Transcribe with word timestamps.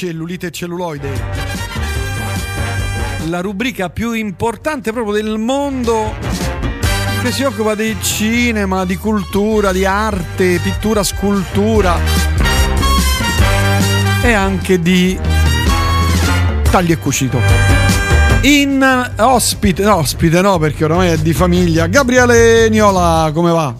cellulite 0.00 0.46
e 0.46 0.50
celluloide. 0.50 1.10
La 3.26 3.42
rubrica 3.42 3.90
più 3.90 4.12
importante 4.12 4.92
proprio 4.92 5.12
del 5.12 5.36
mondo 5.36 6.14
che 7.22 7.30
si 7.30 7.42
occupa 7.42 7.74
di 7.74 7.94
cinema, 8.00 8.86
di 8.86 8.96
cultura, 8.96 9.72
di 9.72 9.84
arte, 9.84 10.58
pittura, 10.62 11.02
scultura 11.02 11.98
e 14.22 14.32
anche 14.32 14.80
di 14.80 15.18
taglio 16.70 16.94
e 16.94 16.96
cucito. 16.96 17.38
In 18.40 19.12
ospite, 19.18 19.82
no, 19.82 19.96
ospite 19.96 20.40
no 20.40 20.56
perché 20.56 20.84
oramai 20.84 21.08
è 21.10 21.18
di 21.18 21.34
famiglia, 21.34 21.88
Gabriele 21.88 22.70
Niola, 22.70 23.30
come 23.34 23.50
va? 23.50 23.74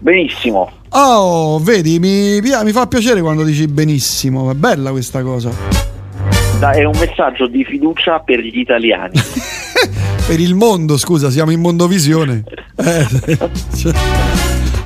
Benissimo. 0.00 0.72
Oh, 0.98 1.58
vedi, 1.58 1.98
mi, 1.98 2.40
mi 2.40 2.72
fa 2.72 2.86
piacere 2.86 3.20
quando 3.20 3.44
dici 3.44 3.66
benissimo, 3.66 4.50
è 4.50 4.54
bella 4.54 4.92
questa 4.92 5.22
cosa. 5.22 5.50
Da, 6.58 6.70
è 6.70 6.84
un 6.84 6.96
messaggio 6.98 7.46
di 7.48 7.64
fiducia 7.64 8.20
per 8.20 8.40
gli 8.40 8.58
italiani. 8.58 9.12
per 10.26 10.40
il 10.40 10.54
mondo, 10.54 10.96
scusa, 10.96 11.28
siamo 11.28 11.50
in 11.50 11.60
Mondovisione. 11.60 12.44
Eh, 12.76 13.06
cioè. 13.76 13.92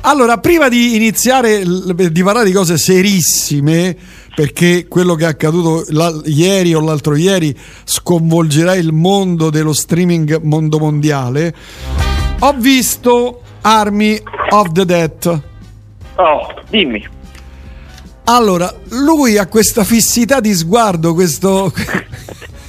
Allora, 0.01 0.37
prima 0.39 0.67
di 0.67 0.97
iniziare 0.97 1.63
di 1.63 2.23
parlare 2.23 2.45
di 2.45 2.51
cose 2.51 2.77
serissime, 2.77 3.95
perché 4.35 4.87
quello 4.89 5.15
che 5.15 5.23
è 5.23 5.27
accaduto 5.27 5.85
ieri 6.25 6.73
o 6.73 6.81
l'altro 6.81 7.15
ieri 7.15 7.57
sconvolgerà 7.85 8.75
il 8.75 8.91
mondo 8.91 9.49
dello 9.49 9.71
streaming 9.71 10.41
mondo 10.41 10.77
mondiale, 10.77 11.55
ho 12.39 12.53
visto 12.57 13.43
Army 13.61 14.21
of 14.49 14.73
the 14.73 14.83
Dead. 14.83 15.49
Oh, 16.15 16.53
dimmi. 16.69 17.07
Allora, 18.25 18.73
lui 18.89 19.37
ha 19.37 19.47
questa 19.47 19.83
fissità 19.83 20.39
di 20.39 20.53
sguardo, 20.53 21.13
questo... 21.13 21.71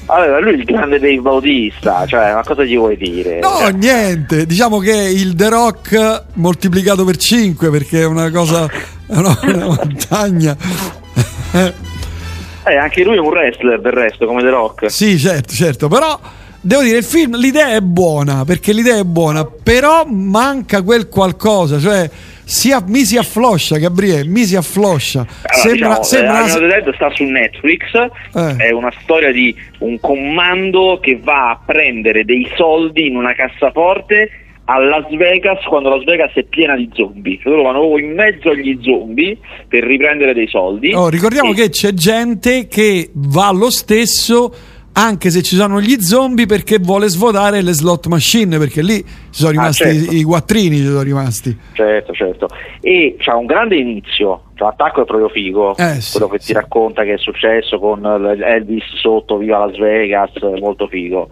Allora, 0.06 0.40
lui 0.40 0.52
è 0.52 0.56
il 0.56 0.64
grande 0.64 0.98
Dave 0.98 1.20
Bautista, 1.20 2.04
cioè, 2.06 2.34
ma 2.34 2.42
cosa 2.42 2.64
gli 2.64 2.76
vuoi 2.76 2.96
dire? 2.98 3.38
No, 3.38 3.66
niente, 3.68 4.44
diciamo 4.44 4.78
che 4.78 4.92
il 4.92 5.34
The 5.34 5.48
Rock 5.48 6.24
moltiplicato 6.34 7.04
per 7.04 7.16
5 7.16 7.70
perché 7.70 8.00
è 8.00 8.04
una 8.04 8.30
cosa, 8.30 8.66
è 8.66 9.16
una, 9.16 9.38
una 9.42 9.66
montagna. 9.66 10.54
eh, 11.54 12.77
anche 12.77 13.04
lui 13.04 13.14
è 13.16 13.20
un 13.20 13.28
wrestler 13.28 13.80
del 13.80 13.92
resto, 13.92 14.27
come 14.27 14.42
The 14.42 14.50
Rock. 14.50 14.90
Sì, 14.90 15.18
certo, 15.18 15.54
certo, 15.54 15.88
però 15.88 16.18
devo 16.60 16.82
dire, 16.82 16.98
il 16.98 17.04
film, 17.04 17.36
l'idea 17.36 17.68
è 17.68 17.80
buona, 17.80 18.44
perché 18.44 18.72
l'idea 18.72 18.98
è 18.98 19.04
buona, 19.04 19.44
però 19.46 20.04
manca 20.04 20.82
quel 20.82 21.08
qualcosa, 21.08 21.78
cioè 21.78 22.10
si 22.53 22.70
a, 22.70 22.84
mi 22.86 23.05
si 23.05 23.17
affloscia, 23.17 23.78
Gabriele, 23.78 24.28
mi 24.28 24.45
si 24.45 24.56
affloscia. 24.56 25.20
Allora, 25.20 25.55
sembra, 25.55 25.89
diciamo, 25.89 26.03
sembra... 26.03 26.45
Eh, 26.45 26.83
Dead 26.83 26.95
sta 26.95 27.11
su 27.14 27.25
Netflix, 27.25 27.95
eh. 27.95 28.56
è 28.56 28.70
una 28.70 28.92
storia 29.00 29.33
di 29.33 29.55
un 29.78 29.98
comando 30.00 30.98
che 31.00 31.19
va 31.23 31.50
a 31.50 31.61
prendere 31.64 32.25
dei 32.25 32.47
soldi 32.55 33.06
in 33.06 33.17
una 33.17 33.33
cassaforte 33.33 34.30
a 34.67 34.78
Las 34.78 35.08
Vegas 35.17 35.64
quando 35.64 35.89
Las 35.89 36.05
Vegas 36.05 36.33
è 36.34 36.45
piena 36.45 36.77
di 36.77 36.89
zombie. 36.92 37.39
Cioè, 37.42 37.50
loro 37.53 37.62
vanno 37.62 37.98
in 37.98 38.12
mezzo 38.12 38.50
agli 38.50 38.78
zombie 38.83 39.36
per 39.67 39.83
riprendere 39.84 40.34
dei 40.34 40.47
soldi. 40.47 40.92
Oh, 40.92 41.08
ricordiamo 41.08 41.53
e... 41.53 41.55
che 41.55 41.70
c'è 41.70 41.92
gente 41.95 42.69
che 42.69 43.11
va 43.14 43.50
lo 43.50 43.70
stesso 43.70 44.55
anche 44.94 45.30
se 45.30 45.42
ci 45.42 45.56
sono 45.56 45.80
gli 45.80 46.00
zombie 46.00 46.46
perché 46.46 46.78
vuole 46.78 47.08
svuotare 47.08 47.62
le 47.62 47.72
slot 47.72 48.06
machine 48.08 48.58
perché 48.58 48.82
lì 48.82 48.96
ci 48.96 49.06
sono 49.30 49.48
ah, 49.48 49.52
rimasti 49.52 49.82
ah, 49.82 49.92
certo. 49.92 50.14
i 50.14 50.22
quattrini 50.22 50.76
ci 50.76 50.84
sono 50.84 51.02
rimasti. 51.02 51.58
Certo 51.72 52.12
certo. 52.12 52.48
E 52.80 53.16
c'ha 53.18 53.36
un 53.36 53.46
grande 53.46 53.76
inizio 53.76 54.44
cioè, 54.54 54.68
l'attacco 54.68 55.02
è 55.02 55.04
proprio 55.04 55.28
figo. 55.28 55.76
Eh, 55.76 56.00
sì, 56.00 56.12
quello 56.12 56.28
che 56.28 56.38
sì. 56.40 56.46
ti 56.48 56.52
racconta 56.52 57.04
che 57.04 57.14
è 57.14 57.18
successo 57.18 57.78
con 57.78 58.04
Elvis 58.04 58.84
sotto 59.00 59.39
viva 59.39 59.64
Las 59.64 59.78
Vegas 59.78 60.30
molto 60.61 60.86
figo. 60.86 61.30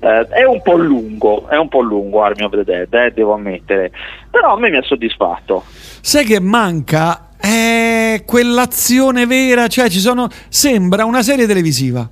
Eh, 0.00 0.28
è 0.28 0.44
un 0.44 0.60
po' 0.62 0.76
lungo 0.76 1.48
è 1.48 1.56
un 1.56 1.68
po' 1.68 1.80
lungo 1.80 2.22
Army 2.22 2.44
of 2.44 2.52
the 2.52 2.64
Dead 2.64 2.92
eh, 2.92 3.12
devo 3.12 3.34
ammettere. 3.34 3.90
Però 4.30 4.54
a 4.54 4.58
me 4.58 4.68
mi 4.68 4.76
ha 4.76 4.82
soddisfatto. 4.82 5.64
Sai 5.66 6.24
che 6.24 6.40
manca? 6.40 7.30
È 7.40 8.22
quell'azione 8.26 9.24
vera 9.24 9.68
cioè 9.68 9.88
ci 9.88 10.00
sono 10.00 10.28
sembra 10.48 11.04
una 11.04 11.22
serie 11.22 11.46
televisiva 11.46 12.08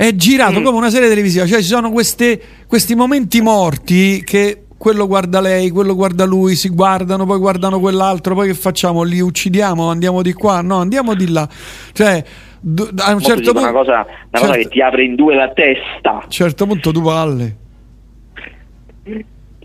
è 0.00 0.14
girato 0.14 0.60
mm. 0.60 0.64
come 0.64 0.78
una 0.78 0.88
serie 0.88 1.10
televisiva, 1.10 1.44
cioè 1.44 1.58
ci 1.58 1.66
sono 1.66 1.90
queste, 1.90 2.40
questi 2.66 2.94
momenti 2.94 3.42
morti 3.42 4.24
che 4.24 4.62
quello 4.78 5.06
guarda 5.06 5.42
lei, 5.42 5.68
quello 5.68 5.94
guarda 5.94 6.24
lui, 6.24 6.54
si 6.54 6.70
guardano, 6.70 7.26
poi 7.26 7.36
guardano 7.36 7.78
quell'altro, 7.80 8.34
poi 8.34 8.46
che 8.46 8.54
facciamo? 8.54 9.02
Li 9.02 9.20
uccidiamo, 9.20 9.90
andiamo 9.90 10.22
di 10.22 10.32
qua? 10.32 10.62
No, 10.62 10.78
andiamo 10.78 11.12
di 11.12 11.30
là. 11.30 11.46
Cioè, 11.92 12.24
a 12.96 13.12
un 13.12 13.20
certo 13.20 13.52
punto 13.52 13.58
una, 13.58 13.72
cosa, 13.72 13.92
una 13.92 14.06
certo, 14.30 14.46
cosa, 14.46 14.52
che 14.54 14.68
ti 14.68 14.80
apre 14.80 15.04
in 15.04 15.16
due 15.16 15.34
la 15.34 15.50
testa. 15.50 16.12
A 16.12 16.22
un 16.24 16.30
certo 16.30 16.64
punto 16.66 16.92
tu 16.92 17.02
palle. 17.02 17.56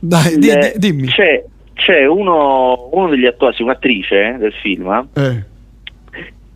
Dai, 0.02 0.38
di, 0.38 0.50
di, 0.50 0.72
dimmi. 0.76 1.08
C'è, 1.08 1.46
c'è 1.76 2.06
uno, 2.06 2.90
uno, 2.92 3.08
degli 3.08 3.26
attori, 3.26 3.64
un'attrice 3.64 4.36
del 4.38 4.54
film, 4.62 5.08
eh. 5.14 5.46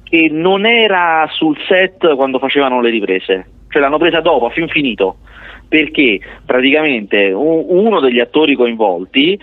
che 0.03 0.27
non 0.29 0.65
era 0.65 1.25
sul 1.31 1.55
set 1.65 2.13
quando 2.17 2.39
facevano 2.39 2.81
le 2.81 2.89
riprese 2.89 3.45
cioè 3.69 3.81
l'hanno 3.81 3.97
presa 3.97 4.19
dopo, 4.19 4.47
a 4.47 4.51
fin 4.51 4.67
finito, 4.67 5.17
perché 5.67 6.19
praticamente 6.45 7.31
uno 7.31 7.99
degli 7.99 8.19
attori 8.19 8.55
coinvolti 8.55 9.39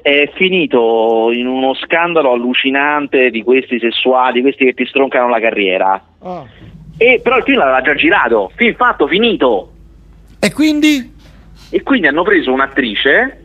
è 0.00 0.30
finito 0.34 1.30
in 1.32 1.46
uno 1.46 1.74
scandalo 1.74 2.32
allucinante 2.32 3.30
di 3.30 3.42
questi 3.42 3.78
sessuali, 3.78 4.40
questi 4.40 4.64
che 4.64 4.74
ti 4.74 4.86
stroncano 4.86 5.28
la 5.28 5.40
carriera. 5.40 6.02
Oh. 6.20 6.46
E, 6.96 7.20
però 7.22 7.36
il 7.36 7.44
film 7.44 7.58
l'aveva 7.58 7.82
già 7.82 7.94
girato, 7.94 8.50
film 8.56 8.74
fatto, 8.74 9.06
finito. 9.06 9.72
E 10.40 10.52
quindi? 10.52 11.14
E 11.70 11.82
quindi 11.82 12.06
hanno 12.06 12.22
preso 12.22 12.52
un'attrice 12.52 13.44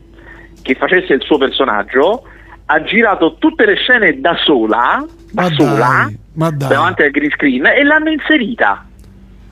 che 0.62 0.76
facesse 0.76 1.14
il 1.14 1.22
suo 1.22 1.38
personaggio, 1.38 2.24
ha 2.66 2.82
girato 2.84 3.36
tutte 3.38 3.66
le 3.66 3.76
scene 3.76 4.20
da 4.20 4.36
sola, 4.44 5.06
da 5.32 5.42
ma 5.42 5.50
sola, 5.50 6.12
dai, 6.32 6.58
davanti 6.58 7.02
al 7.04 7.12
green 7.12 7.32
screen 7.32 7.66
e 7.66 7.84
l'hanno 7.84 8.10
inserita. 8.10 8.88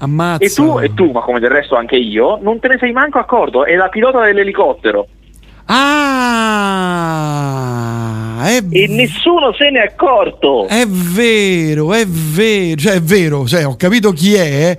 Ammazza. 0.03 0.43
E 0.43 0.49
tu, 0.49 0.79
e 0.79 0.93
tu, 0.95 1.11
ma 1.11 1.21
come 1.21 1.39
del 1.39 1.51
resto 1.51 1.75
anche 1.75 1.95
io, 1.95 2.39
non 2.41 2.59
te 2.59 2.67
ne 2.69 2.77
sei 2.79 2.91
manco 2.91 3.19
accorto. 3.19 3.65
È 3.65 3.75
la 3.75 3.87
pilota 3.89 4.23
dell'elicottero. 4.23 5.07
Ah, 5.65 5.77
è 8.43 8.63
e 8.71 8.87
nessuno 8.87 9.53
se 9.53 9.69
ne 9.69 9.83
è 9.83 9.83
accorto. 9.85 10.65
È 10.67 10.87
vero, 10.87 11.93
è 11.93 12.05
vero, 12.07 12.75
cioè 12.77 12.93
è 12.93 13.01
vero, 13.01 13.45
cioè, 13.47 13.65
ho 13.65 13.75
capito 13.75 14.11
chi 14.11 14.33
è. 14.33 14.75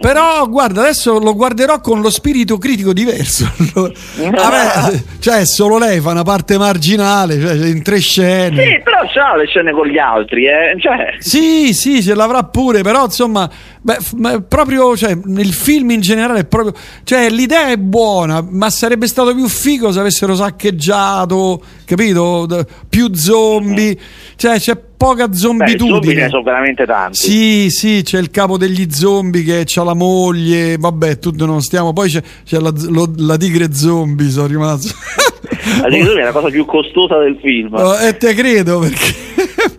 Però 0.00 0.46
guarda, 0.46 0.82
adesso 0.82 1.18
lo 1.18 1.34
guarderò 1.34 1.80
con 1.80 2.00
lo 2.00 2.08
spirito 2.08 2.56
critico 2.56 2.92
diverso. 2.92 3.50
Vabbè, 3.74 5.02
cioè, 5.18 5.44
solo 5.44 5.76
lei 5.76 6.00
fa 6.00 6.12
una 6.12 6.22
parte 6.22 6.56
marginale, 6.56 7.40
cioè 7.40 7.66
in 7.66 7.82
tre 7.82 7.98
scene. 7.98 8.62
Sì, 8.62 8.80
però 8.84 9.00
c'ha 9.12 9.34
le 9.34 9.46
scene 9.46 9.72
con 9.72 9.88
gli 9.88 9.98
altri, 9.98 10.46
eh. 10.46 10.76
Cioè. 10.78 11.16
Sì, 11.18 11.74
sì, 11.74 12.00
ce 12.00 12.14
l'avrà 12.14 12.44
pure, 12.44 12.82
però 12.82 13.06
insomma, 13.06 13.50
beh, 13.80 14.42
proprio 14.42 14.96
cioè, 14.96 15.16
nel 15.24 15.52
film 15.52 15.90
in 15.90 16.00
generale 16.00 16.40
è 16.40 16.44
proprio. 16.44 16.74
Cioè, 17.04 17.30
l'idea 17.30 17.68
è 17.68 17.76
buona, 17.76 18.44
ma 18.48 18.70
sarebbe 18.70 19.06
stato 19.06 19.34
più 19.34 19.48
figo 19.48 19.92
se 19.92 20.00
avessero 20.00 20.34
saccheggiato, 20.34 21.62
capito? 21.84 22.46
Più 22.88 23.14
zombie. 23.14 23.86
Mm-hmm. 23.86 24.34
Cioè, 24.36 24.58
c'è 24.58 24.76
poca 24.98 25.32
zombitudine. 25.32 26.24
Beh, 26.24 26.28
sono 26.28 26.42
veramente 26.42 26.84
tanti. 26.84 27.16
Sì, 27.16 27.70
sì, 27.70 28.02
c'è 28.02 28.18
il 28.18 28.30
capo 28.30 28.58
degli 28.58 28.90
zombie 28.90 29.42
che 29.42 29.64
ha 29.74 29.82
la 29.84 29.94
moglie, 29.94 30.76
vabbè, 30.76 31.18
tutti 31.18 31.46
non 31.46 31.62
stiamo. 31.62 31.92
Poi 31.92 32.10
c'è, 32.10 32.22
c'è 32.44 32.58
la, 32.58 32.72
lo, 32.88 33.10
la, 33.16 33.36
tigre 33.36 33.72
zombie, 33.72 34.28
sono 34.28 34.48
rimasto. 34.48 34.92
La 35.82 35.88
tigre 35.88 36.04
zombie 36.04 36.22
è 36.22 36.24
la 36.24 36.32
cosa 36.32 36.48
più 36.48 36.66
costosa 36.66 37.18
del 37.18 37.38
film. 37.40 37.74
Oh, 37.74 37.96
e 37.98 38.16
te 38.16 38.34
credo 38.34 38.80
perché. 38.80 39.76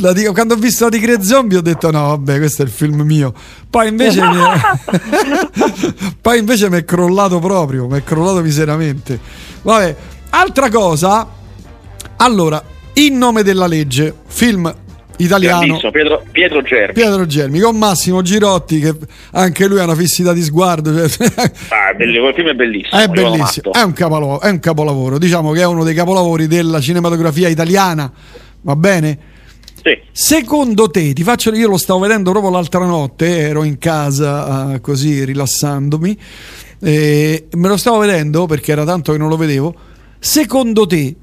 La, 0.00 0.12
quando 0.32 0.54
ho 0.54 0.56
visto 0.56 0.84
la 0.84 0.90
tigre 0.90 1.22
zombie 1.22 1.58
ho 1.58 1.62
detto 1.62 1.90
no 1.90 2.08
vabbè 2.08 2.38
questo 2.38 2.62
è 2.62 2.64
il 2.64 2.70
film 2.70 3.02
mio. 3.02 3.32
Poi 3.68 3.88
invece 3.88 4.20
mi 4.20 4.36
è, 4.36 6.14
poi 6.20 6.38
invece 6.38 6.68
mi 6.68 6.78
è 6.78 6.84
crollato 6.84 7.38
proprio 7.38 7.86
mi 7.86 7.98
è 7.98 8.04
crollato 8.04 8.42
miseramente. 8.42 9.18
Vabbè 9.62 9.96
altra 10.30 10.68
cosa. 10.70 11.40
Allora 12.16 12.62
in 12.94 13.16
nome 13.16 13.42
della 13.42 13.66
legge, 13.66 14.14
film 14.26 14.72
italiano. 15.16 15.78
Pietro, 15.78 16.22
Pietro, 16.30 16.62
Germi. 16.62 16.92
Pietro 16.92 17.26
Germi 17.26 17.60
con 17.60 17.76
Massimo 17.76 18.22
Girotti 18.22 18.80
che 18.80 18.94
anche 19.32 19.66
lui 19.66 19.78
ha 19.78 19.84
una 19.84 19.94
fissità 19.94 20.32
di 20.32 20.42
sguardo 20.42 21.08
cioè... 21.08 21.26
ah, 21.68 21.94
quel 21.94 22.32
film 22.34 22.48
è 22.48 22.54
bellissimo 22.54 23.00
è 23.00 23.08
bellissimo 23.08 23.72
è 23.72 23.82
un, 23.82 23.92
capolavoro, 23.92 24.40
è 24.40 24.50
un 24.50 24.58
capolavoro. 24.58 25.18
Diciamo 25.18 25.52
che 25.52 25.60
è 25.60 25.66
uno 25.66 25.84
dei 25.84 25.94
capolavori 25.94 26.46
della 26.46 26.80
cinematografia 26.80 27.48
italiana 27.48 28.10
va 28.62 28.76
bene? 28.76 29.18
Sì. 29.82 29.98
Secondo 30.12 30.90
te, 30.90 31.12
ti 31.12 31.22
faccio, 31.22 31.52
io 31.52 31.68
lo 31.68 31.76
stavo 31.76 32.00
vedendo 32.00 32.30
proprio 32.30 32.52
l'altra 32.52 32.84
notte, 32.84 33.38
ero 33.38 33.64
in 33.64 33.78
casa 33.78 34.74
uh, 34.74 34.80
così 34.80 35.24
rilassandomi, 35.24 36.18
e 36.80 37.48
me 37.52 37.68
lo 37.68 37.76
stavo 37.76 37.98
vedendo 37.98 38.46
perché 38.46 38.72
era 38.72 38.84
tanto 38.84 39.12
che 39.12 39.18
non 39.18 39.28
lo 39.28 39.36
vedevo. 39.36 39.74
Secondo 40.18 40.86
te, 40.86 41.16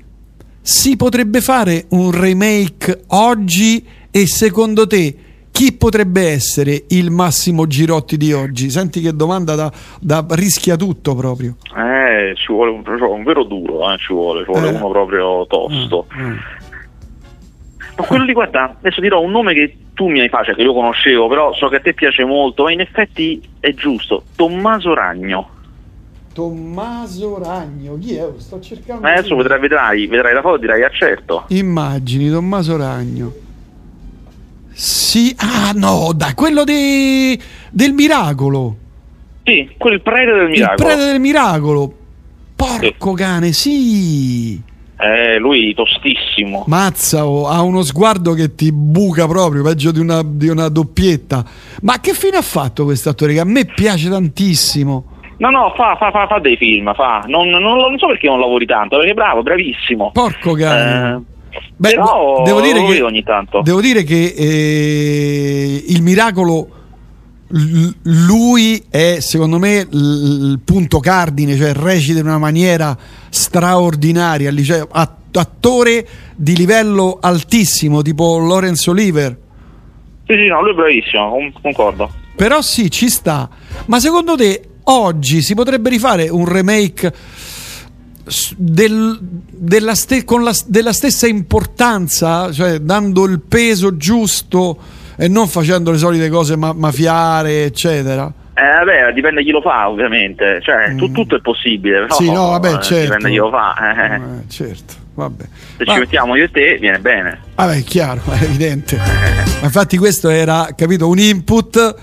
si 0.61 0.97
potrebbe 0.97 1.41
fare 1.41 1.85
un 1.89 2.11
remake 2.11 3.03
oggi 3.07 3.85
e 4.11 4.27
secondo 4.27 4.85
te 4.85 5.15
chi 5.51 5.73
potrebbe 5.73 6.29
essere 6.29 6.85
il 6.89 7.11
Massimo 7.11 7.67
Girotti 7.67 8.17
di 8.17 8.31
oggi? 8.31 8.69
Senti 8.69 9.01
che 9.01 9.13
domanda 9.13 9.55
da, 9.55 9.71
da 9.99 10.25
rischia 10.29 10.77
tutto 10.77 11.15
proprio. 11.15 11.55
Eh, 11.75 12.33
ci 12.35 12.51
vuole 12.53 12.71
un, 12.71 12.83
un 12.85 13.23
vero 13.23 13.43
duro, 13.43 13.91
eh, 13.91 13.97
ci 13.97 14.13
vuole, 14.13 14.45
ci 14.45 14.51
vuole 14.51 14.69
eh. 14.69 14.75
uno 14.75 14.89
proprio 14.89 15.45
tosto. 15.47 16.07
Mm, 16.15 16.25
mm. 16.25 16.37
Ma 17.99 18.05
quello 18.05 18.23
lì, 18.23 18.31
guarda, 18.31 18.77
adesso 18.79 19.01
dirò 19.01 19.19
un 19.19 19.31
nome 19.31 19.53
che 19.53 19.75
tu 19.93 20.07
mi 20.07 20.21
hai 20.21 20.29
fatto, 20.29 20.53
che 20.53 20.61
io 20.61 20.73
conoscevo, 20.73 21.27
però 21.27 21.53
so 21.53 21.67
che 21.67 21.75
a 21.75 21.79
te 21.81 21.93
piace 21.93 22.23
molto, 22.23 22.63
ma 22.63 22.71
in 22.71 22.79
effetti 22.79 23.41
è 23.59 23.73
giusto. 23.73 24.23
Tommaso 24.37 24.93
Ragno. 24.93 25.49
Tommaso 26.33 27.37
Ragno, 27.43 27.97
chi 27.99 28.15
è? 28.15 28.25
Sto 28.37 28.61
cercando. 28.61 29.01
Ma 29.01 29.11
adesso 29.11 29.35
vedrai, 29.35 29.59
vedrai, 29.59 30.07
vedrai 30.07 30.33
la 30.33 30.41
foto 30.41 30.55
e 30.55 30.59
dirai, 30.59 30.83
ah 30.83 30.89
certo. 30.91 31.43
Immagini, 31.49 32.29
Tommaso 32.29 32.77
Ragno. 32.77 33.33
Sì, 34.71 35.35
ah 35.37 35.73
no, 35.75 36.13
da 36.15 36.33
quello 36.35 36.63
de... 36.63 37.37
del 37.69 37.91
miracolo. 37.91 38.77
Sì, 39.43 39.69
quel 39.77 40.01
prete 40.01 40.31
del 40.31 40.47
miracolo. 40.47 40.89
Il 40.89 40.95
prete 40.95 41.11
del 41.11 41.19
miracolo. 41.19 41.93
Porco 42.55 43.11
cane, 43.13 43.51
sì. 43.51 44.61
Eh, 45.01 45.37
lui 45.37 45.73
tostissimo. 45.73 46.65
Mazza, 46.67 47.25
oh, 47.25 47.47
ha 47.47 47.61
uno 47.61 47.83
sguardo 47.83 48.33
che 48.33 48.53
ti 48.53 48.73
buca 48.73 49.27
proprio, 49.27 49.63
peggio 49.63 49.91
di 49.91 49.99
una, 49.99 50.21
di 50.25 50.49
una 50.49 50.67
doppietta. 50.67 51.45
Ma 51.83 52.01
che 52.01 52.13
fine 52.13 52.35
ha 52.35 52.41
fatto 52.41 52.83
questo 52.83 53.09
attore 53.09 53.33
che 53.33 53.39
a 53.39 53.45
me 53.45 53.65
piace 53.65 54.09
tantissimo? 54.09 55.05
No, 55.37 55.49
no, 55.51 55.73
fa, 55.73 55.95
fa, 55.97 56.11
fa, 56.11 56.27
fa 56.27 56.39
dei 56.39 56.57
film, 56.57 56.93
fa. 56.95 57.23
Non, 57.27 57.47
non, 57.47 57.61
non, 57.61 57.97
so 57.97 58.07
perché 58.07 58.27
non 58.27 58.41
lavori 58.41 58.65
tanto, 58.65 58.97
perché 58.97 59.13
bravo, 59.13 59.41
bravissimo. 59.41 60.11
Porco 60.11 60.53
cane. 60.53 61.15
Eh, 61.15 61.37
Beh, 61.77 61.91
Però 61.91 62.43
devo 62.43 62.59
dire 62.59 62.83
che, 62.83 63.01
ogni 63.01 63.23
tanto. 63.23 63.61
Devo 63.61 63.79
dire 63.79 64.03
che 64.03 64.33
eh, 64.37 65.83
il 65.87 66.01
miracolo 66.01 66.67
lui 67.51 68.83
è 68.89 69.17
secondo 69.19 69.57
me 69.57 69.87
il 69.89 70.59
punto 70.63 70.99
cardine, 70.99 71.55
cioè 71.55 71.73
recita 71.73 72.19
in 72.19 72.25
una 72.25 72.37
maniera 72.37 72.95
straordinaria, 73.29 74.53
cioè, 74.63 74.87
attore 74.91 76.07
di 76.35 76.55
livello 76.55 77.17
altissimo, 77.19 78.01
tipo 78.01 78.37
Lorenzo 78.37 78.91
Oliver. 78.91 79.37
Sì, 80.27 80.33
sì, 80.33 80.47
no, 80.47 80.61
lui 80.61 80.71
è 80.71 80.75
bravissimo, 80.75 81.51
concordo. 81.61 82.11
Però 82.35 82.61
sì, 82.61 82.91
ci 82.91 83.09
sta. 83.09 83.49
Ma 83.87 83.99
secondo 83.99 84.35
te 84.35 84.61
oggi 84.83 85.41
si 85.41 85.55
potrebbe 85.55 85.89
rifare 85.89 86.29
un 86.29 86.45
remake 86.45 87.13
del, 88.55 89.17
della, 89.21 89.95
ste, 89.95 90.23
la, 90.25 90.55
della, 90.65 90.93
stessa 90.93 91.27
importanza, 91.27 92.51
cioè 92.51 92.79
dando 92.79 93.25
il 93.25 93.39
peso 93.41 93.97
giusto 93.97 94.77
e 95.21 95.27
non 95.27 95.49
facendo 95.49 95.91
le 95.91 95.97
solite 95.97 96.29
cose 96.29 96.55
ma- 96.55 96.71
mafiare, 96.71 97.65
eccetera? 97.65 98.31
Eh, 98.53 98.85
vabbè, 98.85 99.11
dipende 99.11 99.43
chi 99.43 99.51
lo 99.51 99.59
fa, 99.59 99.89
ovviamente. 99.89 100.61
Cioè, 100.61 100.91
mm. 100.91 100.97
tu, 100.97 101.11
tutto 101.11 101.35
è 101.35 101.41
possibile. 101.41 102.03
Però, 102.03 102.15
sì, 102.15 102.31
no, 102.31 102.51
vabbè, 102.51 102.79
certo. 102.79 103.15
Dipende 103.15 103.29
chi 103.29 103.35
lo 103.35 103.49
fa. 103.49 103.75
Eh. 103.75 104.15
Eh, 104.15 104.49
certo, 104.49 104.93
vabbè. 105.15 105.43
Se 105.77 105.83
Ma... 105.85 105.93
ci 105.93 105.99
mettiamo 105.99 106.35
io 106.37 106.45
e 106.45 106.51
te, 106.51 106.77
viene 106.79 106.99
bene. 106.99 107.37
Vabbè, 107.55 107.75
è 107.75 107.83
chiaro, 107.83 108.21
è 108.31 108.43
evidente. 108.43 108.95
Ma 108.95 109.65
infatti 109.65 109.97
questo 109.97 110.29
era, 110.29 110.69
capito, 110.73 111.09
un 111.09 111.19
input 111.19 111.95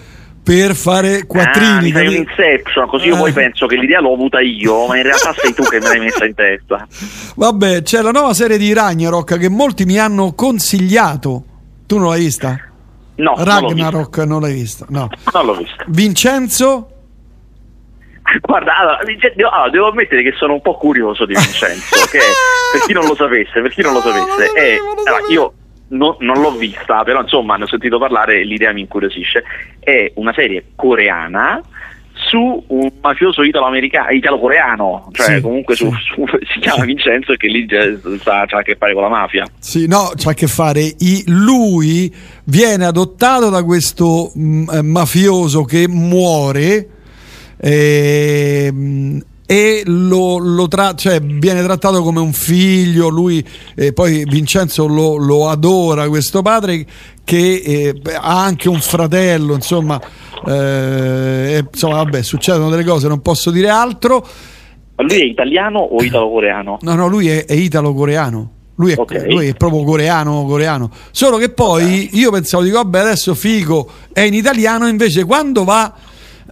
per 0.42 0.74
fare 0.74 1.24
quattrini. 1.24 1.92
Ah, 1.92 2.00
un 2.00 2.14
inception, 2.14 2.86
così 2.86 3.06
io 3.06 3.16
poi 3.16 3.30
eh. 3.30 3.32
penso 3.32 3.66
che 3.66 3.76
l'idea 3.76 4.00
l'ho 4.00 4.12
avuta 4.12 4.40
io, 4.40 4.86
ma 4.86 4.98
in 4.98 5.04
realtà 5.04 5.34
sei 5.38 5.54
tu 5.54 5.62
che 5.62 5.80
me 5.80 5.88
l'hai 5.88 6.00
messa 6.00 6.26
in 6.26 6.34
testa. 6.34 6.86
Vabbè, 7.34 7.80
c'è 7.80 8.02
la 8.02 8.10
nuova 8.10 8.34
serie 8.34 8.58
di 8.58 8.74
Ragnarok 8.74 9.38
che 9.38 9.48
molti 9.48 9.86
mi 9.86 9.98
hanno 9.98 10.34
consigliato. 10.34 11.44
Tu 11.86 11.98
non 11.98 12.10
l'hai 12.10 12.20
vista? 12.20 12.60
No. 13.16 13.34
Ragnarok 13.36 14.18
non, 14.18 14.28
non 14.28 14.40
l'hai 14.42 14.52
vista? 14.52 14.86
No. 14.88 15.08
Non 15.32 15.46
l'ho 15.46 15.54
vista. 15.54 15.84
Vincenzo? 15.88 16.90
Guarda, 18.40 18.76
allora, 18.76 18.98
allora, 19.36 19.70
devo 19.70 19.88
ammettere 19.88 20.22
che 20.22 20.34
sono 20.36 20.54
un 20.54 20.60
po' 20.60 20.74
curioso 20.74 21.24
di 21.26 21.34
Vincenzo, 21.34 22.06
che 22.10 22.18
per 22.72 22.80
chi 22.86 22.92
non 22.92 23.06
lo 23.06 23.14
sapesse, 23.14 23.60
per 23.60 23.70
chi 23.70 23.82
non 23.82 23.92
lo 23.92 24.00
sapesse, 24.00 24.52
è, 24.52 24.76
allora, 25.04 25.22
io 25.30 25.52
no, 25.88 26.16
non 26.20 26.40
l'ho 26.40 26.50
vista, 26.52 27.04
però 27.04 27.20
insomma 27.20 27.56
ne 27.56 27.64
ho 27.64 27.68
sentito 27.68 27.98
parlare 27.98 28.40
e 28.40 28.44
l'idea 28.44 28.72
mi 28.72 28.80
incuriosisce. 28.80 29.44
È 29.78 30.10
una 30.16 30.32
serie 30.32 30.72
coreana 30.74 31.62
su 32.26 32.64
un 32.66 32.90
mafioso 33.00 33.42
italo-americano, 33.42 34.10
italo-coreano, 34.10 35.08
cioè 35.12 35.36
sì, 35.36 35.40
comunque 35.40 35.74
sì. 35.74 35.84
Su, 35.84 35.92
su, 35.92 36.24
si 36.52 36.60
chiama 36.60 36.84
Vincenzo 36.84 37.32
e 37.32 37.36
che 37.36 37.46
lì 37.48 37.66
ha 38.24 38.40
a 38.42 38.62
che 38.62 38.76
fare 38.76 38.92
con 38.92 39.02
la 39.02 39.08
mafia. 39.08 39.46
Sì, 39.58 39.86
no, 39.86 40.12
c'ha 40.16 40.30
a 40.30 40.34
che 40.34 40.46
fare. 40.46 40.80
I, 40.80 41.24
lui 41.26 42.12
viene 42.44 42.84
adottato 42.84 43.48
da 43.48 43.62
questo 43.62 44.30
mh, 44.34 44.40
mm, 44.40 44.68
eh, 44.70 44.82
mafioso 44.82 45.64
che 45.64 45.88
muore. 45.88 46.88
E, 47.58 48.64
ehm, 48.66 49.22
e 49.48 49.84
lo, 49.86 50.38
lo 50.38 50.66
tra- 50.66 50.96
cioè, 50.96 51.20
viene 51.20 51.62
trattato 51.62 52.02
come 52.02 52.18
un 52.18 52.32
figlio, 52.32 53.08
lui 53.08 53.46
eh, 53.76 53.92
poi 53.92 54.24
Vincenzo 54.24 54.88
lo, 54.88 55.16
lo, 55.16 55.48
adora 55.48 56.08
questo 56.08 56.42
padre 56.42 56.84
che 57.22 57.62
eh, 57.64 58.00
ha 58.12 58.42
anche 58.42 58.68
un 58.68 58.80
fratello, 58.80 59.54
insomma, 59.54 60.00
eh, 60.46 61.64
insomma 61.72 61.96
vabbè, 61.96 62.22
succedono 62.22 62.70
delle 62.70 62.84
cose, 62.84 63.08
non 63.08 63.22
posso 63.22 63.50
dire 63.50 63.68
altro. 63.68 64.26
Ma 64.96 65.04
lui 65.04 65.20
è 65.20 65.24
italiano 65.24 65.78
o 65.78 66.02
italo-coreano? 66.02 66.78
No, 66.80 66.94
no, 66.94 67.06
lui 67.06 67.28
è, 67.28 67.44
è 67.44 67.52
italo-coreano. 67.52 68.52
Lui 68.76 68.92
è, 68.92 68.98
okay. 68.98 69.30
lui 69.32 69.48
è, 69.48 69.54
proprio 69.54 69.84
coreano, 69.84 70.44
coreano. 70.44 70.90
Solo 71.10 71.38
che 71.38 71.48
poi 71.48 72.10
io 72.12 72.30
pensavo, 72.30 72.62
dico, 72.62 72.76
vabbè, 72.76 72.98
adesso 73.00 73.34
figo 73.34 73.90
è 74.12 74.20
in 74.20 74.34
italiano, 74.34 74.86
invece 74.86 75.24
quando 75.24 75.64
va, 75.64 75.94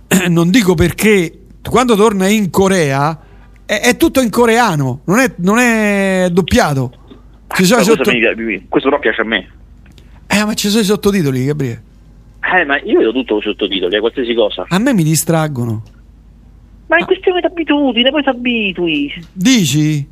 non 0.28 0.50
dico 0.50 0.74
perché 0.74 1.40
quando 1.68 1.96
torna 1.96 2.28
in 2.28 2.50
Corea 2.50 3.18
è, 3.66 3.80
è 3.80 3.96
tutto 3.96 4.20
in 4.20 4.30
coreano, 4.30 5.00
non 5.04 5.18
è, 5.18 5.32
non 5.36 5.58
è 5.58 6.28
doppiato. 6.30 6.92
Ci 7.54 7.64
sono 7.64 7.82
sotto... 7.82 8.10
questo 8.68 8.88
però 8.88 8.98
piace 8.98 9.20
a 9.20 9.24
me. 9.24 9.50
Eh, 10.26 10.44
ma 10.44 10.54
ci 10.54 10.68
sono 10.68 10.82
i 10.82 10.84
sottotitoli, 10.84 11.44
Gabriele. 11.44 11.82
Eh, 12.52 12.64
ma 12.64 12.78
io 12.82 12.98
vedo 12.98 13.12
tutto 13.12 13.34
con 13.34 13.42
sottotitoli, 13.42 13.96
a 13.96 14.00
qualsiasi 14.00 14.34
cosa. 14.34 14.66
A 14.68 14.78
me 14.78 14.92
mi 14.92 15.02
distraggono. 15.02 15.82
Ma 16.86 16.96
è 16.98 17.04
questione 17.04 17.40
di 17.40 17.46
abitudine, 17.46 18.10
poi 18.10 18.22
ti 18.22 18.28
abitui. 18.28 19.12
Dici? 19.32 20.06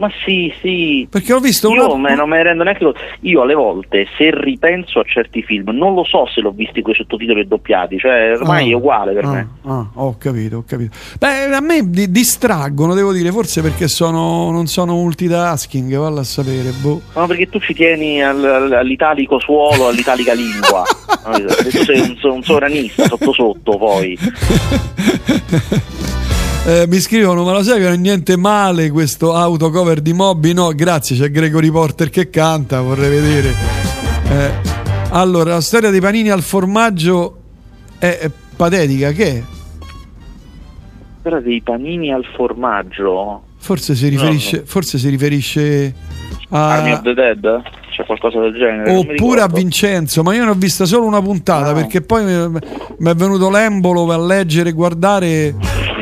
Ma 0.00 0.10
sì, 0.24 0.50
sì. 0.62 1.06
Perché 1.10 1.34
ho 1.34 1.40
visto 1.40 1.68
Io 1.68 1.94
una... 1.94 2.14
non 2.14 2.30
me 2.30 2.38
ne 2.38 2.42
rendo 2.42 2.62
neanche 2.62 2.82
conto. 2.82 2.98
Io 3.20 3.42
alle 3.42 3.52
volte, 3.52 4.06
se 4.16 4.30
ripenso 4.32 4.98
a 4.98 5.04
certi 5.04 5.42
film, 5.42 5.72
non 5.74 5.92
lo 5.92 6.04
so 6.04 6.26
se 6.26 6.40
l'ho 6.40 6.52
visti 6.52 6.80
con 6.80 6.92
i 6.92 6.94
sottotitoli 6.94 7.46
doppiati, 7.46 7.98
cioè 7.98 8.32
ormai 8.32 8.68
ah, 8.68 8.70
è 8.70 8.74
uguale 8.74 9.12
per 9.12 9.24
ah, 9.26 9.30
me. 9.30 9.48
Ah, 9.66 9.86
ho 9.92 10.16
capito, 10.16 10.56
ho 10.56 10.64
capito. 10.66 10.96
Beh, 11.18 11.54
a 11.54 11.60
me 11.60 11.90
di- 11.90 12.10
distraggono, 12.10 12.94
devo 12.94 13.12
dire, 13.12 13.30
forse 13.30 13.60
perché 13.60 13.88
sono, 13.88 14.50
non 14.50 14.66
sono 14.68 14.94
multitasking, 14.94 15.94
valla 15.98 16.20
a 16.20 16.24
sapere. 16.24 16.70
Boh. 16.80 17.02
No, 17.14 17.26
perché 17.26 17.50
tu 17.50 17.60
ci 17.60 17.74
tieni 17.74 18.24
al, 18.24 18.72
all'italico 18.72 19.38
suolo, 19.38 19.88
all'italica 19.88 20.32
lingua. 20.32 20.82
tu 21.62 21.84
sei 21.84 22.00
un, 22.00 22.16
un 22.22 22.42
sovranista 22.42 23.04
sotto 23.04 23.34
sotto 23.34 23.76
poi. 23.76 24.18
Eh, 26.66 26.86
mi 26.86 26.98
scrivono, 26.98 27.42
ma 27.42 27.52
lo 27.52 27.62
sai 27.62 27.78
che 27.78 27.84
non 27.84 27.94
è 27.94 27.96
niente 27.96 28.36
male 28.36 28.90
questo 28.90 29.34
autocover 29.34 30.00
di 30.00 30.12
Moby? 30.12 30.52
No, 30.52 30.72
grazie, 30.74 31.16
c'è 31.16 31.30
Gregory 31.30 31.70
Porter 31.70 32.10
che 32.10 32.28
canta, 32.28 32.82
vorrei 32.82 33.08
vedere. 33.08 33.54
Eh, 34.28 34.50
allora, 35.10 35.54
la 35.54 35.60
storia 35.62 35.90
dei 35.90 36.00
panini 36.00 36.28
al 36.28 36.42
formaggio 36.42 37.38
è, 37.98 38.18
è 38.20 38.30
patetica, 38.54 39.10
che 39.12 39.26
è? 39.26 39.38
La 39.38 41.16
storia 41.20 41.40
dei 41.40 41.62
panini 41.62 42.12
al 42.12 42.26
formaggio? 42.36 43.42
Forse 43.56 43.94
si 43.94 44.08
riferisce, 44.08 44.56
no, 44.56 44.62
no. 44.62 44.68
Forse 44.68 44.98
si 44.98 45.08
riferisce 45.08 45.94
a... 46.50 46.76
Army 46.76 46.92
of 46.92 47.02
the 47.02 47.14
Dead? 47.14 47.62
C'è 47.90 48.04
qualcosa 48.04 48.38
del 48.38 48.52
genere? 48.52 48.94
Oppure 48.96 49.40
a 49.40 49.48
Vincenzo, 49.48 50.22
ma 50.22 50.34
io 50.34 50.44
ne 50.44 50.50
ho 50.50 50.54
vista 50.54 50.84
solo 50.84 51.06
una 51.06 51.22
puntata 51.22 51.68
no. 51.68 51.74
perché 51.74 52.02
poi 52.02 52.24
mi 52.24 53.10
è 53.10 53.14
venuto 53.14 53.50
l'embolo 53.50 54.10
a 54.12 54.18
leggere 54.18 54.68
e 54.68 54.72
guardare 54.72 55.54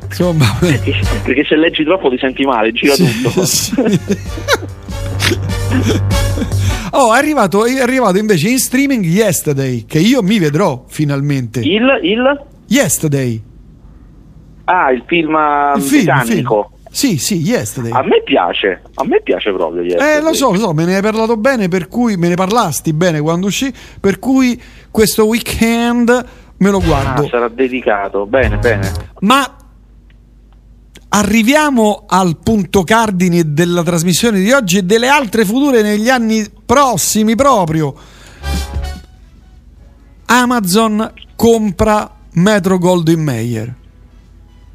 Insomma, 0.09 0.47
perché, 0.59 1.45
se 1.45 1.57
leggi 1.57 1.85
troppo 1.85 2.09
ti 2.09 2.19
senti 2.19 2.45
male, 2.45 2.73
gira 2.73 2.95
sì, 2.95 3.23
tutto. 3.23 3.45
Sì. 3.47 3.75
oh, 6.93 7.15
è 7.15 7.19
arrivato, 7.19 7.67
è 7.67 7.81
arrivato 7.81 8.19
invece 8.19 8.49
in 8.49 8.59
streaming 8.59 9.05
Yesterday, 9.05 9.85
che 9.85 9.99
io 9.99 10.23
mi 10.23 10.39
vedrò 10.39 10.85
finalmente. 10.89 11.61
Il? 11.61 11.87
il? 12.03 12.45
Yesterday. 12.67 13.43
Ah, 14.65 14.91
il 14.91 15.03
film 15.07 15.37
il 15.77 15.83
britannico. 15.83 16.71
Sì, 16.91 17.19
sì, 17.19 17.37
Yesterday. 17.37 17.93
A 17.93 18.03
me 18.03 18.23
piace, 18.23 18.83
a 18.95 19.05
me 19.05 19.21
piace 19.23 19.53
proprio 19.53 19.83
Yesterday. 19.83 20.17
Eh, 20.17 20.21
lo 20.23 20.33
so, 20.33 20.53
lo 20.53 20.59
so, 20.59 20.73
me 20.73 20.85
ne 20.85 20.97
hai 20.97 21.03
parlato 21.03 21.37
bene, 21.37 21.69
per 21.69 21.89
cui 21.89 22.17
me 22.17 22.29
ne 22.29 22.35
parlasti 22.35 22.93
bene 22.93 23.21
quando 23.21 23.47
uscì, 23.47 23.73
per 24.01 24.19
cui 24.19 24.61
questo 24.91 25.27
weekend 25.27 26.27
me 26.57 26.71
lo 26.71 26.81
guardo. 26.81 27.25
Ah, 27.25 27.29
sarà 27.29 27.49
dedicato, 27.49 28.27
bene, 28.27 28.57
bene. 28.57 28.91
Ma 29.21 29.58
arriviamo 31.11 32.05
al 32.07 32.39
punto 32.43 32.85
cardine 32.85 33.53
della 33.53 33.83
trasmissione 33.83 34.41
di 34.41 34.53
oggi 34.53 34.79
e 34.79 34.83
delle 34.83 35.09
altre 35.09 35.45
future 35.45 35.83
negli 35.83 36.09
anni 36.09 36.45
prossimi 36.65 37.35
proprio. 37.35 37.95
Amazon 40.27 41.13
compra 41.35 42.11
Metro 42.33 42.79
Goldwyn 42.79 43.23
Mayer. 43.23 43.75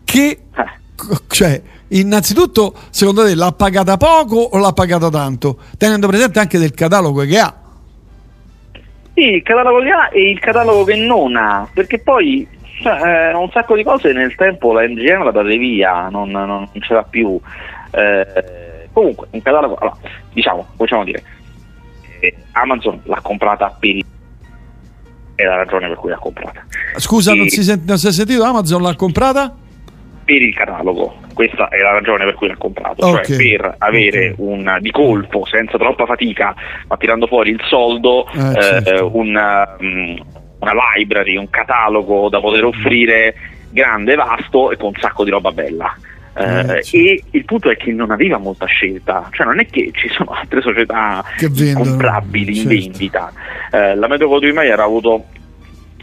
Che 0.03 0.39
eh. 0.55 1.17
cioè, 1.27 1.61
innanzitutto, 1.89 2.73
secondo 2.89 3.23
te 3.23 3.35
l'ha 3.35 3.51
pagata 3.51 3.97
poco 3.97 4.37
o 4.37 4.57
l'ha 4.57 4.73
pagata 4.73 5.09
tanto? 5.09 5.59
Tenendo 5.77 6.07
presente 6.07 6.39
anche 6.39 6.57
del 6.57 6.73
catalogo 6.73 7.23
che 7.23 7.39
ha. 7.39 7.55
Sì, 9.13 9.21
il 9.21 9.43
catalogo 9.43 9.81
che 9.81 9.89
ha 9.91 10.09
e 10.11 10.31
il 10.31 10.39
catalogo 10.39 10.83
che 10.83 10.95
non 10.95 11.35
ha, 11.35 11.67
perché 11.71 11.99
poi 11.99 12.47
cioè, 12.83 13.29
eh, 13.31 13.33
un 13.33 13.49
sacco 13.51 13.75
di 13.75 13.83
cose 13.83 14.13
nel 14.13 14.35
tempo 14.35 14.73
la 14.73 14.87
MGM 14.87 15.23
la 15.23 15.31
date 15.31 15.57
via, 15.57 16.09
non, 16.09 16.29
non, 16.29 16.47
non 16.47 16.69
ce 16.81 16.93
l'ha 16.93 17.03
più. 17.03 17.39
Eh, 17.91 18.87
comunque, 18.91 19.27
un 19.31 19.41
catalogo, 19.41 19.75
allora, 19.75 19.97
diciamo, 20.33 20.67
possiamo 20.75 21.03
dire, 21.03 21.23
eh, 22.19 22.35
Amazon 22.51 22.99
l'ha 23.05 23.21
comprata 23.21 23.75
per 23.79 23.95
il 23.95 24.05
è 25.35 25.43
la 25.43 25.55
ragione 25.55 25.87
per 25.87 25.97
cui 25.97 26.09
l'ha 26.09 26.17
comprata. 26.17 26.63
Scusa, 26.97 27.33
e... 27.33 27.35
non, 27.35 27.47
si 27.47 27.63
sent- 27.63 27.87
non 27.87 27.97
si 27.97 28.07
è 28.07 28.11
sentito? 28.11 28.43
Amazon 28.43 28.81
l'ha 28.81 28.95
comprata? 28.95 29.55
Per 30.25 30.41
il 30.41 30.53
catalogo, 30.55 31.15
questa 31.33 31.67
è 31.67 31.81
la 31.81 31.91
ragione 31.91 32.23
per 32.23 32.35
cui 32.35 32.47
l'ha 32.47 32.55
comprato, 32.55 33.01
cioè 33.01 33.11
okay. 33.11 33.25
cioè 33.25 33.37
per 33.37 33.75
avere 33.79 34.29
okay. 34.31 34.35
un 34.37 34.77
di 34.79 34.91
colpo, 34.91 35.45
senza 35.45 35.77
troppa 35.77 36.05
fatica, 36.05 36.55
ma 36.87 36.95
tirando 36.95 37.27
fuori 37.27 37.49
il 37.49 37.61
soldo, 37.67 38.25
eh, 38.31 38.39
eh, 38.39 38.61
certo. 38.61 39.17
una, 39.17 39.75
um, 39.79 40.15
una 40.63 40.73
library, 40.95 41.37
un 41.37 41.49
catalogo 41.49 42.29
da 42.29 42.39
poter 42.39 42.65
offrire 42.65 43.35
grande, 43.69 44.15
vasto 44.15 44.71
e 44.71 44.77
con 44.77 44.87
un 44.87 44.99
sacco 44.99 45.23
di 45.23 45.29
roba 45.29 45.51
bella. 45.51 45.95
Eh, 46.35 46.81
eh, 46.81 46.83
e 46.91 47.23
il 47.31 47.45
punto 47.45 47.69
è 47.69 47.77
che 47.77 47.91
non 47.91 48.09
aveva 48.09 48.37
molta 48.37 48.65
scelta, 48.65 49.29
cioè 49.31 49.45
non 49.45 49.59
è 49.59 49.65
che 49.67 49.91
ci 49.93 50.09
sono 50.09 50.31
altre 50.35 50.61
società 50.61 51.23
comprabili 51.73 52.55
certo. 52.55 52.73
in 52.73 52.79
vendita. 52.79 53.31
Eh, 53.71 53.95
la 53.95 54.07
Metro 54.07 54.27
Goldwyn 54.27 54.55
Mayer 54.55 54.79
ha 54.79 54.83
avuto 54.83 55.25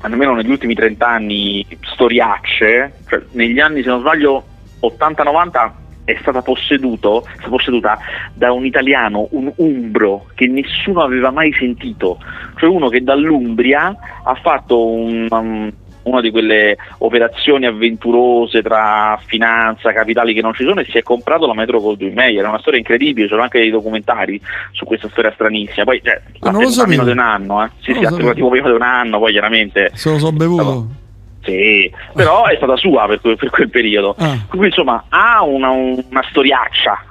almeno 0.03 0.35
negli 0.35 0.51
ultimi 0.51 0.75
30 0.75 1.07
anni 1.07 1.67
storiacce, 1.81 3.01
cioè 3.09 3.23
negli 3.33 3.59
anni 3.59 3.83
se 3.83 3.89
non 3.89 4.01
sbaglio 4.01 4.45
80-90 4.83 5.71
è 6.13 6.19
stata, 6.21 6.43
posseduto, 6.43 7.25
è 7.25 7.33
stata 7.35 7.49
posseduta 7.49 7.99
da 8.35 8.53
un 8.53 8.65
italiano, 8.65 9.29
un 9.33 9.53
umbro 9.57 10.27
che 10.35 10.47
nessuno 10.47 11.03
aveva 11.03 11.31
mai 11.31 11.53
sentito, 11.53 12.19
cioè 12.57 12.69
uno 12.69 12.89
che 12.89 13.03
dall'Umbria 13.03 13.95
ha 14.25 14.35
fatto 14.35 14.87
un, 14.87 15.27
um, 15.31 15.73
una 16.03 16.21
di 16.21 16.31
quelle 16.31 16.77
operazioni 16.99 17.67
avventurose 17.67 18.63
tra 18.63 19.21
finanza, 19.27 19.93
capitali 19.93 20.35
che 20.35 20.41
non 20.41 20.55
ci 20.55 20.65
sono 20.65 20.81
e 20.81 20.87
si 20.87 20.99
è 20.99 21.03
comprato 21.03 21.47
la 21.47 21.55
Metro 21.55 21.81
Goldwyn 21.81 22.15
Mayer, 22.15 22.45
è 22.45 22.49
una 22.49 22.59
storia 22.59 22.79
incredibile, 22.79 23.29
sono 23.29 23.43
anche 23.43 23.59
dei 23.59 23.71
documentari 23.71 24.41
su 24.73 24.85
questa 24.85 25.09
storia 25.09 25.33
stranissima, 25.33 25.85
poi 25.85 26.01
cioè, 26.03 26.21
ah, 26.41 26.51
non 26.51 26.63
lo 26.63 26.71
so 26.71 26.87
meno 26.87 27.05
di 27.05 27.11
un 27.11 27.19
anno, 27.19 27.65
eh. 27.65 27.71
sì, 27.81 27.93
sì, 27.93 28.05
ha 28.05 28.11
tipo 28.11 28.49
prima 28.49 28.69
di 28.69 28.75
un 28.75 28.83
anno, 28.83 29.19
poi 29.19 29.33
chiaramente... 29.33 29.91
Se 29.95 30.11
lo 30.11 30.19
so 30.19 30.33
bevuto. 30.33 31.09
Sì, 31.43 31.91
però 32.15 32.47
è 32.47 32.57
stata 32.57 32.77
sua 32.77 33.07
per, 33.07 33.21
quel, 33.21 33.37
per 33.37 33.51
quel 33.51 33.71
periodo. 33.71 34.15
Ah. 34.19 34.39
Quindi 34.49 34.69
insomma 34.69 35.05
ha 35.09 35.43
una, 35.43 35.71
una 35.71 36.25
storiaccia, 36.29 37.03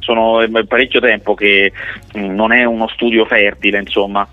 sono 0.00 0.44
parecchio 0.66 1.00
tempo 1.00 1.34
che 1.34 1.72
mh, 2.14 2.34
non 2.34 2.52
è 2.52 2.64
uno 2.64 2.88
studio 2.88 3.24
fertile, 3.24 3.78
insomma. 3.78 4.26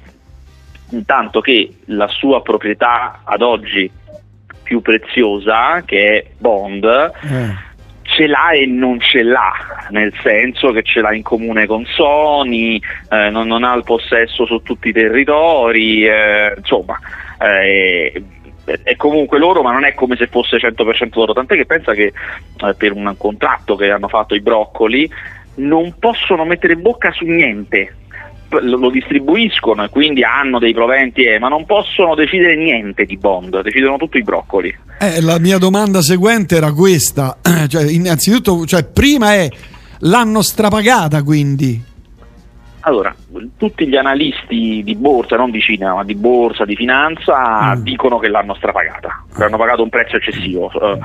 Intanto 0.92 1.42
che 1.42 1.78
la 1.86 2.08
sua 2.08 2.42
proprietà 2.42 3.22
ad 3.24 3.42
oggi 3.42 3.90
più 4.62 4.82
preziosa, 4.82 5.82
che 5.86 6.18
è 6.18 6.26
Bond, 6.38 6.84
eh 6.84 7.72
ce 8.04 8.28
l'ha 8.28 8.52
e 8.52 8.66
non 8.66 9.00
ce 9.00 9.24
l'ha, 9.24 9.88
nel 9.90 10.14
senso 10.22 10.72
che 10.72 10.84
ce 10.84 11.02
l'ha 11.02 11.14
in 11.14 11.24
comune 11.24 11.66
con 11.66 11.86
Sony, 11.86 12.80
eh, 13.10 13.30
non, 13.30 13.48
non, 13.48 13.64
ha 13.64 13.74
il 13.74 13.84
possesso 13.84 14.46
su 14.46 14.62
tutti 14.62 14.90
i 14.90 14.94
territori, 14.94 16.06
eh, 16.06 16.54
insomma, 16.56 17.00
eh, 17.40 18.24
è 18.66 18.96
comunque 18.96 19.40
loro, 19.40 19.62
ma 19.62 19.72
non 19.72 19.86
è 19.86 19.94
come 19.94 20.16
se 20.16 20.28
fosse 20.28 20.58
100% 20.58 21.10
loro, 21.14 21.34
tant'è 21.34 21.56
che 21.56 21.66
pensa 21.66 21.94
che 21.94 22.14
eh, 22.14 22.74
per 22.76 22.92
un 22.94 23.14
contratto 23.18 23.76
che 23.76 23.90
hanno 23.92 24.08
fatto 24.08 24.36
i 24.36 24.42
broccoli 24.42 25.10
non 25.56 25.96
possono 26.00 26.46
mettere 26.46 26.76
bocca 26.76 27.12
su 27.12 27.26
niente, 27.26 27.96
lo, 28.50 28.90
distribuiscono 28.90 29.84
e 29.84 29.90
quindi 29.90 30.24
hanno 30.24 30.60
dei 30.60 30.74
proventi, 30.74 31.24
eh, 31.24 31.40
ma 31.40 31.48
non 31.48 31.66
possono 31.66 32.16
decidere 32.16 32.56
niente 32.56 33.06
di 33.06 33.18
Bond, 33.18 33.62
decidono 33.62 33.98
tutto 33.98 34.18
i 34.18 34.24
broccoli. 34.24 34.76
Eh, 35.00 35.22
la 35.22 35.40
mia 35.40 35.58
domanda 35.58 36.02
seguente 36.02 36.56
era 36.56 36.72
questa, 36.72 37.38
cioè, 37.68 37.84
innanzitutto, 37.92 38.66
cioè, 38.66 38.86
prima 38.86 39.34
è 39.34 39.50
l'hanno 40.00 40.42
strapagata 40.42 41.24
quindi? 41.24 41.92
Allora, 42.86 43.16
tutti 43.58 43.88
gli 43.88 43.96
analisti 43.96 44.82
di 44.84 44.96
borsa, 44.96 45.38
non 45.38 45.52
di 45.52 45.62
cinema, 45.62 45.96
ma 45.96 46.04
di 46.04 46.16
borsa, 46.16 46.66
di 46.66 46.76
finanza, 46.76 47.76
mm. 47.76 47.82
dicono 47.82 48.20
che 48.20 48.28
l'hanno 48.28 48.56
strapagata, 48.56 49.24
che 49.34 49.44
hanno 49.44 49.58
pagato 49.58 49.84
un 49.84 49.90
prezzo 49.90 50.18
eccessivo. 50.18 50.70
Uh, 50.74 51.00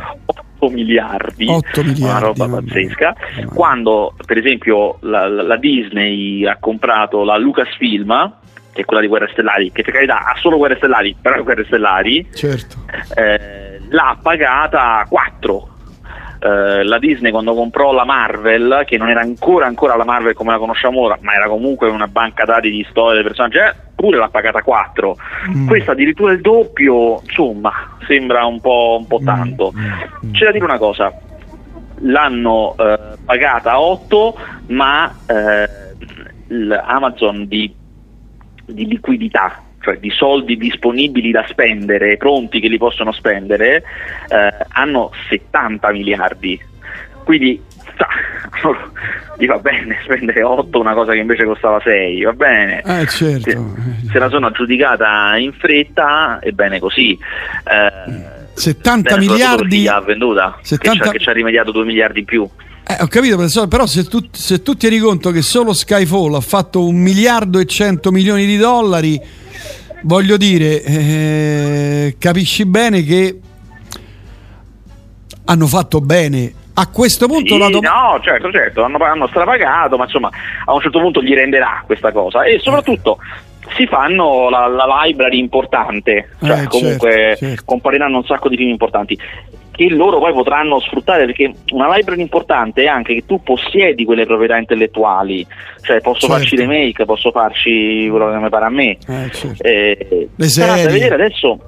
8 0.60 0.70
miliardi, 0.70 1.46
8 1.46 1.82
miliardi 1.84 2.02
una 2.02 2.18
roba 2.18 2.48
pazzesca. 2.48 3.14
Quando 3.54 4.14
per 4.26 4.38
esempio 4.38 4.98
la, 5.02 5.28
la, 5.28 5.56
Disney 5.56 6.44
ha 6.44 6.56
comprato 6.58 7.22
la 7.22 7.36
Lucasfilm, 7.36 8.32
che 8.72 8.80
è 8.80 8.84
quella 8.84 9.00
di 9.00 9.08
Guerre 9.08 9.28
Stellari, 9.30 9.70
che 9.70 9.82
per 9.82 9.92
carità 9.92 10.24
ha 10.24 10.36
solo 10.40 10.56
Guerre 10.56 10.76
Stellari, 10.76 11.14
però 11.20 11.40
Guerre 11.44 11.64
Stellari, 11.64 12.26
certo. 12.34 12.78
eh, 13.14 13.80
l'ha 13.88 14.18
pagata 14.20 15.06
4 15.08 15.76
Uh, 16.40 16.82
la 16.84 16.98
Disney 16.98 17.32
quando 17.32 17.52
comprò 17.54 17.92
la 17.92 18.04
Marvel, 18.04 18.84
che 18.86 18.96
non 18.96 19.08
era 19.08 19.20
ancora, 19.20 19.66
ancora 19.66 19.96
la 19.96 20.04
Marvel 20.04 20.34
come 20.34 20.52
la 20.52 20.58
conosciamo 20.58 21.00
ora, 21.00 21.18
ma 21.20 21.32
era 21.34 21.48
comunque 21.48 21.88
una 21.88 22.06
banca 22.06 22.44
dati 22.44 22.70
di 22.70 22.86
storie 22.90 23.14
dei 23.14 23.24
personaggi, 23.24 23.58
eh, 23.58 23.74
pure 23.94 24.18
l'ha 24.18 24.28
pagata 24.28 24.62
4. 24.62 25.16
Mm. 25.50 25.66
Questa 25.66 25.92
addirittura 25.92 26.32
il 26.32 26.40
doppio, 26.40 27.20
insomma, 27.22 27.72
sembra 28.06 28.44
un 28.44 28.60
po', 28.60 28.96
un 29.00 29.06
po 29.08 29.20
tanto. 29.24 29.72
Mm. 29.76 30.28
mm. 30.28 30.32
C'è 30.32 30.44
da 30.44 30.52
dire 30.52 30.64
una 30.64 30.78
cosa, 30.78 31.12
l'hanno 32.02 32.74
uh, 32.76 33.18
pagata 33.24 33.80
8, 33.80 34.38
ma 34.68 35.12
uh, 35.26 36.74
Amazon 36.86 37.48
di, 37.48 37.74
di 38.64 38.86
liquidità 38.86 39.62
cioè 39.80 39.98
di 39.98 40.10
soldi 40.10 40.56
disponibili 40.56 41.30
da 41.30 41.44
spendere, 41.48 42.16
pronti 42.16 42.60
che 42.60 42.68
li 42.68 42.78
possono 42.78 43.12
spendere, 43.12 43.82
eh, 44.28 44.66
hanno 44.70 45.10
70 45.28 45.90
miliardi. 45.92 46.60
Quindi 47.24 47.60
gli 49.38 49.46
va 49.46 49.58
bene 49.58 49.98
spendere 50.02 50.42
8 50.42 50.78
una 50.80 50.94
cosa 50.94 51.12
che 51.12 51.18
invece 51.18 51.44
costava 51.44 51.80
6, 51.80 52.22
va 52.22 52.32
bene. 52.32 52.82
Eh, 52.82 53.06
certo. 53.06 53.50
se, 53.50 53.58
se, 54.10 54.18
la 54.18 54.28
sono 54.28 54.46
aggiudicata 54.46 55.36
in 55.36 55.52
fretta, 55.52 56.38
è 56.40 56.50
bene 56.50 56.78
così. 56.78 57.12
Eh, 57.12 58.37
70 58.58 59.16
miliardi 59.16 59.86
ha 59.88 60.00
venduta 60.00 60.58
70... 60.62 61.10
che 61.10 61.18
ci 61.18 61.28
ha 61.28 61.32
rimediato 61.32 61.70
2 61.72 61.84
miliardi 61.84 62.20
in 62.20 62.24
più 62.24 62.48
eh, 62.90 62.96
ho 63.02 63.06
capito, 63.06 63.36
professore, 63.36 63.68
però 63.68 63.84
se 63.84 64.04
tu, 64.04 64.18
se 64.32 64.62
tu 64.62 64.74
ti 64.74 64.88
rendi 64.88 65.04
conto 65.04 65.30
che 65.30 65.42
solo 65.42 65.74
Skyfall 65.74 66.34
ha 66.34 66.40
fatto 66.40 66.86
un 66.86 66.96
miliardo 66.96 67.58
e 67.58 67.66
100 67.66 68.10
milioni 68.10 68.46
di 68.46 68.56
dollari, 68.56 69.20
voglio 70.04 70.38
dire, 70.38 70.82
eh, 70.82 72.16
capisci 72.18 72.64
bene 72.64 73.02
che 73.04 73.40
hanno 75.44 75.66
fatto 75.66 76.00
bene. 76.00 76.50
A 76.72 76.88
questo 76.88 77.26
punto 77.26 77.54
sì, 77.54 77.58
la 77.58 77.68
domanda. 77.68 77.90
No, 77.90 78.20
certo, 78.22 78.50
certo, 78.50 78.84
hanno, 78.84 78.96
hanno, 79.04 79.26
strapagato, 79.26 79.98
ma 79.98 80.04
insomma 80.04 80.30
a 80.64 80.72
un 80.72 80.80
certo 80.80 81.00
punto 81.00 81.20
gli 81.20 81.34
renderà 81.34 81.82
questa 81.84 82.10
cosa. 82.10 82.44
E 82.44 82.58
soprattutto 82.58 83.18
si 83.76 83.86
fanno 83.86 84.48
la, 84.48 84.66
la 84.66 85.02
library 85.04 85.38
importante, 85.38 86.30
cioè 86.42 86.62
eh, 86.62 86.66
comunque 86.66 87.10
certo, 87.10 87.46
certo. 87.46 87.62
compariranno 87.64 88.16
un 88.18 88.24
sacco 88.24 88.48
di 88.48 88.56
film 88.56 88.70
importanti 88.70 89.18
che 89.78 89.88
loro 89.90 90.18
poi 90.18 90.32
potranno 90.32 90.80
sfruttare 90.80 91.24
perché 91.26 91.52
una 91.70 91.94
library 91.94 92.20
importante 92.20 92.82
è 92.82 92.86
anche 92.86 93.14
che 93.14 93.24
tu 93.24 93.40
possiedi 93.44 94.04
quelle 94.04 94.26
proprietà 94.26 94.56
intellettuali 94.56 95.46
cioè 95.82 96.00
posso 96.00 96.26
certo. 96.26 96.34
farci 96.34 96.56
remake 96.56 97.04
posso 97.04 97.30
farci 97.30 98.08
quello 98.10 98.28
che 98.28 98.38
mi 98.38 98.48
pare 98.48 98.64
a 98.64 98.70
me 98.70 98.90
eh, 98.90 99.30
certo. 99.30 99.62
eh, 99.62 100.28
serie. 100.36 100.82
da 100.82 100.90
vedere 100.90 101.14
adesso 101.14 101.60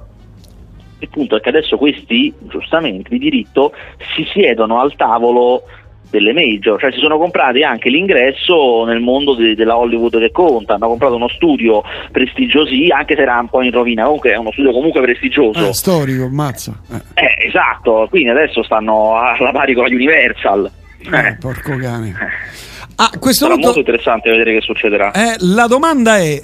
il 0.99 1.09
punto 1.09 1.37
è 1.37 1.39
che 1.39 1.49
adesso 1.49 1.77
questi 1.77 2.33
giustamente 2.39 3.09
di 3.09 3.17
diritto 3.17 3.71
si 4.13 4.25
siedono 4.29 4.81
al 4.81 4.93
tavolo 4.97 5.63
delle 6.11 6.33
major, 6.33 6.79
cioè 6.79 6.91
si 6.91 6.99
sono 6.99 7.17
comprati 7.17 7.63
anche 7.63 7.89
l'ingresso 7.89 8.83
nel 8.83 8.99
mondo 8.99 9.33
de- 9.33 9.55
della 9.55 9.77
Hollywood 9.77 10.19
che 10.19 10.31
conta, 10.31 10.75
hanno 10.75 10.89
comprato 10.89 11.15
uno 11.15 11.29
studio 11.29 11.81
prestigiosi, 12.11 12.89
anche 12.89 13.15
se 13.15 13.21
era 13.21 13.39
un 13.39 13.47
po' 13.47 13.63
in 13.63 13.71
rovina, 13.71 14.03
comunque 14.03 14.31
è 14.31 14.35
uno 14.35 14.51
studio 14.51 14.71
comunque 14.71 15.01
prestigioso. 15.01 15.69
Eh, 15.69 15.73
storico, 15.73 16.27
mazza. 16.29 16.73
Eh. 16.91 17.23
eh. 17.23 17.47
esatto, 17.47 18.05
quindi 18.09 18.29
adesso 18.29 18.61
stanno 18.61 19.15
alla 19.15 19.51
pari 19.51 19.73
con 19.73 19.85
la 19.85 19.95
Universal. 19.95 20.69
Eh, 20.99 21.17
eh. 21.17 21.37
porco 21.39 21.75
cane. 21.77 22.09
Eh. 22.09 22.59
Ah, 22.97 23.09
questo 23.17 23.45
Sarà 23.45 23.57
molto 23.57 23.79
interessante 23.79 24.29
vedere 24.29 24.53
che 24.53 24.61
succederà. 24.61 25.11
Eh, 25.11 25.35
la 25.39 25.65
domanda 25.65 26.17
è 26.17 26.39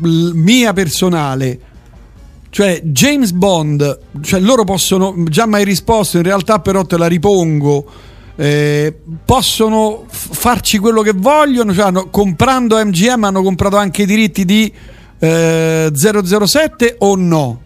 mia 0.00 0.72
personale. 0.72 1.58
Cioè, 2.50 2.80
James 2.82 3.32
Bond, 3.32 3.98
cioè 4.22 4.40
loro 4.40 4.64
possono, 4.64 5.14
già 5.24 5.44
mai 5.46 5.64
risposto, 5.64 6.16
in 6.16 6.22
realtà 6.22 6.60
però 6.60 6.82
te 6.82 6.96
la 6.96 7.06
ripongo 7.06 7.84
eh, 8.40 8.94
possono 9.24 10.04
farci 10.06 10.78
quello 10.78 11.02
che 11.02 11.12
vogliono, 11.12 11.74
cioè 11.74 11.86
hanno, 11.86 12.08
comprando 12.08 12.76
MGM 12.76 13.24
hanno 13.24 13.42
comprato 13.42 13.76
anche 13.76 14.02
i 14.02 14.06
diritti 14.06 14.44
di 14.44 14.72
eh, 15.18 15.90
007 15.92 16.96
o 16.98 17.16
no? 17.16 17.60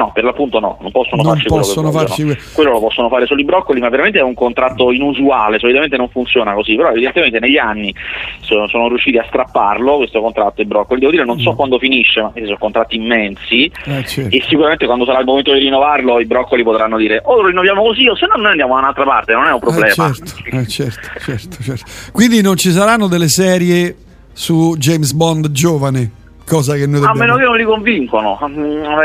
No, 0.00 0.12
per 0.14 0.24
l'appunto 0.24 0.60
no, 0.60 0.78
non 0.80 0.90
possono 0.92 1.20
non 1.20 1.32
farci 1.32 1.48
possono 1.48 1.90
quello 1.90 2.06
farci 2.06 2.24
que- 2.24 2.38
Quello 2.54 2.70
lo 2.72 2.80
possono 2.80 3.10
fare 3.10 3.26
solo 3.26 3.38
i 3.42 3.44
broccoli, 3.44 3.80
ma 3.80 3.90
veramente 3.90 4.18
è 4.18 4.22
un 4.22 4.32
contratto 4.32 4.92
inusuale, 4.92 5.58
solitamente 5.58 5.98
non 5.98 6.08
funziona 6.08 6.54
così, 6.54 6.74
però 6.74 6.88
evidentemente 6.88 7.38
negli 7.38 7.58
anni 7.58 7.94
sono, 8.40 8.66
sono 8.68 8.88
riusciti 8.88 9.18
a 9.18 9.24
strapparlo 9.28 9.98
questo 9.98 10.22
contratto 10.22 10.62
i 10.62 10.64
broccoli. 10.64 11.00
Devo 11.00 11.12
dire 11.12 11.26
non 11.26 11.38
so 11.38 11.52
mm. 11.52 11.54
quando 11.54 11.78
finisce, 11.78 12.22
ma 12.22 12.32
sono 12.34 12.56
contratti 12.56 12.96
immensi 12.96 13.70
eh, 13.84 14.04
certo. 14.06 14.34
e 14.34 14.42
sicuramente 14.48 14.86
quando 14.86 15.04
sarà 15.04 15.18
il 15.18 15.26
momento 15.26 15.52
di 15.52 15.58
rinnovarlo 15.58 16.18
i 16.18 16.24
broccoli 16.24 16.62
potranno 16.62 16.96
dire 16.96 17.20
o 17.22 17.42
lo 17.42 17.48
rinnoviamo 17.48 17.82
così 17.82 18.08
o 18.08 18.16
se 18.16 18.24
no 18.24 18.40
noi 18.40 18.52
andiamo 18.52 18.72
da 18.72 18.80
un'altra 18.80 19.04
parte, 19.04 19.34
non 19.34 19.48
è 19.48 19.52
un 19.52 19.60
problema. 19.60 19.86
Eh, 19.90 19.94
certo, 19.94 20.56
eh, 20.56 20.66
certo, 20.66 21.08
certo, 21.20 21.62
certo. 21.62 21.84
Quindi 22.10 22.40
non 22.40 22.56
ci 22.56 22.70
saranno 22.70 23.06
delle 23.06 23.28
serie 23.28 23.94
su 24.32 24.76
James 24.78 25.12
Bond 25.12 25.50
giovane? 25.50 26.19
Cosa 26.50 26.74
che 26.74 26.86
noi 26.86 27.00
dobbiamo... 27.00 27.12
A 27.12 27.14
meno 27.14 27.36
che 27.36 27.44
non 27.44 27.56
li 27.56 27.64
convincono, 27.64 28.38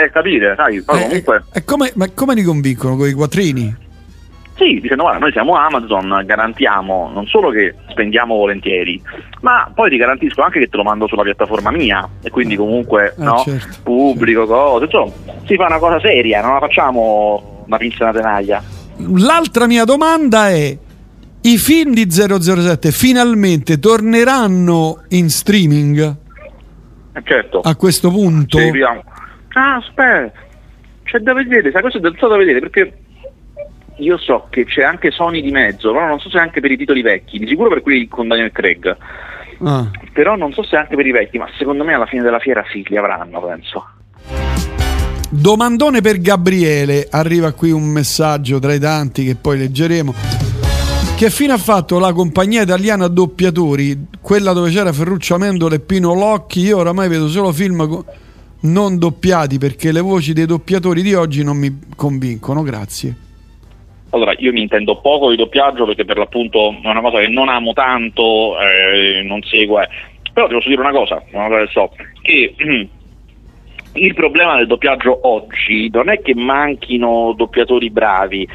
eh, 0.03 0.09
capire, 0.09 0.55
sai, 0.57 0.81
poi 0.81 0.99
eh, 0.99 1.03
comunque... 1.03 1.43
E 1.53 1.63
come, 1.63 1.91
ma 1.93 2.09
come 2.11 2.33
li 2.33 2.41
convincono? 2.41 2.95
Con 2.95 3.07
i 3.07 3.13
quattrini? 3.13 3.83
Sì, 4.55 4.79
dicendo 4.79 5.03
guarda, 5.03 5.19
noi 5.19 5.31
siamo 5.31 5.55
Amazon, 5.55 6.23
garantiamo 6.25 7.11
non 7.13 7.27
solo 7.27 7.49
che 7.49 7.75
spendiamo 7.89 8.35
volentieri, 8.35 8.99
ma 9.41 9.69
poi 9.73 9.89
ti 9.89 9.97
garantisco 9.97 10.41
anche 10.41 10.59
che 10.59 10.69
te 10.69 10.77
lo 10.77 10.83
mando 10.83 11.07
sulla 11.07 11.23
piattaforma 11.23 11.71
mia 11.71 12.07
e 12.23 12.29
quindi 12.29 12.55
comunque 12.55 13.13
eh, 13.17 13.23
no, 13.23 13.43
certo, 13.45 13.79
pubblico, 13.83 14.47
certo. 14.47 14.53
cose, 14.53 14.85
insomma, 14.85 15.11
si 15.45 15.55
fa 15.55 15.65
una 15.65 15.77
cosa 15.77 15.99
seria, 15.99 16.41
non 16.41 16.53
la 16.53 16.59
facciamo 16.59 17.63
una 17.67 17.77
pinza 17.77 18.05
una 18.05 18.13
tenaglia. 18.13 18.63
L'altra 19.17 19.67
mia 19.67 19.83
domanda 19.83 20.49
è 20.49 20.77
i 21.41 21.57
film 21.57 21.93
di 21.93 22.07
007 22.09 22.91
finalmente 22.91 23.77
torneranno 23.77 25.03
in 25.09 25.29
streaming? 25.29 26.23
Eh, 27.15 27.22
certo. 27.24 27.62
A 27.62 27.75
questo 27.75 28.10
punto? 28.10 28.57
Sì, 28.57 28.81
ah, 28.81 29.75
aspetta, 29.75 30.34
c'è 31.03 31.19
da 31.19 31.34
vedere, 31.34 31.72
sai 31.72 31.81
cosa 31.81 31.98
è 31.98 32.01
da 32.01 32.38
vedere 32.38 32.60
perché 32.60 32.98
io 33.98 34.17
so 34.17 34.48
che 34.50 34.65
c'è 34.65 34.84
anche 34.84 35.12
Sony 35.12 35.41
di 35.41 35.51
mezzo, 35.51 35.93
però 35.93 36.07
non 36.07 36.19
so 36.19 36.29
se 36.29 36.38
anche 36.38 36.60
per 36.60 36.72
i 36.72 36.77
titoli 36.77 37.01
vecchi, 37.01 37.39
di 37.39 37.48
sicuro 37.48 37.69
per 37.69 37.81
quelli 37.81 38.07
con 38.07 38.27
Daniel 38.27 38.51
Craig. 38.51 38.98
Ah. 39.63 39.89
Però 40.12 40.36
non 40.36 40.51
so 40.51 40.63
se 40.63 40.75
anche 40.75 40.95
per 40.98 41.05
i 41.05 41.12
vecchi, 41.12 41.38
ma 41.38 41.48
secondo 41.57 41.86
me 41.86 41.93
alla 41.93 42.05
fine 42.05 42.22
della 42.22 42.39
fiera 42.39 42.63
sì, 42.69 42.84
li 42.88 42.98
avranno, 42.98 43.41
penso. 43.41 43.88
Domandone 45.29 46.01
per 46.01 46.19
Gabriele, 46.19 47.07
arriva 47.10 47.53
qui 47.53 47.72
un 47.72 47.86
messaggio 47.86 48.60
tra 48.60 48.74
i 48.74 48.79
tanti 48.79 49.24
che 49.24 49.36
poi 49.36 49.57
leggeremo. 49.57 50.13
Che 51.17 51.29
fine 51.29 51.53
ha 51.53 51.57
fatto 51.57 51.98
la 51.98 52.12
compagnia 52.12 52.63
italiana 52.63 53.07
doppiatori, 53.07 53.95
quella 54.22 54.51
dove 54.51 54.69
c'era 54.69 54.91
Ferruccio 54.91 55.36
Amendola 55.36 55.75
e 55.75 55.79
Pino 55.79 56.13
Locchi? 56.13 56.60
Io 56.60 56.79
oramai 56.79 57.07
vedo 57.07 57.29
solo 57.29 57.53
film 57.53 58.03
non 58.63 59.00
doppiati 59.00 59.57
perché 59.57 59.93
le 59.93 60.01
voci 60.01 60.34
dei 60.34 60.45
doppiatori 60.45 61.01
di 61.01 61.13
oggi 61.13 61.41
non 61.41 61.55
mi 61.55 61.72
convincono, 61.95 62.63
grazie. 62.63 63.15
Allora, 64.10 64.34
io 64.39 64.51
mi 64.51 64.62
intendo 64.62 65.00
poco 65.00 65.29
di 65.29 65.38
doppiaggio 65.38 65.86
perché 65.86 66.03
per 66.03 66.17
l'appunto 66.17 66.75
è 66.84 66.88
una 66.88 67.00
cosa 67.00 67.19
che 67.19 67.29
non 67.29 67.48
amo 67.48 67.72
tanto, 67.72 68.57
eh, 68.60 69.24
non 69.24 69.41
segue. 69.43 69.88
Però 70.34 70.48
ti 70.48 70.53
posso 70.53 70.67
dire 70.67 70.81
una 70.81 70.91
cosa, 70.91 71.24
una 71.31 71.48
so, 71.72 71.91
che 72.24 72.53
il 73.93 74.13
problema 74.13 74.57
del 74.57 74.67
doppiaggio 74.67 75.17
oggi 75.29 75.89
non 75.93 76.10
è 76.10 76.22
che 76.22 76.36
manchino 76.36 77.34
doppiatori 77.38 77.89
bravi, 77.89 78.45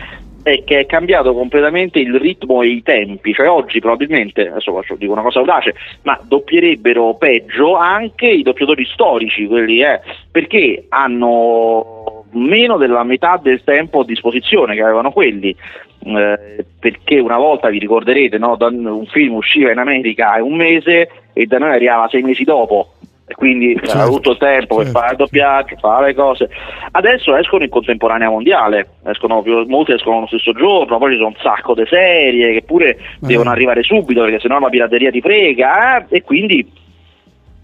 è 0.43 0.65
che 0.65 0.81
è 0.81 0.87
cambiato 0.87 1.35
completamente 1.35 1.99
il 1.99 2.19
ritmo 2.19 2.63
e 2.63 2.69
i 2.69 2.83
tempi, 2.83 3.33
cioè 3.33 3.49
oggi 3.49 3.81
probabilmente, 3.81 4.49
adesso 4.49 4.73
faccio, 4.73 4.97
dico 4.97 5.13
una 5.13 5.23
cosa 5.23 5.41
audace, 5.41 5.75
ma 6.03 6.19
doppierebbero 6.23 7.15
peggio 7.15 7.77
anche 7.77 8.27
i 8.27 8.43
doppiatori 8.43 8.85
storici, 8.87 9.47
quelli 9.47 9.83
eh, 9.83 10.01
perché 10.31 10.87
hanno 10.89 12.25
meno 12.33 12.77
della 12.77 13.03
metà 13.03 13.39
del 13.43 13.63
tempo 13.65 14.01
a 14.01 14.05
disposizione 14.05 14.75
che 14.75 14.83
avevano 14.83 15.11
quelli. 15.11 15.55
Eh, 16.03 16.65
perché 16.79 17.19
una 17.19 17.37
volta 17.37 17.69
vi 17.69 17.79
ricorderete 17.79 18.39
no, 18.39 18.57
un 18.59 19.05
film 19.07 19.35
usciva 19.35 19.71
in 19.71 19.77
America 19.77 20.43
un 20.43 20.57
mese 20.57 21.11
e 21.35 21.45
da 21.45 21.59
noi 21.59 21.75
arrivava 21.75 22.09
sei 22.09 22.23
mesi 22.23 22.45
dopo 22.45 22.95
quindi 23.41 23.75
certo, 23.77 23.97
ha 23.97 24.03
avuto 24.03 24.33
il 24.33 24.37
tempo 24.37 24.77
certo. 24.77 24.77
per 24.77 25.01
fare 25.01 25.11
il 25.13 25.17
doppiaggio, 25.17 25.77
fare 25.77 26.07
le 26.09 26.15
cose. 26.15 26.51
Adesso 26.91 27.35
escono 27.37 27.65
in 27.65 27.71
contemporanea 27.71 28.29
mondiale, 28.29 28.97
escono 29.07 29.41
più, 29.41 29.65
molti 29.67 29.93
escono 29.93 30.21
lo 30.21 30.27
stesso 30.27 30.53
giorno, 30.53 30.99
poi 30.99 31.13
ci 31.13 31.17
sono 31.17 31.29
un 31.29 31.37
sacco 31.41 31.73
di 31.73 31.87
serie 31.89 32.53
che 32.53 32.63
pure 32.63 32.91
eh. 32.91 32.99
devono 33.21 33.49
arrivare 33.49 33.83
subito 33.83 34.21
perché 34.21 34.41
sennò 34.41 34.59
la 34.59 34.69
pirateria 34.69 35.11
ti 35.11 35.23
frega 35.23 36.01
eh? 36.01 36.17
e 36.17 36.23
quindi 36.23 36.71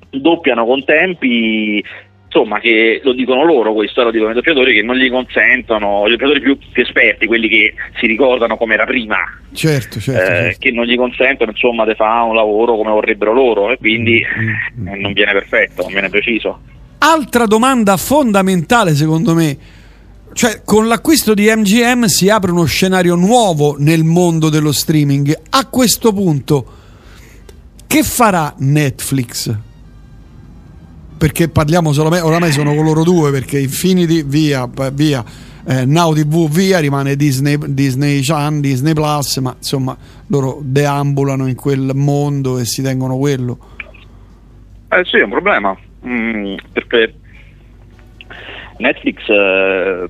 doppiano 0.08 0.64
con 0.64 0.82
tempi 0.82 1.84
insomma 2.36 2.60
che 2.60 3.00
lo 3.02 3.14
dicono 3.14 3.44
loro 3.44 3.72
questo, 3.72 4.02
lo 4.02 4.10
dicono 4.10 4.30
i 4.30 4.34
doppiatori 4.34 4.74
che 4.74 4.82
non 4.82 4.96
gli 4.96 5.08
consentono, 5.08 6.06
gli 6.06 6.10
doppiatori 6.10 6.40
più, 6.40 6.58
più 6.58 6.82
esperti, 6.82 7.26
quelli 7.26 7.48
che 7.48 7.74
si 7.98 8.06
ricordano 8.06 8.58
come 8.58 8.74
era 8.74 8.84
prima, 8.84 9.16
certo, 9.54 9.98
certo, 9.98 10.20
eh, 10.20 10.26
certo. 10.26 10.56
che 10.58 10.70
non 10.70 10.84
gli 10.84 10.96
consentono 10.96 11.52
insomma 11.52 11.86
di 11.86 11.94
fare 11.94 12.28
un 12.28 12.34
lavoro 12.34 12.76
come 12.76 12.90
vorrebbero 12.90 13.32
loro 13.32 13.72
e 13.72 13.78
quindi 13.78 14.22
mm, 14.22 14.82
mm, 14.82 14.94
mm. 14.94 15.00
non 15.00 15.12
viene 15.14 15.32
perfetto, 15.32 15.82
non 15.82 15.92
viene 15.92 16.10
preciso. 16.10 16.60
Altra 16.98 17.46
domanda 17.46 17.96
fondamentale 17.96 18.94
secondo 18.94 19.34
me, 19.34 19.56
cioè 20.34 20.60
con 20.62 20.88
l'acquisto 20.88 21.32
di 21.32 21.50
MGM 21.54 22.04
si 22.04 22.28
apre 22.28 22.50
uno 22.50 22.64
scenario 22.64 23.14
nuovo 23.14 23.76
nel 23.78 24.04
mondo 24.04 24.50
dello 24.50 24.72
streaming, 24.72 25.34
a 25.50 25.66
questo 25.68 26.12
punto 26.12 26.66
che 27.86 28.02
farà 28.02 28.54
Netflix? 28.58 29.74
Perché 31.16 31.48
parliamo 31.48 31.92
solamente, 31.92 32.26
oramai 32.26 32.52
sono 32.52 32.74
con 32.74 32.84
loro 32.84 33.02
due 33.02 33.30
perché 33.30 33.58
Infinity 33.58 34.24
via, 34.24 34.68
via 34.92 35.24
eh, 35.68 35.84
Now 35.84 36.14
TV 36.14 36.48
via, 36.48 36.78
rimane 36.78 37.16
Disney, 37.16 37.58
Disney 37.66 38.22
Chan, 38.22 38.60
Disney 38.60 38.92
Plus, 38.92 39.36
ma 39.38 39.54
insomma 39.56 39.96
loro 40.28 40.60
deambulano 40.62 41.48
in 41.48 41.56
quel 41.56 41.90
mondo 41.94 42.58
e 42.58 42.64
si 42.64 42.82
tengono 42.82 43.16
quello. 43.16 43.58
Eh 44.88 45.04
sì, 45.04 45.16
è 45.16 45.22
un 45.22 45.30
problema, 45.30 45.76
mm, 46.06 46.54
perché 46.72 47.14
Netflix... 48.78 49.28
Eh, 49.28 50.08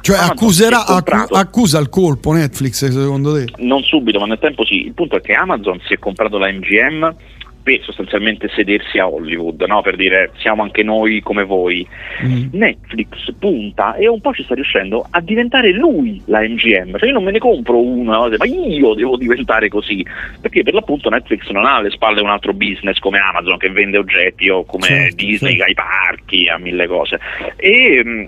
cioè 0.00 0.16
accuserà, 0.16 0.86
accu- 0.86 1.34
accusa 1.34 1.78
il 1.78 1.90
colpo 1.90 2.32
Netflix 2.32 2.86
secondo 2.88 3.34
te? 3.34 3.52
Non 3.58 3.82
subito, 3.82 4.18
ma 4.18 4.24
nel 4.24 4.38
tempo 4.38 4.64
sì. 4.64 4.86
Il 4.86 4.94
punto 4.94 5.16
è 5.16 5.20
che 5.20 5.34
Amazon 5.34 5.78
si 5.84 5.92
è 5.92 5.98
comprato 5.98 6.38
la 6.38 6.50
MGM 6.50 7.14
per 7.62 7.82
sostanzialmente 7.82 8.48
sedersi 8.54 8.98
a 8.98 9.08
Hollywood, 9.08 9.62
no? 9.62 9.82
per 9.82 9.96
dire 9.96 10.30
siamo 10.38 10.62
anche 10.62 10.82
noi 10.82 11.20
come 11.20 11.44
voi. 11.44 11.86
Mm. 12.24 12.48
Netflix 12.52 13.32
punta 13.38 13.94
e 13.94 14.08
un 14.08 14.20
po' 14.20 14.32
ci 14.32 14.44
sta 14.44 14.54
riuscendo 14.54 15.06
a 15.08 15.20
diventare 15.20 15.72
lui 15.72 16.20
la 16.26 16.40
MGM, 16.40 16.98
cioè 16.98 17.08
io 17.08 17.14
non 17.14 17.24
me 17.24 17.32
ne 17.32 17.38
compro 17.38 17.80
una, 17.80 18.28
ma 18.28 18.44
io 18.44 18.94
devo 18.94 19.16
diventare 19.16 19.68
così, 19.68 20.04
perché 20.40 20.62
per 20.62 20.74
l'appunto 20.74 21.08
Netflix 21.08 21.48
non 21.50 21.64
ha 21.64 21.76
alle 21.76 21.90
spalle 21.90 22.20
un 22.20 22.30
altro 22.30 22.52
business 22.52 22.98
come 22.98 23.18
Amazon 23.18 23.58
che 23.58 23.70
vende 23.70 23.98
oggetti 23.98 24.48
o 24.48 24.64
come 24.64 24.86
certo, 24.86 25.16
Disney 25.16 25.56
certo. 25.56 25.64
ai 25.64 25.74
parchi, 25.74 26.48
a 26.48 26.58
mille 26.58 26.86
cose. 26.86 27.18
E, 27.56 28.02
mm, 28.04 28.24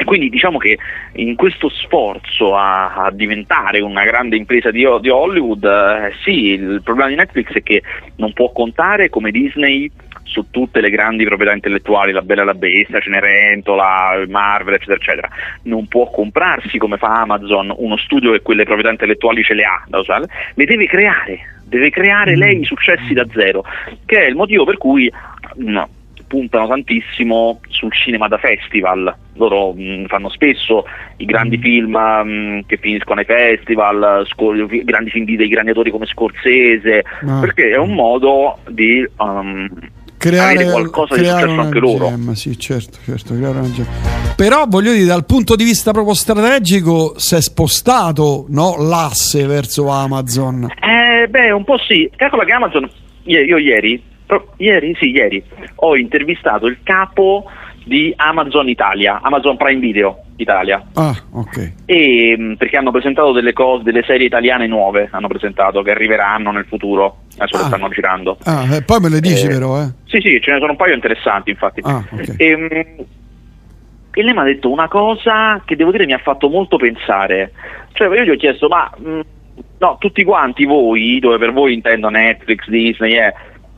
e 0.00 0.04
quindi 0.04 0.30
diciamo 0.30 0.56
che 0.56 0.78
in 1.16 1.36
questo 1.36 1.68
sforzo 1.68 2.56
a, 2.56 2.94
a 2.94 3.10
diventare 3.10 3.80
una 3.80 4.02
grande 4.02 4.34
impresa 4.34 4.70
di, 4.70 4.86
di 5.02 5.10
Hollywood, 5.10 5.62
eh, 5.62 6.14
sì, 6.24 6.52
il 6.52 6.80
problema 6.82 7.10
di 7.10 7.16
Netflix 7.16 7.52
è 7.52 7.62
che 7.62 7.82
non 8.16 8.32
può 8.32 8.50
contare 8.50 9.10
come 9.10 9.30
Disney 9.30 9.90
su 10.22 10.46
tutte 10.50 10.80
le 10.80 10.88
grandi 10.88 11.26
proprietà 11.26 11.52
intellettuali, 11.52 12.12
la 12.12 12.22
Bella 12.22 12.42
e 12.42 12.44
la 12.46 12.54
Bestia, 12.54 12.98
Cenerentola, 12.98 14.24
Marvel, 14.26 14.74
eccetera, 14.74 14.96
eccetera. 14.96 15.28
Non 15.64 15.86
può 15.86 16.08
comprarsi 16.08 16.78
come 16.78 16.96
fa 16.96 17.20
Amazon 17.20 17.70
uno 17.76 17.98
studio 17.98 18.32
che 18.32 18.40
quelle 18.40 18.64
proprietà 18.64 18.92
intellettuali 18.92 19.42
ce 19.42 19.52
le 19.52 19.64
ha 19.64 19.84
da 19.86 19.98
usare, 19.98 20.24
le 20.54 20.64
deve 20.64 20.86
creare, 20.86 21.60
deve 21.64 21.90
creare 21.90 22.36
lei 22.36 22.60
i 22.60 22.64
successi 22.64 23.12
da 23.12 23.26
zero, 23.34 23.64
che 24.06 24.24
è 24.24 24.28
il 24.28 24.34
motivo 24.34 24.64
per 24.64 24.78
cui 24.78 25.12
no, 25.56 25.88
puntano 26.30 26.68
tantissimo 26.68 27.58
sul 27.68 27.92
cinema 27.92 28.28
da 28.28 28.38
festival. 28.38 29.12
Loro 29.34 29.72
mh, 29.72 29.82
mm, 29.82 30.04
fanno 30.04 30.28
spesso 30.28 30.84
i 31.16 31.24
grandi 31.24 31.58
mm. 31.58 31.60
film 31.60 31.90
mh, 31.90 32.22
mm, 32.24 32.58
che 32.66 32.76
finiscono 32.76 33.18
ai 33.18 33.26
festival, 33.26 34.24
scor- 34.28 34.84
grandi 34.84 35.10
film 35.10 35.24
dei 35.24 35.48
grandi 35.48 35.70
autori 35.70 35.90
come 35.90 36.06
Scorsese, 36.06 37.02
ah. 37.26 37.40
perché 37.40 37.70
è 37.70 37.78
un 37.78 37.94
modo 37.94 38.58
di 38.68 39.04
um, 39.16 39.68
creare 40.16 40.70
qualcosa 40.70 41.16
creare 41.16 41.46
di 41.46 41.50
successo 41.50 41.60
anche 41.66 41.78
loro. 41.80 42.08
Gemma, 42.10 42.34
sì, 42.36 42.56
certo, 42.56 42.98
certo, 43.04 43.34
Però 44.36 44.66
voglio 44.68 44.92
dire, 44.92 45.06
dal 45.06 45.26
punto 45.26 45.56
di 45.56 45.64
vista 45.64 45.90
proprio 45.90 46.14
strategico, 46.14 47.18
si 47.18 47.34
è 47.34 47.40
spostato 47.40 48.46
no, 48.50 48.76
l'asse 48.78 49.46
verso 49.46 49.88
Amazon. 49.88 50.62
Eh, 50.80 51.26
beh, 51.26 51.50
un 51.50 51.64
po' 51.64 51.78
sì. 51.78 52.08
Calcola 52.14 52.44
che 52.44 52.52
Amazon, 52.52 52.88
io, 53.24 53.40
io 53.40 53.58
ieri 53.58 54.00
ieri, 54.56 54.94
sì, 54.98 55.10
ieri 55.10 55.42
ho 55.76 55.96
intervistato 55.96 56.66
il 56.66 56.78
capo 56.82 57.44
di 57.84 58.12
Amazon 58.16 58.68
Italia, 58.68 59.20
Amazon 59.22 59.56
Prime 59.56 59.80
Video 59.80 60.24
Italia. 60.36 60.82
Ah, 60.94 61.14
ok. 61.32 61.72
E, 61.84 62.36
mm, 62.38 62.52
perché 62.54 62.76
hanno 62.76 62.90
presentato 62.90 63.32
delle 63.32 63.52
cose, 63.52 63.82
delle 63.82 64.02
serie 64.04 64.26
italiane 64.26 64.66
nuove, 64.66 65.08
hanno 65.10 65.28
presentato 65.28 65.82
che 65.82 65.90
arriveranno 65.90 66.50
nel 66.50 66.66
futuro. 66.66 67.22
Adesso 67.36 67.56
ah. 67.56 67.60
le 67.60 67.66
stanno 67.66 67.88
girando. 67.88 68.38
Ah, 68.44 68.76
eh, 68.76 68.82
poi 68.82 69.00
me 69.00 69.08
le 69.08 69.20
dici 69.20 69.46
eh, 69.46 69.48
però, 69.48 69.80
eh. 69.82 69.88
Sì, 70.06 70.20
sì, 70.20 70.40
ce 70.40 70.52
ne 70.52 70.58
sono 70.58 70.72
un 70.72 70.76
paio 70.76 70.94
interessanti, 70.94 71.50
infatti. 71.50 71.80
Ah, 71.84 72.04
okay. 72.10 72.34
e, 72.36 72.56
mm, 72.56 72.70
e 74.12 74.22
lei 74.22 74.32
mi 74.32 74.40
ha 74.40 74.44
detto 74.44 74.70
una 74.70 74.88
cosa 74.88 75.62
che 75.64 75.76
devo 75.76 75.90
dire 75.90 76.06
mi 76.06 76.12
ha 76.12 76.18
fatto 76.18 76.48
molto 76.48 76.76
pensare. 76.76 77.52
Cioè, 77.92 78.08
io 78.08 78.24
gli 78.24 78.30
ho 78.30 78.36
chiesto, 78.36 78.68
ma 78.68 78.90
mh, 78.96 79.10
mm, 79.10 79.20
no, 79.78 79.96
tutti 79.98 80.24
quanti 80.24 80.64
voi, 80.64 81.18
dove 81.20 81.38
per 81.38 81.52
voi 81.52 81.74
intendo 81.74 82.08
Netflix, 82.08 82.68
Disney, 82.68 83.18
eh, 83.18 83.34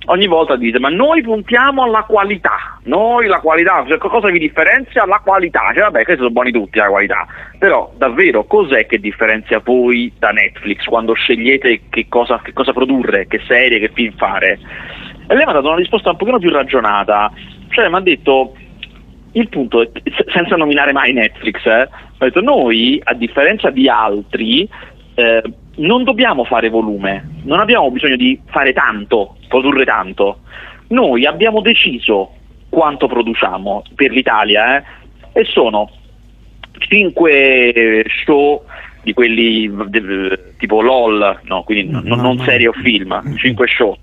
ogni 0.06 0.26
volta 0.26 0.56
dite 0.56 0.78
ma 0.78 0.88
noi 0.88 1.22
puntiamo 1.22 1.84
alla 1.84 2.02
qualità, 2.02 2.78
noi 2.84 3.26
la 3.26 3.40
qualità, 3.40 3.84
cioè, 3.86 3.98
cosa 3.98 4.30
vi 4.30 4.38
differenzia? 4.38 5.06
La 5.06 5.20
qualità, 5.24 5.70
cioè 5.72 5.84
vabbè 5.84 6.04
questi 6.04 6.22
sono 6.22 6.30
buoni 6.30 6.50
tutti 6.50 6.78
la 6.78 6.88
qualità, 6.88 7.26
però 7.58 7.92
davvero 7.96 8.44
cos'è 8.44 8.86
che 8.86 8.98
differenzia 8.98 9.60
voi 9.64 10.12
da 10.18 10.30
Netflix 10.30 10.84
quando 10.84 11.12
scegliete 11.12 11.82
che 11.88 12.06
cosa, 12.08 12.40
che 12.42 12.52
cosa 12.52 12.72
produrre, 12.72 13.26
che 13.26 13.40
serie, 13.46 13.78
che 13.78 13.90
film 13.94 14.14
fare? 14.16 14.58
E 15.26 15.34
lei 15.34 15.44
mi 15.44 15.50
ha 15.50 15.54
dato 15.54 15.68
una 15.68 15.76
risposta 15.76 16.10
un 16.10 16.16
pochino 16.16 16.38
più 16.38 16.50
ragionata, 16.50 17.32
cioè 17.68 17.88
mi 17.88 17.96
ha 17.96 18.00
detto 18.00 18.54
il 19.32 19.48
punto, 19.48 19.90
senza 20.32 20.56
nominare 20.56 20.92
mai 20.92 21.12
Netflix, 21.12 21.64
eh, 21.64 21.70
ha 21.70 21.88
detto 22.18 22.40
noi 22.40 23.00
a 23.02 23.14
differenza 23.14 23.70
di 23.70 23.88
altri 23.88 24.68
eh, 25.14 25.42
non 25.76 26.04
dobbiamo 26.04 26.44
fare 26.44 26.68
volume, 26.68 27.40
non 27.44 27.61
abbiamo 27.61 27.90
bisogno 27.90 28.16
di 28.16 28.40
fare 28.46 28.72
tanto, 28.72 29.37
produrre 29.48 29.85
tanto. 29.85 30.40
Noi 30.88 31.24
abbiamo 31.26 31.61
deciso 31.61 32.32
quanto 32.68 33.06
produciamo 33.06 33.82
per 33.94 34.11
l'Italia 34.11 34.78
eh, 34.78 34.85
e 35.32 35.44
sono 35.44 35.90
5 36.78 38.04
show 38.24 38.64
di 39.02 39.12
quelli 39.12 39.70
tipo 40.58 40.80
LOL, 40.80 41.40
no, 41.44 41.62
quindi 41.64 41.90
no, 41.90 42.00
non, 42.04 42.20
non 42.20 42.38
serie 42.38 42.68
o 42.68 42.72
film, 42.72 43.37
5 43.37 43.66
show, 43.66 43.96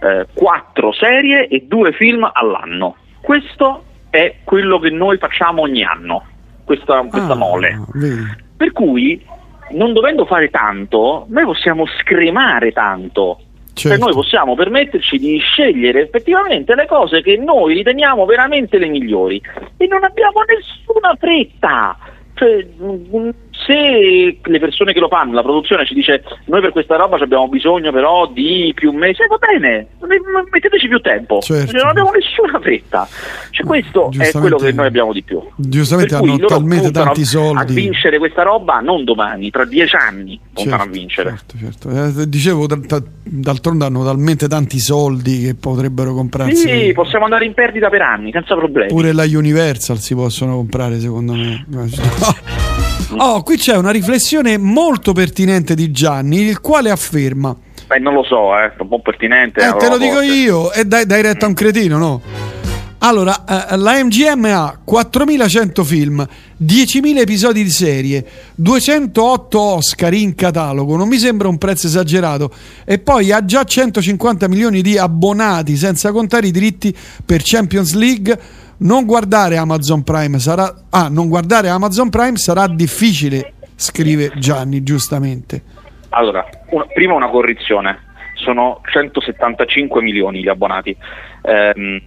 eh, 0.00 0.26
4 0.32 0.92
serie 0.92 1.48
e 1.48 1.64
2 1.66 1.92
film 1.92 2.28
all'anno. 2.32 2.96
Questo 3.20 3.84
è 4.10 4.36
quello 4.44 4.78
che 4.78 4.90
noi 4.90 5.18
facciamo 5.18 5.62
ogni 5.62 5.82
anno, 5.82 6.24
questa, 6.64 7.02
questa 7.02 7.32
ah, 7.32 7.36
mole. 7.36 7.78
Vedi. 7.92 8.44
Per 8.56 8.72
cui 8.72 9.22
non 9.70 9.92
dovendo 9.92 10.24
fare 10.24 10.50
tanto, 10.50 11.26
noi 11.28 11.44
possiamo 11.44 11.86
scremare 11.86 12.72
tanto. 12.72 13.38
Cioè, 13.72 13.90
certo. 13.90 13.98
Cioè 13.98 13.98
noi 13.98 14.12
possiamo 14.12 14.54
permetterci 14.54 15.18
di 15.18 15.38
scegliere 15.38 16.02
effettivamente 16.02 16.74
le 16.74 16.86
cose 16.86 17.20
che 17.22 17.36
noi 17.36 17.74
riteniamo 17.74 18.24
veramente 18.24 18.78
le 18.78 18.88
migliori 18.88 19.40
e 19.76 19.86
non 19.86 20.02
abbiamo 20.02 20.40
nessuna 20.46 21.14
fretta. 21.18 21.96
Cioè, 22.34 22.66
se 23.66 24.38
le 24.42 24.58
persone 24.60 24.92
che 24.92 25.00
lo 25.00 25.08
fanno, 25.08 25.32
la 25.32 25.42
produzione 25.42 25.84
ci 25.84 25.94
dice 25.94 26.22
noi 26.46 26.60
per 26.60 26.70
questa 26.70 26.96
roba 26.96 27.16
abbiamo 27.16 27.48
bisogno 27.48 27.90
però 27.90 28.26
di 28.28 28.72
più 28.74 28.92
mesi, 28.92 29.22
va 29.28 29.36
bene, 29.38 29.88
metteteci 30.50 30.86
più 30.86 31.00
tempo, 31.00 31.40
certo. 31.40 31.72
cioè, 31.72 31.80
non 31.80 31.90
abbiamo 31.90 32.10
nessuna 32.12 32.60
fretta. 32.60 33.08
Cioè, 33.50 33.66
questo 33.66 34.10
è 34.16 34.30
quello 34.30 34.56
che 34.56 34.72
noi 34.72 34.86
abbiamo 34.86 35.12
di 35.12 35.22
più. 35.22 35.42
Giustamente 35.56 36.14
hanno 36.14 36.38
talmente 36.38 36.90
tanti 36.92 37.24
soldi. 37.24 37.60
A 37.60 37.64
vincere 37.64 38.18
questa 38.18 38.42
roba 38.42 38.78
non 38.78 39.04
domani, 39.04 39.50
tra 39.50 39.64
dieci 39.64 39.96
anni 39.96 40.38
puntano 40.52 40.76
certo, 40.76 40.88
a 40.88 40.92
vincere. 40.92 41.30
Certo, 41.30 41.90
certo. 41.90 42.20
Eh, 42.20 42.28
dicevo, 42.28 42.66
d'altronde 42.68 43.84
hanno 43.84 44.04
talmente 44.04 44.46
tanti 44.46 44.78
soldi 44.78 45.40
che 45.40 45.54
potrebbero 45.54 46.14
comprarsi. 46.14 46.54
Sì, 46.54 46.92
possiamo 46.92 47.24
andare 47.24 47.44
in 47.44 47.54
perdita 47.54 47.88
per 47.88 48.02
anni, 48.02 48.30
senza 48.30 48.54
problemi. 48.54 48.90
Pure 48.90 49.12
la 49.12 49.24
Universal 49.24 49.98
si 49.98 50.14
possono 50.14 50.54
comprare, 50.54 51.00
secondo 51.00 51.32
me. 51.32 51.66
Oh, 53.10 53.42
qui 53.42 53.56
c'è 53.56 53.76
una 53.76 53.90
riflessione 53.90 54.58
molto 54.58 55.12
pertinente 55.12 55.74
di 55.74 55.90
Gianni, 55.92 56.40
il 56.40 56.60
quale 56.60 56.90
afferma. 56.90 57.54
Beh, 57.86 57.98
non 57.98 58.14
lo 58.14 58.24
so, 58.24 58.56
eh, 58.58 58.66
è 58.66 58.72
un 58.78 58.88
po' 58.88 59.00
pertinente. 59.00 59.60
Eh, 59.60 59.76
te 59.76 59.88
lo 59.88 59.96
dico 59.96 60.20
io, 60.20 60.72
e 60.72 60.84
dai, 60.84 61.06
dai 61.06 61.22
retta 61.22 61.46
a 61.46 61.48
un 61.48 61.54
cretino, 61.54 61.98
no? 61.98 62.20
Allora, 62.98 63.44
eh, 63.70 63.76
la 63.76 64.02
MGM 64.02 64.44
ha 64.46 64.80
4.100 64.84 65.84
film, 65.84 66.26
10.000 66.60 67.18
episodi 67.18 67.62
di 67.62 67.70
serie, 67.70 68.26
208 68.56 69.60
Oscar 69.60 70.12
in 70.12 70.34
catalogo, 70.34 70.96
non 70.96 71.06
mi 71.06 71.18
sembra 71.18 71.46
un 71.46 71.58
prezzo 71.58 71.86
esagerato, 71.86 72.50
e 72.84 72.98
poi 72.98 73.30
ha 73.30 73.44
già 73.44 73.62
150 73.62 74.48
milioni 74.48 74.82
di 74.82 74.98
abbonati, 74.98 75.76
senza 75.76 76.10
contare 76.10 76.48
i 76.48 76.50
diritti 76.50 76.92
per 77.24 77.42
Champions 77.44 77.94
League, 77.94 78.38
non 78.78 79.04
guardare 79.04 79.56
Amazon 79.56 80.02
Prime 80.02 80.38
sarà, 80.38 80.72
ah, 80.90 81.08
non 81.08 81.28
guardare 81.28 81.68
Amazon 81.68 82.10
Prime 82.10 82.36
sarà 82.36 82.66
difficile, 82.66 83.54
scrive 83.74 84.32
Gianni 84.36 84.82
giustamente. 84.82 85.62
Allora, 86.10 86.46
una, 86.70 86.86
prima 86.92 87.14
una 87.14 87.28
correzione, 87.28 87.98
sono 88.34 88.80
175 88.90 90.02
milioni 90.02 90.42
gli 90.42 90.48
abbonati. 90.48 90.96
Eh, 91.42 92.02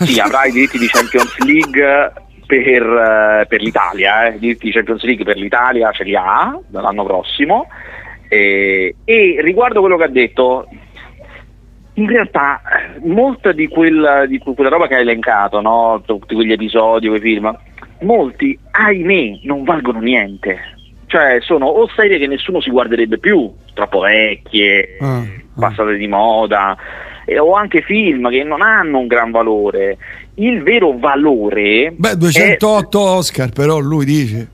sì, 0.00 0.18
avrà 0.20 0.44
i 0.44 0.52
diritti 0.52 0.78
di 0.78 0.86
Champions 0.86 1.38
League 1.38 2.12
per, 2.46 2.82
eh, 2.82 3.46
per 3.46 3.60
l'Italia, 3.60 4.26
eh. 4.26 4.36
i 4.36 4.38
diritti 4.38 4.66
di 4.66 4.72
Champions 4.72 5.02
League 5.02 5.24
per 5.24 5.36
l'Italia 5.36 5.90
ce 5.92 6.04
li 6.04 6.14
ha 6.14 6.58
dall'anno 6.66 7.04
prossimo. 7.04 7.68
E, 8.28 8.96
e 9.04 9.36
riguardo 9.40 9.80
quello 9.80 9.96
che 9.96 10.04
ha 10.04 10.08
detto, 10.08 10.68
in 11.96 12.08
realtà 12.08 12.60
molta 13.04 13.52
di 13.52 13.68
quella, 13.68 14.26
di 14.26 14.38
quella 14.38 14.68
roba 14.68 14.86
che 14.86 14.96
hai 14.96 15.02
elencato, 15.02 15.60
no? 15.60 16.02
tutti 16.04 16.34
quegli 16.34 16.52
episodi, 16.52 17.08
quei 17.08 17.20
film, 17.20 17.56
molti, 18.00 18.58
ahimè, 18.70 19.40
non 19.44 19.64
valgono 19.64 20.00
niente. 20.00 20.58
Cioè, 21.06 21.38
sono 21.40 21.66
o 21.66 21.88
serie 21.94 22.18
che 22.18 22.26
nessuno 22.26 22.60
si 22.60 22.70
guarderebbe 22.70 23.18
più, 23.18 23.50
troppo 23.72 24.00
vecchie, 24.00 24.96
ah. 25.00 25.22
passate 25.58 25.96
di 25.96 26.08
moda, 26.08 26.76
eh, 27.24 27.38
o 27.38 27.54
anche 27.54 27.80
film 27.80 28.28
che 28.28 28.42
non 28.42 28.60
hanno 28.60 28.98
un 28.98 29.06
gran 29.06 29.30
valore. 29.30 29.96
Il 30.34 30.62
vero 30.62 30.98
valore. 30.98 31.94
Beh, 31.96 32.16
208 32.16 32.98
è... 32.98 33.10
Oscar, 33.10 33.50
però 33.50 33.78
lui 33.78 34.04
dice. 34.04 34.48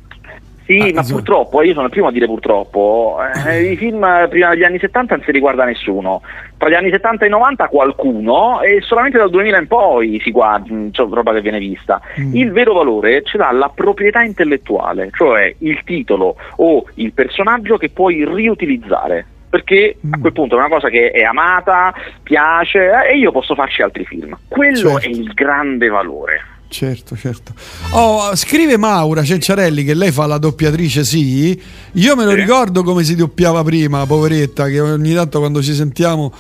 Sì, 0.65 0.79
ah, 0.79 0.93
ma 0.95 1.01
esatto. 1.01 1.15
purtroppo, 1.15 1.63
io 1.63 1.73
sono 1.73 1.87
il 1.87 1.91
primo 1.91 2.09
a 2.09 2.13
dire 2.13 2.27
purtroppo, 2.27 3.19
eh, 3.47 3.73
i 3.73 3.77
film 3.77 4.29
prima 4.29 4.51
degli 4.51 4.63
anni 4.63 4.79
70 4.79 5.17
non 5.17 5.25
si 5.25 5.33
riguarda 5.33 5.65
nessuno, 5.65 6.23
tra 6.57 6.69
gli 6.69 6.75
anni 6.75 6.91
70 6.91 7.25
e 7.25 7.29
i 7.29 7.31
90 7.31 7.69
qualcuno 7.69 8.61
e 8.61 8.81
solamente 8.83 9.19
dal 9.19 9.31
2000 9.31 9.59
in 9.59 9.67
poi 9.67 10.21
si 10.23 10.31
guarda, 10.31 10.69
cioè, 10.93 11.09
roba 11.09 11.33
che 11.33 11.41
viene 11.41 11.59
vista. 11.59 12.01
Mm. 12.21 12.37
Il 12.37 12.53
vero 12.53 12.75
valore 12.75 13.23
ce 13.25 13.39
l'ha 13.39 13.51
la 13.51 13.71
proprietà 13.75 14.23
intellettuale, 14.23 15.11
cioè 15.13 15.55
il 15.59 15.83
titolo 15.85 16.37
o 16.57 16.85
il 16.95 17.13
personaggio 17.13 17.77
che 17.77 17.91
puoi 17.91 18.25
riutilizzare 18.25 19.27
perché 19.53 19.97
a 20.11 20.17
mm. 20.17 20.21
quel 20.23 20.33
punto 20.33 20.55
è 20.57 20.59
una 20.59 20.71
cosa 20.71 20.89
che 20.89 21.11
è 21.11 21.25
amata, 21.25 21.93
piace 22.23 22.87
eh, 22.87 23.13
e 23.13 23.19
io 23.19 23.31
posso 23.33 23.55
farci 23.55 23.83
altri 23.83 24.07
film. 24.07 24.35
Quello 24.49 24.99
certo. 24.99 25.07
è 25.07 25.09
il 25.11 25.31
grande 25.35 25.89
valore. 25.89 26.52
Certo, 26.73 27.19
certo. 27.19 27.53
Oh, 27.91 28.35
scrive 28.35 28.79
Maura 28.79 29.23
Cenciarelli 29.23 29.85
che 29.85 29.93
lei 29.93 30.11
fa 30.11 30.25
la 30.25 30.39
doppiatrice, 30.39 31.05
sì. 31.05 31.61
Io 31.93 32.17
me 32.17 32.25
lo 32.25 32.31
sì. 32.31 32.37
ricordo 32.37 32.83
come 32.83 33.05
si 33.05 33.15
doppiava 33.15 33.63
prima, 33.63 34.07
poveretta, 34.07 34.69
che 34.69 34.81
ogni 34.81 35.13
tanto 35.13 35.39
quando 35.39 35.63
ci 35.63 35.75
sentiamo, 35.75 36.33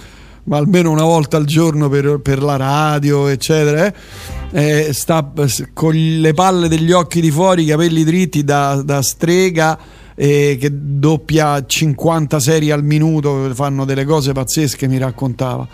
ma 0.44 0.56
almeno 0.56 0.90
una 0.90 1.02
volta 1.02 1.36
al 1.36 1.44
giorno 1.44 1.90
per, 1.90 2.20
per 2.22 2.42
la 2.42 2.56
radio, 2.56 3.28
eccetera, 3.28 3.84
eh, 3.84 4.86
eh, 4.86 4.92
sta 4.94 5.30
con 5.74 5.94
le 5.94 6.32
palle 6.32 6.66
degli 6.66 6.92
occhi 6.92 7.20
di 7.20 7.30
fuori, 7.30 7.64
i 7.64 7.66
capelli 7.66 8.02
dritti 8.02 8.42
da, 8.42 8.80
da 8.82 9.02
strega. 9.02 9.78
Eh, 10.14 10.57
che 10.61 10.68
doppia 10.72 11.64
50 11.64 12.38
serie 12.38 12.72
al 12.72 12.85
minuto, 12.85 13.53
fanno 13.55 13.85
delle 13.85 14.05
cose 14.05 14.33
pazzesche, 14.33 14.87
mi 14.88 14.98
raccontava. 14.98 15.66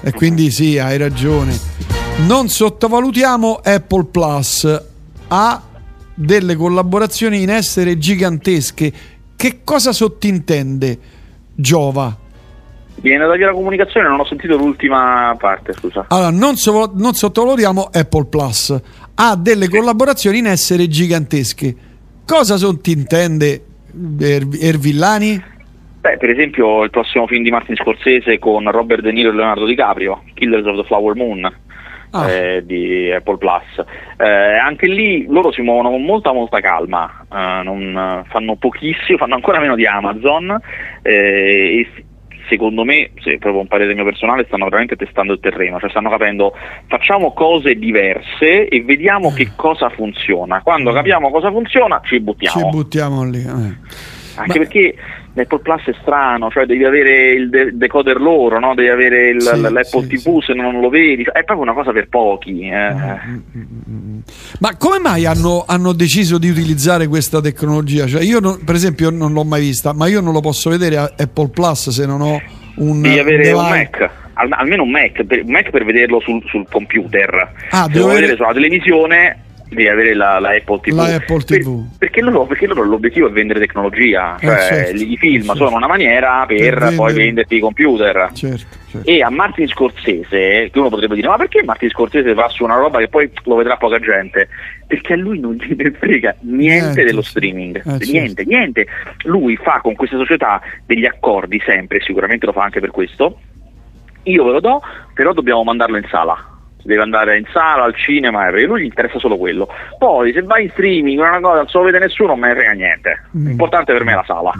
E 0.00 0.12
quindi 0.12 0.50
sì, 0.50 0.78
hai 0.78 0.96
ragione. 0.98 1.58
Non 2.26 2.48
sottovalutiamo 2.48 3.60
Apple 3.62 4.04
Plus, 4.06 4.82
ha 5.28 5.62
delle 6.14 6.56
collaborazioni 6.56 7.42
in 7.42 7.50
essere 7.50 7.96
gigantesche. 7.96 8.92
Che 9.36 9.60
cosa 9.62 9.92
sottintende 9.92 10.98
Giova? 11.54 12.16
Viene 13.00 13.24
da 13.24 13.36
via 13.36 13.46
la 13.46 13.52
comunicazione, 13.52 14.08
non 14.08 14.18
ho 14.18 14.26
sentito 14.26 14.56
l'ultima 14.56 15.34
parte, 15.38 15.72
scusa. 15.72 16.06
Allora, 16.08 16.30
non, 16.30 16.56
so, 16.56 16.90
non 16.94 17.14
sottovalutiamo 17.14 17.90
Apple 17.92 18.24
Plus, 18.24 18.76
ha 19.14 19.36
delle 19.36 19.68
collaborazioni 19.68 20.38
in 20.38 20.46
essere 20.46 20.88
gigantesche. 20.88 21.76
Cosa 22.26 22.56
sottintende 22.56 23.64
er- 24.20 24.58
Ervillani? 24.60 25.42
Beh, 26.00 26.16
per 26.16 26.30
esempio 26.30 26.84
il 26.84 26.90
prossimo 26.90 27.26
film 27.26 27.42
di 27.42 27.50
Martin 27.50 27.76
Scorsese 27.76 28.38
con 28.38 28.70
Robert 28.70 29.02
De 29.02 29.12
Niro 29.12 29.30
e 29.30 29.34
Leonardo 29.34 29.66
DiCaprio, 29.66 30.22
Killers 30.34 30.66
of 30.66 30.76
the 30.76 30.84
Flower 30.84 31.16
Moon 31.16 31.52
ah. 32.10 32.30
eh, 32.30 32.64
di 32.64 33.10
Apple 33.10 33.38
Plus. 33.38 33.84
Eh, 34.16 34.58
anche 34.58 34.86
lì 34.86 35.26
loro 35.28 35.52
si 35.52 35.62
muovono 35.62 35.90
con 35.90 36.02
molta 36.02 36.32
molta 36.32 36.60
calma, 36.60 37.26
eh, 37.30 37.62
non, 37.62 38.24
fanno 38.28 38.56
pochissimo, 38.56 39.18
fanno 39.18 39.34
ancora 39.34 39.60
meno 39.60 39.74
di 39.74 39.86
Amazon 39.86 40.58
eh, 41.02 41.80
e 41.80 42.04
secondo 42.48 42.84
me, 42.84 43.10
se 43.20 43.38
proprio 43.38 43.60
un 43.60 43.68
parere 43.68 43.94
mio 43.94 44.04
personale, 44.04 44.44
stanno 44.46 44.64
veramente 44.64 44.96
testando 44.96 45.32
il 45.32 45.40
terreno, 45.40 45.78
cioè 45.78 45.90
stanno 45.90 46.10
capendo 46.10 46.54
facciamo 46.86 47.32
cose 47.32 47.74
diverse 47.74 48.68
e 48.68 48.82
vediamo 48.82 49.32
che 49.32 49.50
cosa 49.54 49.88
funziona. 49.90 50.62
Quando 50.62 50.92
capiamo 50.92 51.30
cosa 51.30 51.50
funziona 51.50 52.00
ci 52.04 52.20
buttiamo. 52.20 52.58
Ci 52.58 52.68
buttiamo 52.68 53.24
lì. 53.24 53.42
Eh. 53.42 54.06
Anche 54.36 54.58
Ma... 54.58 54.64
perché 54.64 54.94
Apple 55.40 55.60
Plus 55.60 55.84
è 55.86 55.94
strano, 56.00 56.50
cioè 56.50 56.66
devi 56.66 56.84
avere 56.84 57.32
il 57.32 57.48
de- 57.48 57.76
decoder 57.76 58.20
loro, 58.20 58.58
no? 58.58 58.74
devi 58.74 58.88
avere 58.88 59.30
il, 59.30 59.42
sì, 59.42 59.60
l'Apple 59.60 60.02
sì, 60.02 60.08
TV 60.08 60.40
sì. 60.40 60.46
se 60.46 60.54
non 60.54 60.80
lo 60.80 60.88
vedi, 60.88 61.22
è 61.22 61.44
proprio 61.44 61.62
una 61.62 61.72
cosa 61.72 61.92
per 61.92 62.08
pochi. 62.08 62.68
Eh. 62.68 62.92
Mm, 62.92 63.40
mm, 63.56 63.62
mm, 63.90 64.18
Ma 64.60 64.76
come 64.76 64.98
mai 64.98 65.26
hanno, 65.26 65.64
hanno, 65.66 65.92
deciso 65.92 66.38
di 66.38 66.48
utilizzare 66.48 67.06
questa 67.06 67.40
tecnologia? 67.40 68.06
Cioè 68.06 68.22
io 68.22 68.40
non, 68.40 68.62
per 68.64 68.74
esempio 68.74 69.10
non 69.10 69.32
l'ho 69.32 69.44
mai 69.44 69.60
vista, 69.60 69.92
ma 69.92 70.06
io 70.06 70.20
non 70.20 70.32
lo 70.32 70.40
posso 70.40 70.70
vedere 70.70 70.96
a 70.96 71.12
Apple 71.16 71.48
Plus 71.48 71.90
se 71.90 72.06
non 72.06 72.20
ho 72.20 72.40
un... 72.76 73.00
Devi 73.02 73.18
avere 73.18 73.42
device. 73.42 73.54
un 73.54 73.68
Mac, 73.68 74.10
almeno 74.34 74.82
un 74.82 74.90
Mac, 74.90 75.24
per, 75.24 75.42
un 75.44 75.50
Mac 75.50 75.70
per 75.70 75.84
vederlo 75.84 76.20
sul, 76.20 76.42
sul 76.46 76.66
computer. 76.70 77.52
Ah, 77.70 77.88
devo 77.88 78.08
vedere 78.08 78.36
sulla 78.36 78.52
televisione 78.52 79.42
di 79.68 79.86
avere 79.86 80.14
la, 80.14 80.38
la, 80.38 80.50
Apple 80.50 80.80
TV. 80.80 80.94
La 80.94 81.14
Apple 81.14 81.42
TV. 81.42 81.88
Per, 81.88 81.98
perché, 81.98 82.20
loro, 82.20 82.46
perché, 82.46 82.66
loro, 82.66 82.82
l'obiettivo 82.84 83.28
è 83.28 83.30
vendere 83.30 83.60
tecnologia, 83.60 84.36
eh, 84.36 84.46
cioè 84.46 84.54
eh 84.54 84.60
certo, 84.60 85.02
i 85.02 85.16
film 85.16 85.44
certo. 85.44 85.64
sono 85.64 85.76
una 85.76 85.86
maniera 85.86 86.44
per, 86.46 86.78
per 86.78 86.94
poi 86.94 87.12
venderti 87.12 87.56
i 87.56 87.60
computer. 87.60 88.30
Certo, 88.32 88.66
certo, 88.90 89.08
e 89.08 89.22
a 89.22 89.30
Martin 89.30 89.68
Scorsese, 89.68 90.70
che 90.70 90.78
uno 90.78 90.88
potrebbe 90.88 91.14
dire, 91.14 91.28
ma 91.28 91.36
perché 91.36 91.62
Martin 91.62 91.90
Scorsese 91.90 92.34
fa 92.34 92.48
su 92.48 92.64
una 92.64 92.76
roba 92.76 92.98
che 92.98 93.08
poi 93.08 93.30
lo 93.44 93.56
vedrà 93.56 93.76
poca 93.76 93.98
gente? 93.98 94.48
Perché 94.86 95.12
a 95.12 95.16
lui 95.16 95.38
non 95.38 95.54
gli 95.54 95.74
frega 95.98 96.36
niente, 96.40 96.78
niente 96.80 97.04
dello 97.04 97.22
streaming, 97.22 97.82
eh, 97.84 98.06
niente, 98.10 98.44
niente. 98.44 98.86
Lui 99.24 99.56
fa 99.56 99.80
con 99.82 99.94
queste 99.94 100.16
società 100.16 100.60
degli 100.86 101.04
accordi 101.04 101.60
sempre, 101.64 102.00
sicuramente 102.00 102.46
lo 102.46 102.52
fa 102.52 102.62
anche 102.62 102.80
per 102.80 102.90
questo. 102.90 103.38
Io 104.24 104.44
ve 104.44 104.52
lo 104.52 104.60
do, 104.60 104.80
però 105.14 105.32
dobbiamo 105.32 105.62
mandarlo 105.62 105.96
in 105.96 106.06
sala 106.10 106.56
deve 106.88 107.02
andare 107.02 107.36
in 107.36 107.44
sala, 107.52 107.84
al 107.84 107.94
cinema, 107.94 108.46
a 108.46 108.50
lui 108.50 108.80
gli 108.80 108.84
interessa 108.86 109.18
solo 109.18 109.36
quello. 109.36 109.68
Poi 109.98 110.32
se 110.32 110.42
vai 110.42 110.64
in 110.64 110.70
streaming, 110.70 111.18
una 111.18 111.38
cosa, 111.38 111.56
non 111.56 111.68
se 111.68 111.78
lo 111.78 111.84
vede 111.84 111.98
nessuno, 111.98 112.30
non 112.30 112.38
me 112.40 112.48
ne 112.48 112.54
frega 112.54 112.72
niente. 112.72 113.22
Mm. 113.36 113.46
L'importante 113.46 113.92
per 113.92 114.04
me 114.04 114.12
è 114.12 114.14
la 114.16 114.24
sala. 114.26 114.52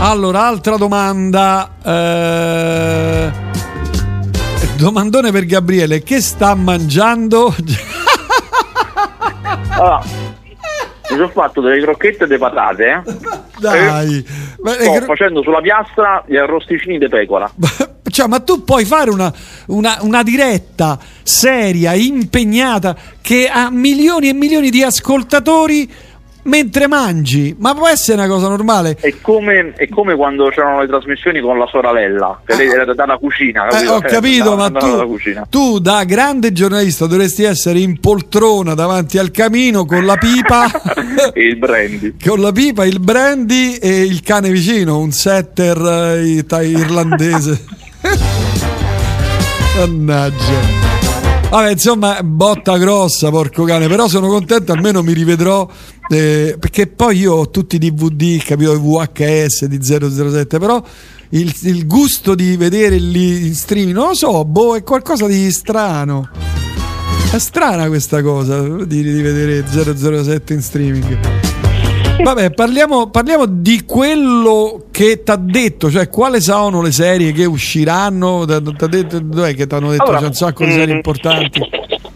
Allora, 0.00 0.46
altra 0.46 0.76
domanda. 0.76 1.70
Eh... 1.84 3.30
Domandone 4.76 5.32
per 5.32 5.44
Gabriele, 5.46 6.02
che 6.02 6.20
sta 6.20 6.54
mangiando? 6.54 7.54
allora, 9.70 10.02
mi 10.04 11.16
sono 11.16 11.28
fatto 11.28 11.60
delle 11.60 11.80
crocchette 11.80 12.26
di 12.26 12.38
patate. 12.38 13.02
Dai, 13.58 14.24
sto 14.24 14.92
cro... 14.92 15.04
facendo 15.04 15.42
sulla 15.42 15.60
piastra 15.60 16.24
gli 16.26 16.36
arrosticini 16.36 16.98
di 16.98 17.08
pecora. 17.08 17.50
Cioè, 18.10 18.26
ma 18.26 18.40
tu 18.40 18.64
puoi 18.64 18.84
fare 18.84 19.10
una, 19.10 19.32
una, 19.66 19.98
una, 20.02 20.22
diretta 20.22 20.98
seria, 21.22 21.94
impegnata, 21.94 22.96
che 23.20 23.48
ha 23.48 23.70
milioni 23.70 24.28
e 24.28 24.32
milioni 24.34 24.70
di 24.70 24.82
ascoltatori 24.82 25.88
mentre 26.44 26.86
mangi, 26.86 27.54
ma 27.58 27.74
può 27.74 27.88
essere 27.88 28.18
una 28.18 28.28
cosa 28.28 28.48
normale. 28.48 28.96
È 29.00 29.14
come, 29.20 29.72
è 29.76 29.88
come 29.88 30.14
quando 30.14 30.48
c'erano 30.48 30.80
le 30.80 30.86
trasmissioni 30.86 31.40
con 31.40 31.58
la 31.58 31.66
sorella, 31.66 32.40
che 32.44 32.52
ah. 32.52 32.56
lei 32.56 32.68
era 32.68 32.94
dalla 32.94 33.18
cucina. 33.18 33.68
Eh, 33.68 33.86
ho 33.88 34.00
capito, 34.00 34.56
ma 34.56 34.70
tu, 34.70 35.18
tu, 35.48 35.78
da 35.78 36.04
grande 36.04 36.52
giornalista 36.52 37.06
dovresti 37.06 37.42
essere 37.42 37.80
in 37.80 37.98
poltrona 38.00 38.74
davanti 38.74 39.18
al 39.18 39.30
camino 39.30 39.84
con 39.84 40.04
la 40.04 40.16
pipa 40.16 40.66
e 41.32 41.42
il 41.42 41.56
brandy. 41.56 42.14
Con 42.22 42.40
la 42.40 42.52
pipa, 42.52 42.84
il 42.86 43.00
brandy 43.00 43.74
e 43.74 44.02
il 44.02 44.22
cane 44.22 44.50
vicino, 44.50 44.98
un 44.98 45.12
setter 45.12 45.78
eh, 46.18 46.44
irlandese. 46.62 47.78
Mannaggia. 49.76 50.88
Vabbè, 51.50 51.70
insomma, 51.72 52.22
botta 52.22 52.78
grossa, 52.78 53.28
porco 53.30 53.64
cane, 53.64 53.88
però 53.88 54.06
sono 54.06 54.28
contento, 54.28 54.72
almeno 54.72 55.02
mi 55.02 55.12
rivedrò, 55.12 55.68
eh, 56.08 56.56
perché 56.58 56.86
poi 56.86 57.18
io 57.18 57.34
ho 57.34 57.50
tutti 57.50 57.74
i 57.74 57.78
DVD, 57.78 58.40
capito, 58.40 58.72
i 58.72 58.78
VHS 58.78 59.64
di 59.64 59.82
007, 59.82 60.58
però 60.60 60.80
il, 61.30 61.52
il, 61.62 61.86
gusto 61.88 62.36
di 62.36 62.56
vedere 62.56 62.98
lì 62.98 63.48
in 63.48 63.54
streaming, 63.54 63.96
non 63.96 64.08
lo 64.08 64.14
so, 64.14 64.44
boh, 64.44 64.76
è 64.76 64.84
qualcosa 64.84 65.26
di 65.26 65.50
strano. 65.50 66.28
È 67.32 67.38
strana 67.38 67.88
questa 67.88 68.22
cosa 68.22 68.60
di, 68.84 69.02
di 69.02 69.22
vedere 69.22 69.64
007 69.66 70.52
in 70.52 70.62
streaming. 70.62 71.59
Vabbè, 72.22 72.50
parliamo, 72.52 73.08
parliamo, 73.08 73.46
di 73.46 73.84
quello 73.86 74.86
che 74.90 75.22
ti 75.22 75.30
ha 75.30 75.36
detto, 75.36 75.90
cioè 75.90 76.08
quali 76.08 76.40
sono 76.40 76.82
le 76.82 76.92
serie 76.92 77.32
che 77.32 77.44
usciranno. 77.44 78.44
T'ha 78.44 78.86
detto, 78.86 79.20
dov'è 79.20 79.54
che 79.54 79.66
ti 79.66 79.74
hanno 79.74 79.90
detto? 79.90 80.04
Allora, 80.04 80.18
c'è 80.18 80.26
un 80.26 80.32
sacco 80.32 80.64
di 80.64 80.70
serie 80.70 80.94
mm, 80.94 80.96
importanti. 80.96 81.60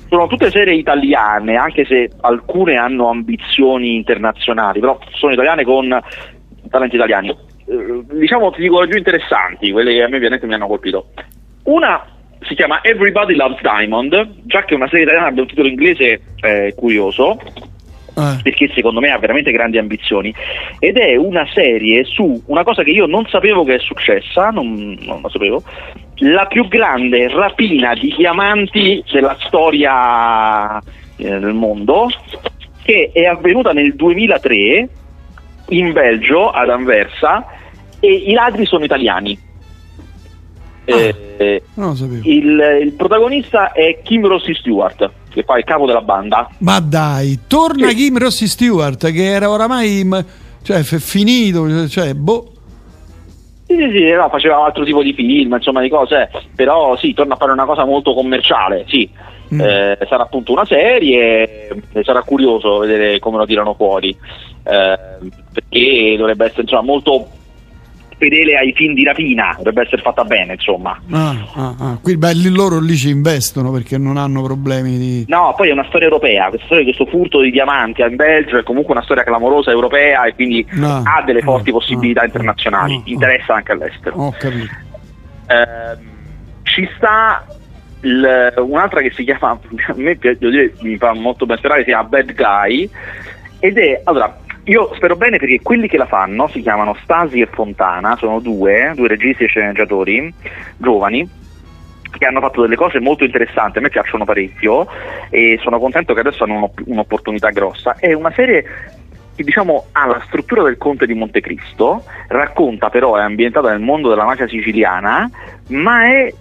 Sono 0.08 0.26
tutte 0.26 0.50
serie 0.50 0.74
italiane, 0.74 1.56
anche 1.56 1.84
se 1.86 2.10
alcune 2.20 2.76
hanno 2.76 3.08
ambizioni 3.08 3.96
internazionali, 3.96 4.80
però 4.80 4.98
sono 5.14 5.32
italiane 5.32 5.64
con 5.64 6.00
talenti 6.68 6.96
italiani. 6.96 7.36
Eh, 7.66 8.04
diciamo, 8.12 8.50
ti 8.50 8.60
dico 8.60 8.80
le 8.80 8.88
più 8.88 8.98
interessanti, 8.98 9.72
quelle 9.72 9.94
che 9.94 10.02
a 10.02 10.08
me 10.08 10.16
ovviamente 10.16 10.46
mi 10.46 10.54
hanno 10.54 10.66
colpito. 10.66 11.08
Una 11.64 12.06
si 12.40 12.54
chiama 12.54 12.82
Everybody 12.82 13.34
Loves 13.34 13.60
Diamond, 13.62 14.32
già 14.42 14.64
che 14.64 14.74
è 14.74 14.76
una 14.76 14.88
serie 14.88 15.04
italiana 15.04 15.28
abbia 15.28 15.42
un 15.42 15.48
titolo 15.48 15.68
inglese 15.68 16.20
eh, 16.40 16.74
curioso 16.76 17.38
eh. 18.16 18.38
perché 18.42 18.70
secondo 18.74 19.00
me 19.00 19.10
ha 19.10 19.18
veramente 19.18 19.52
grandi 19.52 19.78
ambizioni. 19.78 20.34
Ed 20.78 20.96
è 20.96 21.16
una 21.16 21.46
serie 21.52 22.04
su 22.04 22.42
una 22.46 22.62
cosa 22.62 22.82
che 22.82 22.90
io 22.90 23.06
non 23.06 23.26
sapevo 23.26 23.64
che 23.64 23.76
è 23.76 23.78
successa, 23.78 24.50
non, 24.50 24.96
non 25.00 25.20
la 25.22 25.28
sapevo, 25.28 25.62
la 26.18 26.46
più 26.46 26.68
grande 26.68 27.28
rapina 27.28 27.94
di 27.94 28.14
diamanti 28.16 29.02
della 29.10 29.36
storia 29.40 30.78
eh, 31.16 31.38
del 31.38 31.54
mondo 31.54 32.08
che 32.82 33.10
è 33.12 33.24
avvenuta 33.24 33.72
nel 33.72 33.94
2003 33.94 34.88
in 35.68 35.92
Belgio, 35.92 36.50
ad 36.50 36.68
Anversa 36.68 37.46
e 37.98 38.12
i 38.12 38.32
ladri 38.32 38.66
sono 38.66 38.84
italiani. 38.84 39.38
Ah, 40.86 41.14
eh, 41.38 41.62
il, 42.24 42.80
il 42.82 42.92
protagonista 42.92 43.72
è 43.72 44.00
Kim 44.02 44.26
Rossi 44.26 44.52
Stewart 44.54 45.10
che 45.34 45.42
fa 45.42 45.58
il 45.58 45.64
capo 45.64 45.84
della 45.84 46.00
banda. 46.00 46.48
Ma 46.58 46.78
dai, 46.78 47.40
torna 47.48 47.88
sì. 47.88 47.96
Kim 47.96 48.18
Rossi 48.18 48.46
Stewart 48.46 49.10
che 49.10 49.24
era 49.24 49.50
oramai 49.50 50.08
cioè, 50.62 50.82
finito, 50.82 51.88
cioè, 51.88 52.14
boh. 52.14 52.52
Sì, 53.66 53.74
sì, 53.74 53.90
sì, 53.90 54.10
no, 54.12 54.28
faceva 54.28 54.58
un 54.58 54.66
altro 54.66 54.84
tipo 54.84 55.02
di 55.02 55.12
film, 55.12 55.54
insomma, 55.54 55.80
di 55.80 55.88
cose, 55.88 56.30
però 56.54 56.96
sì, 56.96 57.12
torna 57.14 57.34
a 57.34 57.36
fare 57.36 57.52
una 57.52 57.64
cosa 57.64 57.84
molto 57.84 58.14
commerciale, 58.14 58.84
sì. 58.86 59.10
Mm. 59.52 59.60
Eh, 59.60 59.98
sarà 60.08 60.22
appunto 60.22 60.52
una 60.52 60.64
serie, 60.64 61.82
sarà 62.02 62.22
curioso 62.22 62.78
vedere 62.78 63.18
come 63.18 63.38
lo 63.38 63.46
tirano 63.46 63.74
fuori, 63.74 64.10
eh, 64.10 64.98
perché 65.52 66.14
dovrebbe 66.16 66.46
essere 66.46 66.62
insomma, 66.62 66.82
molto 66.82 67.28
fedele 68.24 68.56
ai 68.56 68.72
film 68.74 68.94
di 68.94 69.04
rapina, 69.04 69.54
dovrebbe 69.56 69.82
essere 69.82 70.00
fatta 70.00 70.24
bene, 70.24 70.54
insomma. 70.54 70.98
Ah, 71.10 71.36
ah, 71.54 71.74
ah. 71.78 71.98
Quindi 72.00 72.20
beh, 72.20 72.50
loro 72.50 72.80
lì 72.80 72.96
ci 72.96 73.10
investono 73.10 73.70
perché 73.70 73.98
non 73.98 74.16
hanno 74.16 74.42
problemi 74.42 74.96
di... 74.96 75.24
No, 75.28 75.52
poi 75.56 75.68
è 75.68 75.72
una 75.72 75.84
storia 75.88 76.06
europea, 76.06 76.48
questa 76.48 76.66
storia 76.66 76.84
di 76.84 76.94
questo 76.94 77.14
furto 77.14 77.40
di 77.40 77.50
diamanti 77.50 78.00
in 78.02 78.16
Belgio 78.16 78.58
è 78.58 78.62
comunque 78.62 78.94
una 78.94 79.02
storia 79.02 79.24
clamorosa 79.24 79.70
europea 79.70 80.24
e 80.24 80.34
quindi 80.34 80.66
ah, 80.80 81.02
ha 81.04 81.22
delle 81.22 81.42
forti 81.42 81.70
possibilità 81.70 82.22
ah, 82.22 82.26
internazionali, 82.26 83.02
interessa 83.04 83.54
anche 83.54 83.72
all'estero. 83.72 84.16
Ho 84.16 84.34
capito. 84.38 84.72
Eh, 85.46 86.12
ci 86.62 86.88
sta 86.96 87.44
il, 88.00 88.54
un'altra 88.56 89.00
che 89.00 89.10
si 89.10 89.24
chiama, 89.24 89.50
a 89.86 89.94
me 89.96 90.16
dire, 90.16 90.72
mi 90.80 90.96
fa 90.96 91.12
molto 91.12 91.44
ben 91.44 91.58
sperare, 91.58 91.80
si 91.80 91.88
chiama 91.88 92.08
Bad 92.08 92.34
Guy 92.34 92.90
ed 93.58 93.78
è, 93.78 94.00
allora, 94.04 94.36
io 94.64 94.94
spero 94.94 95.16
bene 95.16 95.38
perché 95.38 95.60
quelli 95.62 95.88
che 95.88 95.98
la 95.98 96.06
fanno 96.06 96.48
si 96.48 96.62
chiamano 96.62 96.96
Stasi 97.02 97.40
e 97.40 97.46
Fontana, 97.46 98.16
sono 98.16 98.40
due, 98.40 98.92
due 98.94 99.08
registi 99.08 99.44
e 99.44 99.48
sceneggiatori 99.48 100.32
giovani 100.78 101.28
che 102.16 102.26
hanno 102.26 102.40
fatto 102.40 102.62
delle 102.62 102.76
cose 102.76 103.00
molto 103.00 103.24
interessanti, 103.24 103.78
a 103.78 103.80
me 103.80 103.88
piacciono 103.88 104.24
parecchio 104.24 104.86
e 105.30 105.58
sono 105.62 105.78
contento 105.78 106.14
che 106.14 106.20
adesso 106.20 106.44
hanno 106.44 106.72
un'opportunità 106.86 107.50
grossa. 107.50 107.96
È 107.98 108.12
una 108.12 108.32
serie 108.32 108.64
che 109.34 109.42
diciamo 109.42 109.86
ha 109.92 110.06
la 110.06 110.22
struttura 110.26 110.62
del 110.62 110.78
Conte 110.78 111.06
di 111.06 111.14
Montecristo, 111.14 112.04
racconta 112.28 112.88
però, 112.88 113.16
è 113.16 113.22
ambientata 113.22 113.70
nel 113.70 113.80
mondo 113.80 114.08
della 114.08 114.24
mafia 114.24 114.46
siciliana, 114.46 115.28
ma 115.68 116.04
è 116.04 116.32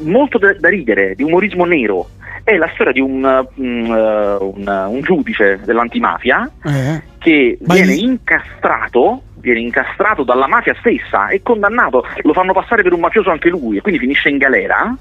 molto 0.00 0.38
da, 0.38 0.52
da 0.54 0.68
ridere, 0.68 1.14
di 1.14 1.22
umorismo 1.22 1.64
nero 1.64 2.08
è 2.44 2.56
la 2.56 2.70
storia 2.74 2.92
di 2.92 3.00
un, 3.00 3.24
um, 3.54 3.88
un, 3.88 4.86
un 4.88 5.00
giudice 5.00 5.60
dell'antimafia 5.64 6.48
eh. 6.62 7.02
che 7.18 7.58
Ma 7.62 7.74
viene 7.74 7.94
gli... 7.94 8.02
incastrato 8.04 9.22
viene 9.44 9.60
incastrato 9.60 10.24
dalla 10.24 10.46
mafia 10.46 10.74
stessa 10.78 11.28
e 11.28 11.42
condannato, 11.42 12.06
lo 12.22 12.32
fanno 12.32 12.54
passare 12.54 12.82
per 12.82 12.94
un 12.94 13.00
mafioso 13.00 13.30
anche 13.30 13.50
lui 13.50 13.76
e 13.76 13.82
quindi 13.82 14.00
finisce 14.00 14.30
in 14.30 14.38
galera, 14.38 14.96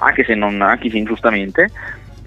anche 0.00 0.22
se, 0.22 0.34
non, 0.34 0.60
anche 0.60 0.90
se 0.90 0.98
ingiustamente, 0.98 1.70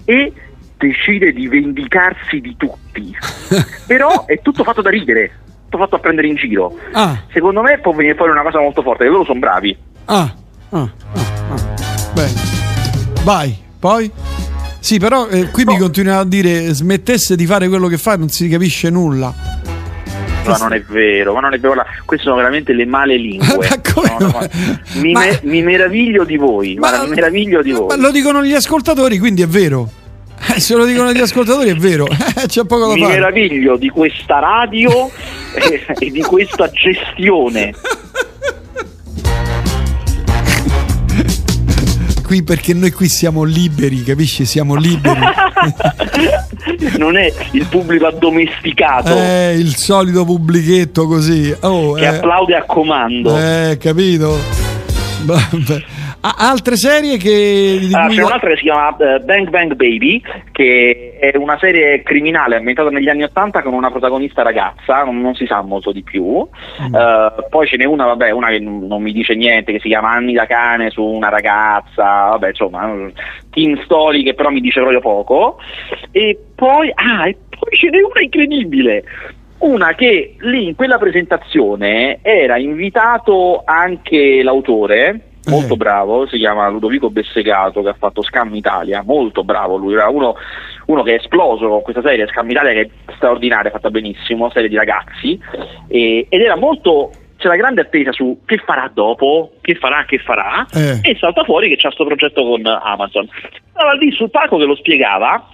e 0.04 0.32
decide 0.76 1.32
di 1.32 1.46
vendicarsi 1.46 2.40
di 2.40 2.56
tutti. 2.56 3.16
Però 3.86 4.26
è 4.26 4.40
tutto 4.42 4.64
fatto 4.64 4.82
da 4.82 4.90
ridere, 4.90 5.30
tutto 5.64 5.78
fatto 5.78 5.94
a 5.94 6.00
prendere 6.00 6.26
in 6.26 6.34
giro. 6.34 6.76
Ah. 6.92 7.22
Secondo 7.32 7.62
me 7.62 7.78
può 7.78 7.92
venire 7.92 8.16
fuori 8.16 8.32
una 8.32 8.42
cosa 8.42 8.58
molto 8.58 8.82
forte, 8.82 9.04
che 9.04 9.10
loro 9.10 9.24
sono 9.24 9.38
bravi. 9.38 9.76
Ah, 10.06 10.34
ah, 10.70 10.78
ah, 10.80 10.90
ah. 11.50 11.74
Bene. 12.14 12.32
Vai, 13.22 13.56
poi? 13.78 14.10
Sì, 14.84 14.98
però 14.98 15.28
eh, 15.28 15.48
qui 15.48 15.64
no. 15.64 15.72
mi 15.72 15.78
continuano 15.78 16.20
a 16.20 16.24
dire 16.26 16.74
smettesse 16.74 17.36
di 17.36 17.46
fare 17.46 17.68
quello 17.68 17.88
che 17.88 17.96
fa 17.96 18.12
e 18.12 18.16
non 18.18 18.28
si 18.28 18.50
capisce 18.50 18.90
nulla. 18.90 19.32
Ma 20.44 20.56
non 20.58 20.74
è 20.74 20.82
vero, 20.82 21.32
ma 21.32 21.40
non 21.40 21.54
è 21.54 21.58
vero. 21.58 21.82
Queste 22.04 22.26
sono 22.26 22.36
veramente 22.36 22.74
le 22.74 22.84
male 22.84 23.16
lingue. 23.16 23.66
no, 23.96 24.16
no, 24.18 24.28
ma... 24.28 24.46
Mi, 25.00 25.12
ma... 25.12 25.20
me, 25.20 25.40
mi, 25.44 25.62
meraviglio 25.62 26.24
di 26.24 26.36
voi. 26.36 26.74
Ma, 26.74 27.02
mi 27.02 27.14
meraviglio 27.14 27.62
di 27.62 27.72
voi. 27.72 27.86
Ma 27.86 27.96
lo 27.96 28.10
dicono 28.10 28.44
gli 28.44 28.52
ascoltatori, 28.52 29.16
quindi 29.16 29.40
è 29.40 29.46
vero. 29.46 29.88
Eh, 30.54 30.60
se 30.60 30.74
lo 30.74 30.84
dicono 30.84 31.14
gli 31.14 31.20
ascoltatori 31.20 31.70
è 31.70 31.76
vero, 31.76 32.06
c'è 32.46 32.66
poco 32.66 32.88
da 32.88 32.92
Mi 32.92 33.00
fare. 33.00 33.14
Mi 33.14 33.20
meraviglio 33.20 33.78
di 33.78 33.88
questa 33.88 34.38
radio 34.38 35.10
e, 35.54 35.82
e 35.98 36.10
di 36.10 36.20
questa 36.20 36.70
gestione. 36.70 37.72
Qui 42.34 42.42
perché 42.42 42.74
noi 42.74 42.90
qui 42.90 43.08
siamo 43.08 43.44
liberi, 43.44 44.02
capisci? 44.02 44.44
Siamo 44.44 44.74
liberi. 44.74 45.20
non 46.98 47.16
è 47.16 47.32
il 47.52 47.64
pubblico 47.66 48.06
addomesticato. 48.06 49.14
Eh, 49.14 49.54
il 49.56 49.76
solito 49.76 50.24
pubblichetto 50.24 51.06
così. 51.06 51.54
Oh, 51.60 51.92
che 51.92 52.02
eh, 52.02 52.06
applaude 52.06 52.56
a 52.56 52.64
comando. 52.64 53.38
Eh, 53.38 53.78
capito? 53.80 54.36
Vabbè. 55.22 55.84
Altre 56.26 56.76
serie 56.76 57.18
che... 57.18 57.86
Ah, 57.92 58.08
c'è 58.08 58.22
un'altra 58.22 58.48
che 58.48 58.56
si 58.56 58.62
chiama 58.62 58.96
uh, 58.98 59.22
Bang 59.22 59.50
Bang 59.50 59.74
Baby, 59.74 60.22
che 60.52 61.18
è 61.20 61.36
una 61.36 61.58
serie 61.58 62.02
criminale 62.02 62.56
ambientata 62.56 62.88
negli 62.88 63.10
anni 63.10 63.24
Ottanta 63.24 63.60
con 63.60 63.74
una 63.74 63.90
protagonista 63.90 64.40
ragazza, 64.40 65.04
non, 65.04 65.20
non, 65.20 65.34
si 65.34 65.44
sa 65.44 65.60
molto 65.60 65.92
di 65.92 66.02
più. 66.02 66.24
Mm. 66.24 66.94
Uh, 66.94 67.48
poi 67.50 67.66
ce 67.66 67.76
n'è 67.76 67.84
una, 67.84 68.06
vabbè, 68.06 68.30
una 68.30 68.48
che 68.48 68.58
non 68.58 69.02
mi 69.02 69.12
dice 69.12 69.34
niente, 69.34 69.72
che 69.72 69.80
si 69.80 69.88
chiama 69.88 70.12
Anni 70.12 70.32
da 70.32 70.46
cane 70.46 70.88
su 70.88 71.02
una 71.02 71.28
ragazza, 71.28 72.30
vabbè, 72.30 72.48
insomma, 72.48 72.90
teen 73.50 73.78
story 73.84 74.22
che 74.22 74.32
però 74.32 74.48
mi 74.48 74.62
dice 74.62 74.80
proprio 74.80 75.00
poco. 75.00 75.58
E 76.10 76.38
poi, 76.54 76.90
ah, 76.94 77.28
e 77.28 77.36
poi 77.50 77.76
ce 77.76 77.90
n'è 77.90 77.98
una 77.98 78.22
incredibile 78.22 79.04
una 79.56 79.94
che 79.94 80.34
lì 80.40 80.66
in 80.66 80.74
quella 80.74 80.98
presentazione 80.98 82.18
era 82.22 82.58
invitato 82.58 83.62
anche 83.64 84.42
l'autore 84.42 85.33
molto 85.46 85.74
eh. 85.74 85.76
bravo, 85.76 86.26
si 86.26 86.38
chiama 86.38 86.68
Ludovico 86.68 87.10
Bessegato 87.10 87.82
che 87.82 87.88
ha 87.90 87.96
fatto 87.98 88.22
Scam 88.22 88.54
Italia, 88.54 89.02
molto 89.04 89.44
bravo 89.44 89.76
lui, 89.76 89.94
era 89.94 90.08
uno, 90.08 90.34
uno 90.86 91.02
che 91.02 91.12
è 91.12 91.18
esploso 91.18 91.68
con 91.68 91.82
questa 91.82 92.02
serie, 92.02 92.26
Scam 92.28 92.50
Italia 92.50 92.72
che 92.72 92.80
è 92.80 93.12
straordinaria, 93.14 93.70
fatta 93.70 93.90
benissimo, 93.90 94.50
serie 94.50 94.68
di 94.68 94.76
ragazzi, 94.76 95.38
e, 95.88 96.26
ed 96.28 96.40
era 96.40 96.56
molto 96.56 97.10
c'era 97.36 97.56
grande 97.56 97.82
attesa 97.82 98.12
su 98.12 98.40
che 98.46 98.56
farà 98.64 98.90
dopo, 98.92 99.52
che 99.60 99.74
farà, 99.74 100.04
che 100.06 100.18
farà, 100.18 100.66
eh. 100.72 100.98
e 101.02 101.16
salta 101.18 101.44
fuori 101.44 101.68
che 101.68 101.76
c'è 101.76 101.82
questo 101.82 102.04
progetto 102.04 102.42
con 102.42 102.64
Amazon. 102.64 103.28
Stava 103.70 103.92
lì 103.94 104.10
sul 104.12 104.30
palco 104.30 104.56
che 104.56 104.64
lo 104.64 104.76
spiegava 104.76 105.48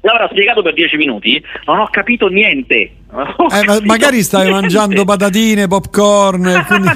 l'avrà 0.00 0.28
spiegato 0.30 0.62
per 0.62 0.74
dieci 0.74 0.96
minuti, 0.96 1.42
non 1.66 1.78
ho 1.78 1.88
capito 1.90 2.28
niente. 2.28 2.90
Ho 3.10 3.46
eh, 3.46 3.64
capito 3.64 3.84
magari 3.84 4.22
stai 4.22 4.44
niente. 4.44 4.60
mangiando 4.60 5.04
patatine, 5.04 5.66
popcorn, 5.66 6.64
quindi 6.66 6.88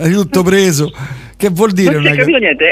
hai 0.00 0.12
tutto 0.22 0.42
preso. 0.42 0.92
Che 1.36 1.48
vuol 1.48 1.72
dire? 1.72 1.94
Non 1.94 2.06
è 2.06 2.14
capito 2.14 2.38
niente. 2.38 2.64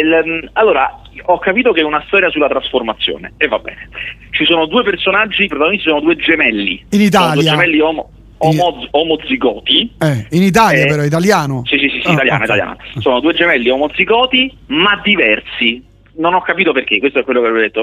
Il, 0.00 0.50
allora, 0.52 1.00
ho 1.24 1.38
capito 1.38 1.72
che 1.72 1.80
è 1.80 1.84
una 1.84 2.02
storia 2.06 2.30
sulla 2.30 2.48
trasformazione 2.48 3.32
e 3.36 3.48
va 3.48 3.58
bene. 3.58 3.88
Ci 4.30 4.44
sono 4.44 4.66
due 4.66 4.82
personaggi, 4.84 5.44
i 5.44 5.48
protagonisti 5.48 5.88
sono 5.88 6.00
due 6.00 6.16
gemelli. 6.16 6.84
In 6.90 7.00
Italia? 7.00 7.28
Sono 7.28 7.34
due 7.34 7.50
gemelli 7.50 7.80
omo, 7.80 8.10
omo, 8.38 8.86
omozigoti. 8.90 9.92
Eh, 9.98 10.26
in 10.30 10.42
Italia 10.42 10.84
eh, 10.84 10.86
però, 10.86 11.02
italiano? 11.02 11.62
Sì, 11.66 11.78
sì, 11.78 11.88
sì, 11.88 12.00
sì 12.00 12.08
oh, 12.08 12.12
italiano, 12.12 12.44
okay. 12.44 12.56
italiano. 12.56 12.76
Sono 12.98 13.20
due 13.20 13.34
gemelli 13.34 13.70
omozigoti 13.70 14.56
ma 14.66 15.00
diversi 15.02 15.90
non 16.16 16.34
ho 16.34 16.40
capito 16.40 16.72
perché, 16.72 16.98
questo 16.98 17.20
è 17.20 17.24
quello 17.24 17.40
che 17.40 17.46
avevo 17.46 17.62
detto. 17.62 17.82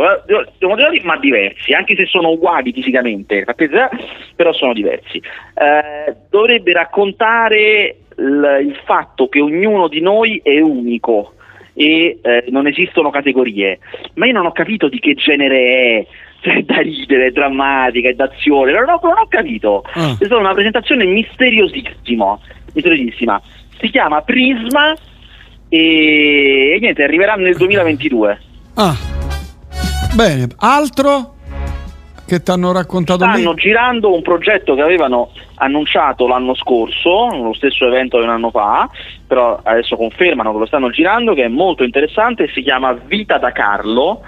Sono 0.57 0.71
modelati 0.71 1.01
ma 1.03 1.17
diversi, 1.17 1.73
anche 1.73 1.95
se 1.95 2.05
sono 2.05 2.29
uguali 2.29 2.71
fisicamente, 2.71 3.45
però 4.35 4.53
sono 4.53 4.73
diversi. 4.73 5.17
Eh, 5.17 6.15
dovrebbe 6.29 6.73
raccontare 6.73 7.97
l- 8.15 8.59
il 8.61 8.79
fatto 8.85 9.27
che 9.29 9.41
ognuno 9.41 9.87
di 9.87 10.01
noi 10.01 10.39
è 10.43 10.59
unico 10.59 11.33
e 11.73 12.19
eh, 12.21 12.45
non 12.49 12.67
esistono 12.67 13.09
categorie, 13.09 13.79
ma 14.15 14.25
io 14.25 14.33
non 14.33 14.45
ho 14.45 14.51
capito 14.51 14.89
di 14.89 14.99
che 14.99 15.15
genere 15.15 15.57
è. 15.57 16.05
Se 16.41 16.53
è 16.53 16.61
da 16.61 16.79
ridere, 16.79 17.25
è 17.25 17.31
drammatica, 17.31 18.07
è 18.07 18.13
d'azione, 18.13 18.71
non 18.71 18.87
ho, 18.87 18.99
non 19.03 19.17
ho 19.17 19.27
capito. 19.27 19.83
Ah. 19.91 20.11
È 20.17 20.23
stata 20.23 20.37
una 20.37 20.53
presentazione 20.53 21.03
misteriosissima, 21.03 22.39
misteriosissima. 22.73 23.41
Si 23.77 23.89
chiama 23.89 24.21
Prisma 24.21 24.95
e, 25.69 26.73
e 26.75 26.77
niente, 26.79 27.03
arriverà 27.03 27.35
nel 27.35 27.55
2022. 27.55 28.41
Ah, 28.75 28.95
bene, 30.13 30.47
altro? 30.57 31.35
che 32.29 32.43
ti 32.43 32.51
hanno 32.51 32.71
raccontato 32.71 33.23
stanno 33.23 33.53
lì? 33.53 33.59
girando 33.59 34.13
un 34.13 34.21
progetto 34.21 34.75
che 34.75 34.83
avevano 34.83 35.31
annunciato 35.55 36.27
l'anno 36.27 36.53
scorso 36.53 37.27
lo 37.31 37.53
stesso 37.53 37.87
evento 37.87 38.19
di 38.19 38.23
un 38.25 38.29
anno 38.29 38.51
fa 38.51 38.87
però 39.25 39.59
adesso 39.63 39.95
confermano 39.95 40.53
che 40.53 40.59
lo 40.59 40.65
stanno 40.67 40.91
girando 40.91 41.33
che 41.33 41.45
è 41.45 41.47
molto 41.47 41.83
interessante 41.83 42.47
si 42.53 42.61
chiama 42.61 42.93
Vita 42.93 43.39
da 43.39 43.51
Carlo 43.51 44.21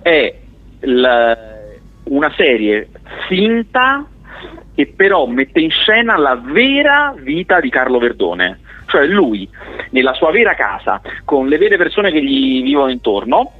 è 0.00 0.32
l- 0.78 1.32
una 2.04 2.32
serie 2.36 2.90
finta 3.26 4.06
che 4.76 4.86
però 4.94 5.26
mette 5.26 5.58
in 5.58 5.70
scena 5.70 6.16
la 6.16 6.40
vera 6.40 7.12
vita 7.18 7.58
di 7.58 7.70
Carlo 7.70 7.98
Verdone 7.98 8.60
cioè 8.88 9.06
lui 9.06 9.48
nella 9.90 10.14
sua 10.14 10.32
vera 10.32 10.54
casa, 10.54 11.00
con 11.24 11.46
le 11.46 11.58
vere 11.58 11.76
persone 11.76 12.10
che 12.10 12.22
gli 12.22 12.62
vivono 12.62 12.90
intorno, 12.90 13.52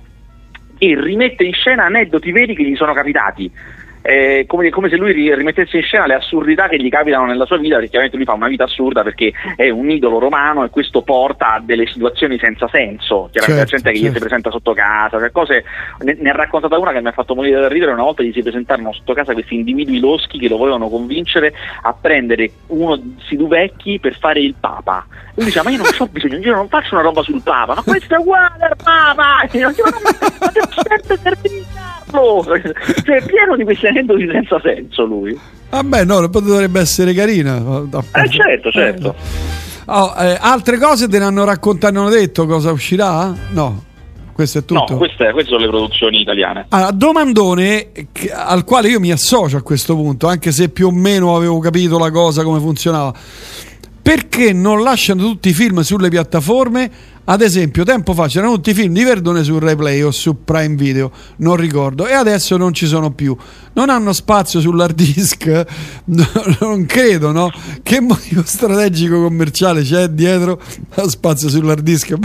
e 0.78 1.00
rimette 1.00 1.44
in 1.44 1.52
scena 1.52 1.84
aneddoti 1.84 2.32
veri 2.32 2.54
che 2.54 2.62
gli 2.62 2.76
sono 2.76 2.92
capitati 2.92 3.50
eh, 4.02 4.44
come, 4.46 4.70
come, 4.70 4.88
se 4.88 4.96
lui 4.96 5.12
rimettesse 5.34 5.76
in 5.76 5.82
scena 5.82 6.06
le 6.06 6.14
assurdità 6.14 6.68
che 6.68 6.78
gli 6.78 6.88
capitano 6.88 7.26
nella 7.26 7.46
sua 7.46 7.58
vita, 7.58 7.74
perché 7.76 7.88
ovviamente 7.88 8.16
lui 8.16 8.24
fa 8.24 8.32
una 8.32 8.48
vita 8.48 8.64
assurda 8.64 9.02
perché 9.02 9.32
è 9.56 9.68
un 9.70 9.90
idolo 9.90 10.18
romano 10.18 10.64
e 10.64 10.70
questo 10.70 11.02
porta 11.02 11.54
a 11.54 11.60
delle 11.60 11.86
situazioni 11.86 12.38
senza 12.38 12.68
senso, 12.68 13.28
chiaramente 13.30 13.40
certo, 13.42 13.50
la 13.50 13.64
gente 13.64 13.90
che 13.90 13.96
certo. 13.96 14.10
gli 14.10 14.12
si 14.12 14.18
presenta 14.18 14.50
sotto 14.50 14.72
casa, 14.74 15.18
cioè 15.18 15.30
cose, 15.30 15.64
ne, 16.00 16.16
ne, 16.18 16.30
ha 16.30 16.34
raccontata 16.34 16.78
una 16.78 16.92
che 16.92 17.00
mi 17.00 17.08
ha 17.08 17.12
fatto 17.12 17.34
morire 17.34 17.60
da 17.60 17.68
ridere, 17.68 17.92
una 17.92 18.02
volta 18.02 18.22
gli 18.22 18.32
si 18.32 18.42
presentarono 18.42 18.92
sotto 18.92 19.12
casa 19.12 19.32
questi 19.32 19.54
individui 19.54 19.98
loschi 20.00 20.38
che 20.38 20.48
lo 20.48 20.56
volevano 20.56 20.88
convincere 20.88 21.52
a 21.82 21.92
prendere 21.92 22.50
uno 22.68 22.96
di 22.96 23.14
questi 23.14 23.36
due 23.36 23.48
vecchi 23.48 23.98
per 23.98 24.16
fare 24.18 24.40
il 24.40 24.54
papa. 24.58 25.06
Lui 25.34 25.46
diceva 25.46 25.64
ma 25.64 25.70
io 25.70 25.82
non 25.82 25.92
ho 25.96 26.06
bisogno, 26.06 26.38
io 26.38 26.54
non 26.54 26.68
faccio 26.68 26.94
una 26.94 27.04
roba 27.04 27.22
sul 27.22 27.42
papa, 27.42 27.74
ma 27.74 27.82
questo 27.82 28.14
è 28.14 28.18
uguale 28.18 28.64
al 28.64 28.76
papa! 28.82 29.42
E 29.50 29.58
io, 29.58 29.68
ma, 29.68 30.00
ma, 30.02 30.10
ma, 30.40 30.52
cioè 33.04 33.16
è 33.16 33.26
pieno 33.26 33.56
di 33.56 33.64
questi 33.64 33.86
aneddoti 33.88 34.28
senza 34.30 34.60
senso 34.62 35.04
lui. 35.04 35.38
Vabbè, 35.70 36.04
no, 36.04 36.26
dovrebbe 36.26 36.80
essere 36.80 37.12
carina. 37.12 37.56
Eh 37.58 38.28
certo, 38.30 38.70
certo. 38.70 39.14
Oh, 39.86 40.14
eh, 40.18 40.36
altre 40.38 40.78
cose 40.78 41.08
te 41.08 41.18
ne 41.18 41.24
hanno 41.24 41.44
raccontato, 41.44 41.98
hanno 41.98 42.10
detto 42.10 42.46
cosa 42.46 42.72
uscirà? 42.72 43.34
No. 43.50 43.84
Questo 44.38 44.58
è 44.58 44.64
tutto? 44.64 44.84
No, 44.88 44.96
queste, 44.98 45.32
queste 45.32 45.50
sono 45.50 45.64
le 45.64 45.68
produzioni 45.68 46.20
italiane. 46.20 46.66
Allora, 46.68 46.92
domandone 46.92 47.90
al 48.32 48.62
quale 48.62 48.88
io 48.88 49.00
mi 49.00 49.10
associo 49.10 49.56
a 49.56 49.62
questo 49.62 49.96
punto, 49.96 50.28
anche 50.28 50.52
se 50.52 50.68
più 50.68 50.86
o 50.86 50.90
meno 50.92 51.34
avevo 51.34 51.58
capito 51.58 51.98
la 51.98 52.12
cosa, 52.12 52.44
come 52.44 52.60
funzionava. 52.60 53.12
Perché 54.00 54.52
non 54.52 54.82
lasciano 54.82 55.22
tutti 55.22 55.50
i 55.50 55.52
film 55.52 55.80
sulle 55.80 56.08
piattaforme 56.08 56.90
ad 57.30 57.42
esempio, 57.42 57.84
tempo 57.84 58.14
fa 58.14 58.26
c'erano 58.26 58.54
tutti 58.54 58.70
i 58.70 58.74
film 58.74 58.94
di 58.94 59.04
Verdone 59.04 59.44
su 59.44 59.58
Replay 59.58 60.00
o 60.00 60.10
su 60.10 60.44
Prime 60.44 60.76
Video, 60.76 61.12
non 61.36 61.56
ricordo, 61.56 62.06
e 62.06 62.14
adesso 62.14 62.56
non 62.56 62.72
ci 62.72 62.86
sono 62.86 63.10
più. 63.10 63.36
Non 63.74 63.90
hanno 63.90 64.14
spazio 64.14 64.60
sull'hard 64.60 64.94
disk, 64.94 65.66
non 66.60 66.86
credo, 66.86 67.30
no? 67.30 67.50
Che 67.82 68.00
motivo 68.00 68.40
strategico 68.46 69.20
commerciale 69.20 69.82
c'è 69.82 70.08
dietro 70.08 70.58
a 70.94 71.06
spazio 71.06 71.50
sull'hard 71.50 71.82
disk? 71.82 72.14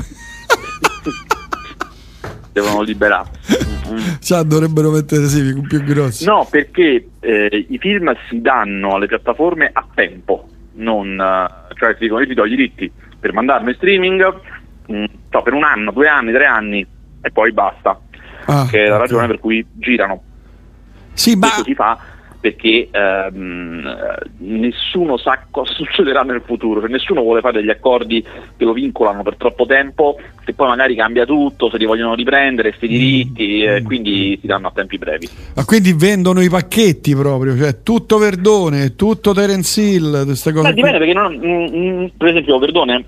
Devono 2.54 2.82
liberare. 2.82 3.30
Cioè, 4.24 4.44
dovrebbero 4.44 4.90
mettere 4.90 5.28
sì, 5.28 5.62
più 5.68 5.84
grossi. 5.84 6.24
No, 6.24 6.48
perché 6.50 7.10
eh, 7.20 7.66
i 7.70 7.78
film 7.78 8.12
si 8.30 8.40
danno 8.40 8.96
alle 8.96 9.08
piattaforme 9.08 9.70
a 9.72 9.86
tempo, 9.94 10.48
non, 10.74 11.20
eh, 11.20 11.76
cioè 11.76 11.94
ti 11.94 12.04
dicono 12.04 12.22
io 12.22 12.28
ti 12.28 12.34
do 12.34 12.46
i 12.46 12.50
diritti 12.50 12.92
per 13.20 13.34
mandarmi 13.34 13.70
in 13.70 13.76
streaming 13.76 14.42
mh, 14.88 14.96
mm, 14.96 15.06
so, 15.30 15.42
per 15.42 15.54
un 15.54 15.64
anno, 15.64 15.92
due 15.92 16.08
anni, 16.08 16.32
tre 16.32 16.46
anni 16.46 16.86
e 17.22 17.32
poi 17.32 17.52
basta. 17.52 18.00
Ah, 18.46 18.68
che 18.70 18.84
è 18.84 18.88
la 18.88 18.98
ragione 18.98 19.28
per 19.28 19.40
cui 19.40 19.66
girano. 19.72 20.22
Sì, 21.14 21.36
ma... 21.36 21.48
Questo 21.48 21.64
si 21.64 21.76
fa 21.76 21.98
perché 22.44 22.90
ehm, 22.92 24.26
nessuno 24.40 25.16
sa 25.16 25.46
cosa 25.50 25.72
succederà 25.80 26.24
nel 26.24 26.42
futuro, 26.46 26.82
cioè, 26.82 26.90
nessuno 26.90 27.22
vuole 27.22 27.40
fare 27.40 27.62
degli 27.62 27.70
accordi 27.70 28.22
che 28.22 28.66
lo 28.66 28.74
vincolano 28.74 29.24
per 29.24 29.38
troppo 29.38 29.66
tempo, 29.66 30.20
se 30.44 30.54
poi 30.54 30.68
magari 30.68 30.94
cambia 30.94 31.26
tutto, 31.26 31.70
se 31.70 31.78
li 31.78 31.86
vogliono 31.86 32.16
riprendere, 32.16 32.76
questi 32.76 32.88
mm. 32.88 33.00
diritti, 33.00 33.64
mm. 33.66 33.70
eh, 33.70 33.82
quindi 33.84 34.38
si 34.42 34.46
danno 34.48 34.68
a 34.68 34.72
tempi 34.76 34.98
brevi. 34.98 35.30
Ma 35.56 35.64
quindi 35.64 35.94
vendono 35.94 36.42
i 36.42 36.50
pacchetti 36.50 37.16
proprio, 37.16 37.56
cioè 37.56 37.82
tutto 37.82 38.18
Verdone, 38.18 38.98
tutto 38.98 39.32
Terence 39.32 39.80
Hill, 39.80 40.26
queste 40.26 40.52
cose. 40.52 40.68
Beh, 40.68 40.74
dipende 40.74 40.98
perché 40.98 41.14
non, 41.14 41.36
mh, 41.36 41.78
mm, 41.78 42.06
per 42.18 42.28
esempio 42.28 42.60
Verdone 42.60 43.06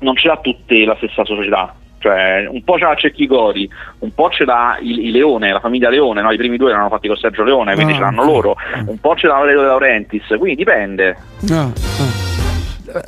non 0.00 0.16
ce 0.16 0.26
l'ha 0.26 0.38
tutte 0.38 0.84
la 0.84 0.96
stessa 0.96 1.24
società. 1.24 1.72
Cioè, 2.00 2.48
un 2.50 2.64
po' 2.64 2.78
ce 2.78 2.84
l'ha 2.84 2.94
Cecchi 2.94 3.26
Gori, 3.26 3.68
un 3.98 4.14
po' 4.14 4.30
ce 4.30 4.46
l'ha 4.46 4.78
il, 4.80 4.98
il 4.98 5.10
Leone, 5.10 5.52
la 5.52 5.60
famiglia 5.60 5.90
Leone, 5.90 6.22
no? 6.22 6.32
i 6.32 6.38
primi 6.38 6.56
due 6.56 6.70
erano 6.70 6.88
fatti 6.88 7.08
con 7.08 7.16
Sergio 7.18 7.44
Leone, 7.44 7.74
quindi 7.74 7.92
ah, 7.92 7.96
ce 7.96 8.00
l'hanno 8.00 8.24
loro, 8.24 8.56
un 8.86 8.98
po' 8.98 9.14
ce 9.16 9.26
l'ha 9.26 9.34
Valerio 9.34 9.60
De 9.60 9.66
Laurentiis, 9.66 10.26
quindi 10.38 10.54
dipende. 10.54 11.16
Ah, 11.50 11.64
ah. 11.64 12.28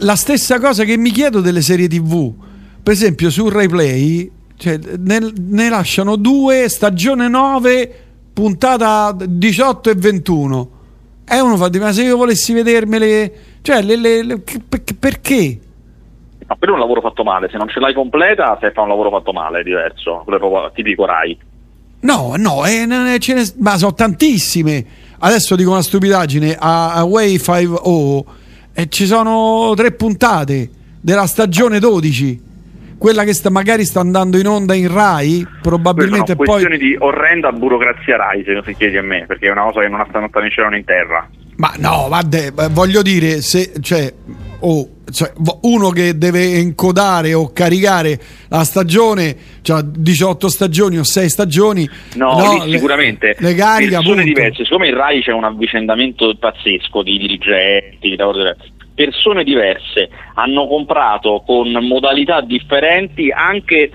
La 0.01 0.15
stessa 0.15 0.61
cosa 0.61 0.85
che 0.85 0.99
mi 0.99 1.11
chiedo 1.11 1.41
delle 1.41 1.63
serie 1.63 1.89
tv, 1.89 2.35
per 2.83 2.93
esempio 2.93 3.31
su 3.31 3.49
Rai 3.49 3.69
Play 3.69 4.31
Cioè, 4.59 4.79
ne, 4.99 5.33
ne 5.35 5.69
lasciano 5.71 6.17
due, 6.17 6.69
stagione 6.69 7.29
9, 7.29 7.95
puntata 8.35 9.17
18 9.19 9.91
e 9.91 9.95
21. 9.95 10.71
E 11.25 11.41
uno 11.41 11.57
fa 11.57 11.69
di 11.69 11.79
ma 11.79 11.93
se 11.93 12.03
io 12.03 12.17
volessi 12.19 12.53
vedermele, 12.53 13.33
cioè, 13.63 13.81
le, 13.81 13.97
le, 13.97 14.23
le, 14.23 14.43
perché? 14.99 15.59
No, 16.53 16.57
per 16.59 16.71
un 16.71 16.79
lavoro 16.79 17.01
fatto 17.01 17.23
male, 17.23 17.49
se 17.51 17.57
non 17.57 17.69
ce 17.69 17.81
l'hai 17.81 17.95
completa, 17.95 18.59
se 18.61 18.73
fa 18.73 18.83
un 18.83 18.89
lavoro 18.89 19.11
fatto 19.11 19.33
male 19.33 19.61
è 19.61 19.63
diverso, 19.63 20.21
quello 20.25 20.39
è 20.39 20.41
proprio 20.41 20.71
tipico 20.75 21.07
Rai. 21.07 21.39
No, 22.01 22.35
no, 22.37 22.67
eh, 22.67 22.85
ne, 22.85 23.19
ma 23.59 23.77
sono 23.79 23.95
tantissime. 23.95 24.85
Adesso 25.19 25.57
dico 25.57 25.71
una 25.71 25.83
stupidaggine, 25.83 26.57
a, 26.59 26.95
a 26.95 27.05
Way 27.05 27.39
5 27.39 28.25
eh, 28.75 28.89
ci 28.89 29.07
sono 29.07 29.73
tre 29.77 29.93
puntate 29.93 30.69
della 31.01 31.27
stagione 31.27 31.79
12 31.79 32.51
quella 32.99 33.25
che 33.25 33.35
sta, 33.35 33.51
magari 33.51 33.85
sta 33.85 33.99
andando 33.99 34.39
in 34.39 34.47
onda 34.47 34.75
in 34.75 34.93
Rai, 34.93 35.45
probabilmente 35.61 36.37
poi... 36.37 36.47
questioni 36.47 36.79
di 36.79 36.97
orrenda 37.01 37.51
burocrazia 37.51 38.17
Rai, 38.17 38.45
se 38.45 38.63
si 38.65 38.77
chiedi 38.77 38.97
a 38.97 39.03
me, 39.03 39.25
perché 39.27 39.49
è 39.49 39.51
una 39.51 39.65
cosa 39.65 39.81
che 39.81 39.89
non 39.89 40.07
sta 40.09 40.21
né 40.21 40.51
cielo 40.51 40.69
né 40.69 40.77
in 40.77 40.85
terra. 40.85 41.29
Ma 41.57 41.73
no, 41.79 42.07
vabbè, 42.09 42.53
voglio 42.71 43.03
dire, 43.03 43.41
se, 43.41 43.73
cioè, 43.81 44.13
oh, 44.63 44.89
cioè, 45.13 45.33
uno 45.63 45.91
che 45.91 46.17
deve 46.17 46.57
encodare 46.57 47.35
o 47.35 47.53
caricare 47.53 48.19
la 48.49 48.65
stagione, 48.65 49.37
cioè 49.63 49.83
18 49.83 50.49
stagioni 50.49 50.99
o 50.99 51.05
6 51.05 51.29
stagioni, 51.29 51.89
no, 52.15 52.37
no 52.37 52.65
sicuramente 52.69 53.37
le, 53.39 53.49
le 53.49 53.55
carica 53.55 53.99
persone 53.99 54.25
diverse. 54.25 54.65
Siccome 54.65 54.89
in 54.89 54.97
Rai 54.97 55.23
c'è 55.23 55.33
un 55.33 55.45
avvicendamento 55.45 56.35
pazzesco 56.39 57.03
di 57.03 57.19
dirigenti, 57.19 58.11
di 58.11 58.17
persone 58.95 59.43
diverse 59.45 60.09
hanno 60.35 60.67
comprato 60.67 61.43
con 61.47 61.71
modalità 61.71 62.41
differenti 62.41 63.31
anche 63.31 63.91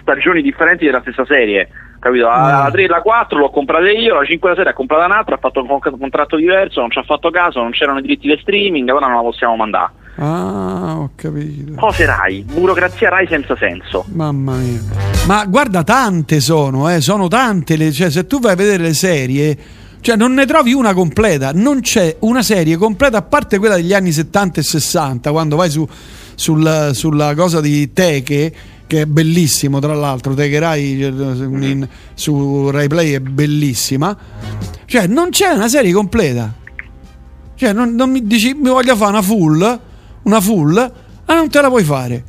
stagioni 0.00 0.40
differenti 0.40 0.84
della 0.84 1.00
stessa 1.00 1.24
serie 1.26 1.68
capito? 2.06 2.26
La, 2.26 2.68
3 2.70 2.84
e 2.84 2.86
la 2.86 3.02
4 3.02 3.38
l'ho 3.38 3.50
comprata 3.50 3.90
io, 3.90 4.14
la 4.14 4.24
5 4.24 4.48
e 4.48 4.50
la 4.50 4.56
6 4.56 4.64
l'ha 4.64 4.72
comprata 4.72 5.04
un'altra, 5.06 5.34
ha 5.34 5.38
fatto 5.38 5.60
un 5.60 5.98
contratto 5.98 6.36
diverso, 6.36 6.80
non 6.80 6.90
ci 6.90 6.98
ha 6.98 7.02
fatto 7.02 7.30
caso, 7.30 7.60
non 7.60 7.72
c'erano 7.72 7.98
i 7.98 8.02
diritti 8.02 8.28
di 8.28 8.38
streaming, 8.40 8.88
ora 8.90 9.06
non 9.06 9.16
la 9.16 9.22
possiamo 9.22 9.56
mandare. 9.56 9.92
Ah, 10.16 10.94
ho 10.98 11.10
capito. 11.14 11.74
Cose 11.74 12.06
Rai, 12.06 12.42
burocrazia 12.42 13.10
Rai 13.10 13.26
senza 13.26 13.56
senso. 13.56 14.04
Mamma 14.08 14.56
mia. 14.56 14.80
Ma 15.26 15.44
guarda, 15.46 15.82
tante 15.84 16.40
sono, 16.40 16.88
eh, 16.90 17.00
sono 17.00 17.28
tante, 17.28 17.76
le, 17.76 17.92
cioè 17.92 18.10
se 18.10 18.26
tu 18.26 18.40
vai 18.40 18.52
a 18.52 18.56
vedere 18.56 18.82
le 18.82 18.94
serie 18.94 19.58
cioè 20.06 20.14
non 20.14 20.34
ne 20.34 20.46
trovi 20.46 20.72
una 20.72 20.94
completa, 20.94 21.50
non 21.52 21.80
c'è 21.80 22.14
una 22.20 22.44
serie 22.44 22.76
completa 22.76 23.18
a 23.18 23.22
parte 23.22 23.58
quella 23.58 23.74
degli 23.74 23.92
anni 23.92 24.12
70 24.12 24.60
e 24.60 24.62
60, 24.62 25.32
quando 25.32 25.56
vai 25.56 25.68
su, 25.68 25.84
sul, 26.36 26.90
sulla 26.92 27.34
cosa 27.34 27.60
di 27.60 27.92
Teche, 27.92 28.54
che 28.86 29.00
è 29.00 29.06
bellissimo 29.06 29.80
tra 29.80 29.94
l'altro, 29.94 30.32
Teche 30.34 30.60
Rai 30.60 31.02
in, 31.02 31.88
su 32.14 32.70
Rai 32.70 32.86
Play 32.86 33.14
è 33.14 33.20
bellissima. 33.20 34.16
Cioè 34.84 35.08
non 35.08 35.30
c'è 35.30 35.48
una 35.48 35.66
serie 35.66 35.90
completa. 35.90 36.54
Cioè 37.56 37.72
non, 37.72 37.96
non 37.96 38.08
mi 38.08 38.24
dici 38.24 38.54
mi 38.54 38.68
voglio 38.68 38.94
fare 38.94 39.10
una 39.10 39.22
full, 39.22 39.80
una 40.26 40.40
full, 40.40 40.74
ma 40.74 41.34
non 41.34 41.48
te 41.48 41.60
la 41.60 41.68
puoi 41.68 41.84
fare. 41.84 42.24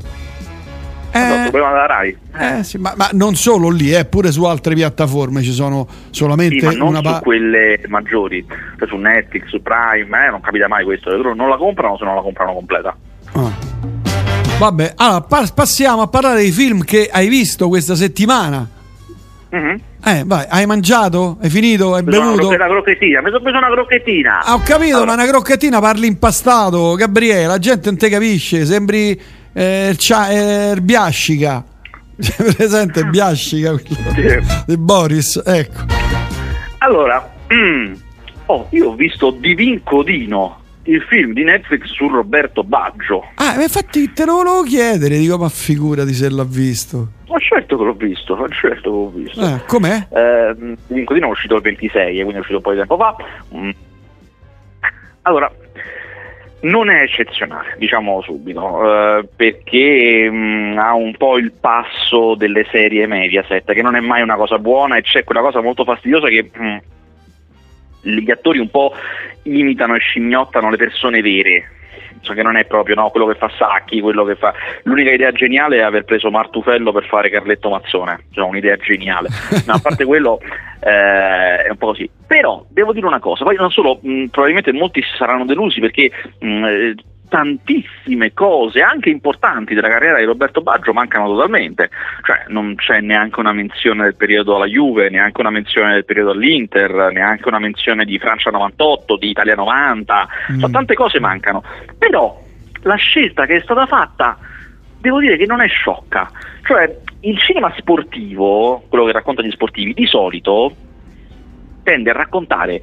Eh, 1.12 1.50
problema 1.50 1.70
della 1.70 1.86
Rai. 1.88 2.18
Eh, 2.38 2.64
sì, 2.64 2.78
ma, 2.78 2.94
ma, 2.96 3.10
non 3.14 3.36
solo 3.36 3.70
lì, 3.70 3.92
eh, 3.92 4.06
pure 4.06 4.32
su 4.32 4.44
altre 4.44 4.76
piattaforme 4.76 5.42
ci 5.42 5.52
sono 5.52 5.88
solamente 6.12 6.60
sì, 6.60 6.66
ma 6.66 6.72
non 6.74 6.88
una 6.90 7.02
pa- 7.02 7.16
su 7.16 7.24
quelle 7.24 7.82
maggiori, 7.88 8.46
cioè 8.78 8.88
su 8.88 8.98
Netflix, 8.98 9.48
su 9.48 9.62
Prime, 9.62 10.26
eh, 10.26 10.30
non 10.30 10.42
capita 10.42 10.68
mai 10.68 10.84
questo, 10.84 11.10
loro 11.10 11.34
non 11.34 11.50
la 11.50 11.58
comprano 11.58 11.98
se 11.98 12.06
non 12.06 12.16
la 12.16 12.22
comprano 12.22 12.54
completa. 12.54 12.96
Ah. 13.34 13.52
Vabbè, 14.60 14.94
allora 14.96 15.22
pa- 15.22 15.52
passiamo 15.54 16.02
a 16.04 16.08
parlare 16.08 16.42
dei 16.42 16.52
film 16.52 16.84
che 16.84 17.10
hai 17.12 17.28
visto 17.28 17.68
questa 17.68 17.96
settimana. 17.96 18.77
Mm-hmm. 19.58 19.76
Eh, 20.06 20.24
vai, 20.26 20.46
hai 20.48 20.66
mangiato? 20.68 21.38
Hai 21.42 21.50
finito? 21.50 21.96
Hai 21.96 22.04
mi 22.04 22.12
bevuto? 22.12 22.50
Una 22.50 22.68
crocchettina, 22.68 23.22
mi 23.22 23.30
sono 23.30 23.42
preso 23.42 23.58
una 23.58 23.72
crocchettina. 23.72 24.44
Ah, 24.44 24.54
ho 24.54 24.60
capito, 24.60 24.98
allora. 24.98 25.16
ma 25.16 25.24
una 25.24 25.26
crocchettina 25.26 25.80
parli 25.80 26.06
impastato, 26.06 26.94
Gabriele, 26.94 27.48
la 27.48 27.58
gente 27.58 27.90
non 27.90 27.98
te 27.98 28.10
capisce, 28.10 28.66
sembri 28.66 29.20
eh, 29.54 29.98
eh, 30.30 30.78
Biascica. 30.80 31.64
presente 32.56 33.06
Biascica 33.06 33.72
quello 33.72 34.12
sì. 34.14 34.64
di 34.66 34.78
Boris, 34.78 35.42
ecco. 35.44 35.86
Allora, 36.80 37.28
mm, 37.52 37.94
oh, 38.46 38.68
io 38.70 38.90
ho 38.90 38.94
visto 38.94 39.32
Divin 39.32 39.82
Codino, 39.84 40.62
il 40.88 41.02
film 41.04 41.34
di 41.34 41.44
Netflix 41.44 41.86
su 41.86 42.08
Roberto 42.08 42.64
Baggio. 42.64 43.32
Ah, 43.36 43.62
infatti 43.62 44.12
te 44.14 44.26
lo 44.26 44.36
volevo 44.36 44.64
chiedere, 44.64 45.18
dico, 45.18 45.38
ma 45.38 45.50
figurati 45.50 46.14
se 46.14 46.30
l'ha 46.30 46.46
visto. 46.46 47.10
Ma 47.28 47.38
certo 47.40 47.78
che 47.78 47.84
l'ho 47.84 47.94
visto, 47.94 48.36
ma 48.36 48.48
certo 48.50 48.82
che 48.82 48.98
l'ho 48.98 49.10
visto. 49.10 49.42
Eh, 49.46 49.66
com'è? 49.68 50.08
Eh, 50.10 50.76
Divin 50.88 51.06
Codino 51.06 51.28
è 51.28 51.32
uscito 51.32 51.56
il 51.56 51.62
26, 51.62 52.16
quindi 52.16 52.36
è 52.36 52.40
uscito 52.40 52.58
un 52.58 52.64
po' 52.64 52.72
di 52.72 52.78
tempo 52.78 52.98
fa. 52.98 53.16
Mm. 53.56 53.70
Allora, 55.24 55.52
non 56.62 56.90
è 56.90 57.02
eccezionale, 57.02 57.76
diciamo 57.78 58.22
subito, 58.22 59.18
eh, 59.18 59.28
perché 59.36 60.30
mh, 60.30 60.36
mm, 60.36 60.78
ha 60.78 60.94
un 60.94 61.16
po' 61.18 61.38
il 61.38 61.52
passo 61.52 62.36
delle 62.36 62.66
serie 62.72 63.08
Mediaset, 63.08 63.72
che 63.74 63.82
non 63.82 63.96
è 63.96 64.00
mai 64.00 64.22
una 64.22 64.36
cosa 64.36 64.58
buona 64.58 64.96
e 64.96 65.02
c'è 65.02 65.24
quella 65.24 65.42
cosa 65.42 65.62
molto 65.62 65.84
fastidiosa 65.84 66.28
che 66.28 66.50
mh, 66.52 66.66
mm, 66.66 66.78
gli 68.08 68.32
attori 68.32 68.60
un 68.60 68.70
po' 68.70 68.94
imitano 69.44 69.96
e 69.96 70.00
scimmiottano 70.00 70.70
le 70.70 70.78
persone 70.78 71.22
vere, 71.22 71.72
che 72.22 72.44
non 72.44 72.58
è 72.58 72.66
proprio 72.66 72.96
no, 72.96 73.10
quello 73.10 73.28
che 73.28 73.36
fa 73.36 73.50
Sacchi, 73.58 74.02
quello 74.02 74.26
che 74.26 74.36
fa... 74.36 74.54
L'unica 74.84 75.12
idea 75.12 75.32
geniale 75.32 75.78
è 75.78 75.82
aver 75.82 76.04
preso 76.04 76.30
Martufello 76.30 76.92
per 76.92 77.06
fare 77.06 77.30
Carletto 77.30 77.70
Mazzone, 77.70 78.26
cioè 78.32 78.46
un'idea 78.46 78.76
geniale. 78.78 79.30
No, 79.66 79.74
a 79.74 79.80
parte 79.80 80.06
quello 80.06 80.40
eh, 80.82 81.64
è 81.64 81.70
un 81.70 81.78
po' 81.78 81.88
così. 81.88 82.10
Però 82.26 82.66
devo 82.70 82.92
dire 82.92 83.06
una 83.06 83.20
cosa, 83.20 83.44
poi 83.44 83.56
non 83.56 83.72
solo, 83.72 84.00
mh, 84.02 84.26
probabilmente 84.26 84.74
molti 84.74 85.02
saranno 85.18 85.46
delusi 85.46 85.80
perché 85.80 86.12
mh, 86.40 86.94
tantissime 87.28 88.34
cose, 88.34 88.82
anche 88.82 89.10
importanti, 89.10 89.74
della 89.74 89.90
carriera 89.90 90.18
di 90.18 90.26
Roberto 90.26 90.62
Baggio 90.62 90.94
mancano 90.94 91.28
totalmente. 91.28 91.90
Cioè, 92.24 92.46
non 92.48 92.76
c'è 92.76 93.02
neanche 93.02 93.40
una 93.40 93.54
menzione 93.54 94.04
del 94.04 94.16
periodo 94.16 94.56
alla 94.56 94.66
Juve, 94.66 95.10
neanche 95.10 95.42
una 95.42 95.50
menzione 95.50 95.94
del 95.94 96.06
periodo 96.06 96.32
all'Inter, 96.32 97.12
neanche 97.12 97.48
una 97.48 97.60
menzione 97.60 98.06
di 98.06 98.18
Francia 98.20 98.50
98, 98.50 99.18
di 99.18 99.30
Italia 99.30 99.56
90. 99.56 100.28
Mm. 100.54 100.60
Cioè, 100.60 100.70
tante 100.72 100.94
cose 100.96 101.20
mancano. 101.20 101.64
Però 101.98 102.42
la 102.84 102.96
scelta 102.96 103.46
che 103.46 103.58
è 103.58 103.62
stata 103.62 103.86
fatta, 103.86 104.38
devo 105.00 105.20
dire 105.20 105.38
che 105.38 105.46
non 105.46 105.62
è 105.62 105.68
sciocca. 105.68 106.30
Cioè, 106.64 107.00
il 107.22 107.38
cinema 107.40 107.74
sportivo, 107.78 108.84
quello 108.88 109.06
che 109.06 109.12
racconta 109.12 109.42
gli 109.42 109.52
sportivi, 109.52 109.94
di 109.94 110.06
solito 110.06 110.74
tende 111.84 112.10
a 112.10 112.14
raccontare 112.14 112.82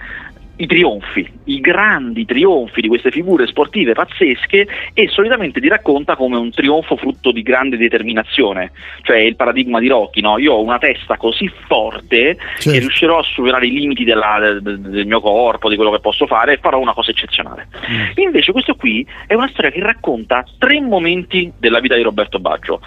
i 0.57 0.67
trionfi, 0.67 1.29
i 1.45 1.61
grandi 1.61 2.25
trionfi 2.25 2.81
di 2.81 2.89
queste 2.89 3.11
figure 3.11 3.47
sportive 3.47 3.93
pazzesche 3.93 4.67
e 4.93 5.09
solitamente 5.09 5.61
ti 5.61 5.69
racconta 5.69 6.15
come 6.15 6.37
un 6.37 6.51
trionfo 6.51 6.97
frutto 6.97 7.33
di 7.33 7.43
grande 7.43 7.77
determinazione, 7.77 8.71
cioè 9.03 9.19
il 9.19 9.35
paradigma 9.35 9.81
di 9.81 9.89
Rocky, 9.89 10.21
no? 10.21 10.39
io 10.39 10.55
ho 10.55 10.63
una 10.63 10.79
testa 10.79 11.17
così 11.17 11.51
forte 11.67 12.37
certo. 12.37 12.71
che 12.71 12.79
riuscirò 12.79 13.19
a 13.19 13.23
superare 13.25 13.67
i 13.67 13.73
limiti 13.73 14.05
della, 14.05 14.39
del, 14.61 14.81
del, 14.81 15.07
mio 15.07 15.21
corpo, 15.21 15.69
di 15.69 15.77
quello 15.77 15.91
che 15.91 16.01
posso 16.01 16.27
fare 16.27 16.55
e 16.55 16.59
farò 16.59 16.79
una 16.79 16.95
cosa 16.95 17.11
eccezionale. 17.11 17.69
Mm. 17.91 18.23
Invece 18.23 18.53
questo 18.53 18.75
qui 18.75 19.07
è 19.27 19.35
una 19.35 19.49
storia 19.49 19.71
che 19.71 19.81
racconta 19.81 20.45
tre 20.59 20.81
momenti 20.81 21.53
della 21.59 21.81
vita 21.81 21.97
di 21.97 22.03
Roberto 22.03 22.39
Baggio, 22.39 22.81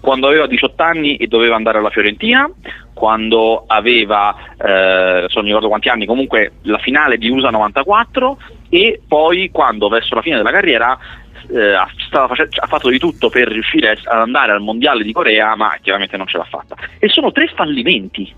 quando 0.00 0.26
aveva 0.26 0.46
18 0.46 0.82
anni 0.82 1.16
e 1.16 1.26
doveva 1.26 1.56
andare 1.56 1.78
alla 1.78 1.90
Fiorentina, 1.90 2.48
quando 3.00 3.64
aveva, 3.66 4.34
eh, 4.58 5.26
non 5.32 5.42
mi 5.42 5.46
ricordo 5.46 5.68
quanti 5.68 5.88
anni, 5.88 6.04
comunque 6.04 6.52
la 6.64 6.76
finale 6.76 7.09
di 7.18 7.28
USA 7.28 7.50
94 7.50 8.38
e 8.68 9.00
poi 9.06 9.50
quando 9.50 9.88
verso 9.88 10.14
la 10.14 10.22
fine 10.22 10.36
della 10.36 10.50
carriera 10.50 10.98
eh, 11.48 11.72
ha, 11.72 11.88
face- 12.10 12.48
ha, 12.54 12.66
fatto 12.66 12.88
di 12.88 12.98
tutto 12.98 13.28
per 13.28 13.48
riuscire 13.48 13.90
ad 13.90 14.20
andare 14.20 14.52
al 14.52 14.60
mondiale 14.60 15.02
di 15.02 15.12
Corea, 15.12 15.54
ma 15.56 15.76
chiaramente 15.80 16.16
non 16.16 16.26
ce 16.26 16.38
l'ha 16.38 16.44
fatta. 16.44 16.76
E 16.98 17.08
sono 17.08 17.32
tre 17.32 17.50
fallimenti. 17.54 18.32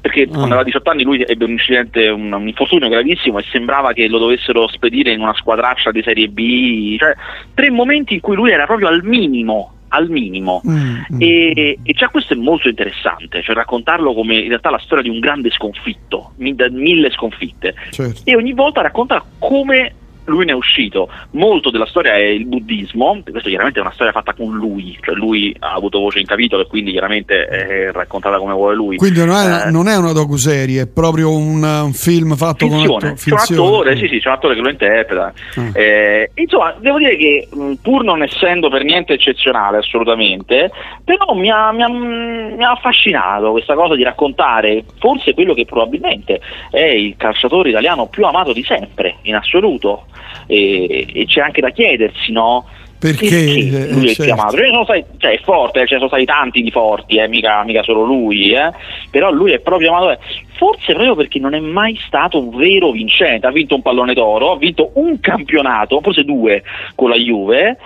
Perché 0.00 0.26
mm. 0.26 0.30
quando 0.30 0.46
aveva 0.46 0.62
18 0.62 0.90
anni 0.90 1.02
lui 1.02 1.22
ebbe 1.26 1.44
un 1.44 1.50
incidente, 1.50 2.08
un, 2.08 2.32
un, 2.32 2.46
infortunio 2.46 2.88
gravissimo 2.88 3.38
e 3.38 3.44
sembrava 3.50 3.92
che 3.92 4.08
lo 4.08 4.18
dovessero 4.18 4.68
spedire 4.68 5.12
in 5.12 5.20
una 5.20 5.34
squadraccia 5.34 5.90
di 5.90 6.02
Serie 6.02 6.28
B, 6.28 6.96
cioè 6.98 7.14
tre 7.54 7.70
momenti 7.70 8.14
in 8.14 8.20
cui 8.20 8.36
lui 8.36 8.50
era 8.50 8.66
proprio 8.66 8.88
al 8.88 9.02
minimo 9.02 9.75
al 9.96 10.10
minimo. 10.10 10.60
Mm, 10.66 10.96
mm, 11.14 11.20
e, 11.20 11.78
e, 11.82 11.92
già 11.92 12.08
questo 12.08 12.34
è 12.34 12.36
molto 12.36 12.68
interessante, 12.68 13.42
cioè 13.42 13.54
raccontarlo 13.54 14.14
come 14.14 14.36
in 14.36 14.48
realtà 14.48 14.70
la 14.70 14.78
storia 14.78 15.02
di 15.02 15.10
un 15.10 15.18
grande 15.18 15.50
sconfitto, 15.50 16.32
mille 16.36 17.10
sconfitte. 17.10 17.74
Certo. 17.90 18.20
e 18.24 18.36
ogni 18.36 18.52
volta 18.52 18.82
racconta 18.82 19.24
come 19.38 19.92
lui 20.26 20.44
ne 20.44 20.52
è 20.52 20.54
uscito. 20.54 21.08
Molto 21.32 21.70
della 21.70 21.86
storia 21.86 22.14
è 22.14 22.24
il 22.24 22.46
buddismo, 22.46 23.20
questo 23.22 23.48
chiaramente 23.48 23.78
è 23.78 23.82
una 23.82 23.92
storia 23.92 24.12
fatta 24.12 24.34
con 24.34 24.54
lui, 24.54 24.96
cioè 25.00 25.14
lui 25.14 25.54
ha 25.58 25.72
avuto 25.72 25.98
voce 25.98 26.20
in 26.20 26.26
capitolo 26.26 26.62
e 26.62 26.66
quindi 26.66 26.92
chiaramente 26.92 27.46
è 27.46 27.90
raccontata 27.92 28.38
come 28.38 28.52
vuole 28.52 28.74
lui. 28.74 28.96
Quindi 28.96 29.24
non 29.24 29.30
è, 29.30 29.66
eh, 29.66 29.70
non 29.70 29.88
è 29.88 29.96
una 29.96 30.12
docuserie, 30.12 30.82
è 30.82 30.86
proprio 30.86 31.30
un, 31.30 31.62
un 31.62 31.92
film 31.92 32.34
fatto 32.36 32.66
finzione. 32.66 32.86
con 32.86 33.08
atto, 33.08 33.14
C'è 33.14 33.30
un 33.30 33.38
attore, 33.38 33.96
sì, 33.96 34.08
sì, 34.08 34.20
c'è 34.20 34.28
un 34.28 34.34
attore 34.34 34.54
che 34.54 34.60
lo 34.60 34.70
interpreta. 34.70 35.32
Ah. 35.56 35.70
Eh, 35.72 36.30
insomma, 36.34 36.74
devo 36.78 36.98
dire 36.98 37.16
che 37.16 37.48
pur 37.82 38.04
non 38.04 38.22
essendo 38.22 38.68
per 38.68 38.84
niente 38.84 39.14
eccezionale 39.14 39.78
assolutamente, 39.78 40.70
però 41.04 41.34
mi 41.34 41.50
ha, 41.50 41.72
mi, 41.72 41.82
ha, 41.82 41.88
mi 41.88 42.64
ha 42.64 42.70
affascinato 42.70 43.50
questa 43.52 43.74
cosa 43.74 43.94
di 43.94 44.02
raccontare 44.02 44.84
forse 44.98 45.34
quello 45.34 45.54
che 45.54 45.64
probabilmente 45.64 46.40
è 46.70 46.84
il 46.84 47.14
calciatore 47.16 47.70
italiano 47.70 48.06
più 48.06 48.24
amato 48.24 48.52
di 48.52 48.62
sempre, 48.62 49.16
in 49.22 49.34
assoluto 49.34 50.06
e, 50.46 51.06
e 51.12 51.24
c'è 51.26 51.40
anche 51.40 51.60
da 51.60 51.70
chiedersi, 51.70 52.32
no? 52.32 52.64
Perché, 52.98 53.28
perché 53.28 53.92
lui 53.92 54.04
è 54.04 54.14
certo. 54.14 54.22
chiamato? 54.24 54.84
Stati, 54.84 55.04
cioè 55.18 55.32
è 55.32 55.40
forte, 55.42 55.80
ce 55.80 55.94
ne 55.94 55.98
sono 55.98 56.08
stati 56.08 56.24
tanti 56.24 56.62
di 56.62 56.70
forti, 56.70 57.16
eh, 57.16 57.28
mica, 57.28 57.62
mica, 57.64 57.82
solo 57.82 58.04
lui, 58.04 58.52
eh? 58.52 58.72
però 59.10 59.30
lui 59.30 59.52
è 59.52 59.60
proprio 59.60 59.92
amato. 59.92 60.18
Forse 60.56 60.94
proprio 60.94 61.14
perché 61.14 61.38
non 61.38 61.54
è 61.54 61.60
mai 61.60 61.98
stato 62.06 62.40
un 62.40 62.56
vero 62.56 62.90
vincente. 62.90 63.46
Ha 63.46 63.52
vinto 63.52 63.74
un 63.74 63.82
pallone 63.82 64.14
d'oro, 64.14 64.52
ha 64.52 64.56
vinto 64.56 64.92
un 64.94 65.20
campionato, 65.20 66.00
forse 66.00 66.24
due 66.24 66.62
con 66.94 67.10
la 67.10 67.16
Juve, 67.16 67.76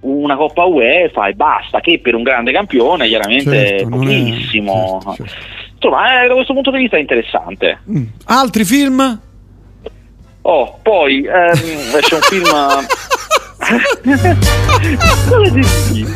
una 0.00 0.36
Coppa 0.36 0.64
UEFA 0.64 1.28
e 1.28 1.32
basta, 1.32 1.80
che 1.80 1.98
per 2.00 2.14
un 2.14 2.22
grande 2.22 2.52
campione 2.52 3.08
chiaramente 3.08 3.50
certo, 3.50 3.84
è 3.84 3.88
pochissimo. 3.88 4.98
È, 5.00 5.04
certo, 5.06 5.24
certo. 5.24 5.56
Insomma, 5.76 6.22
eh, 6.22 6.28
da 6.28 6.34
questo 6.34 6.52
punto 6.52 6.70
di 6.70 6.78
vista 6.78 6.96
è 6.96 7.00
interessante. 7.00 7.78
Mm. 7.90 8.04
Altri 8.26 8.64
film? 8.64 9.20
Oh, 10.50 10.78
poi 10.82 11.26
ehm, 11.26 11.94
esce 11.94 12.14
un 12.14 12.22
film. 12.22 12.48
Come 15.28 15.50
dici? 15.50 16.06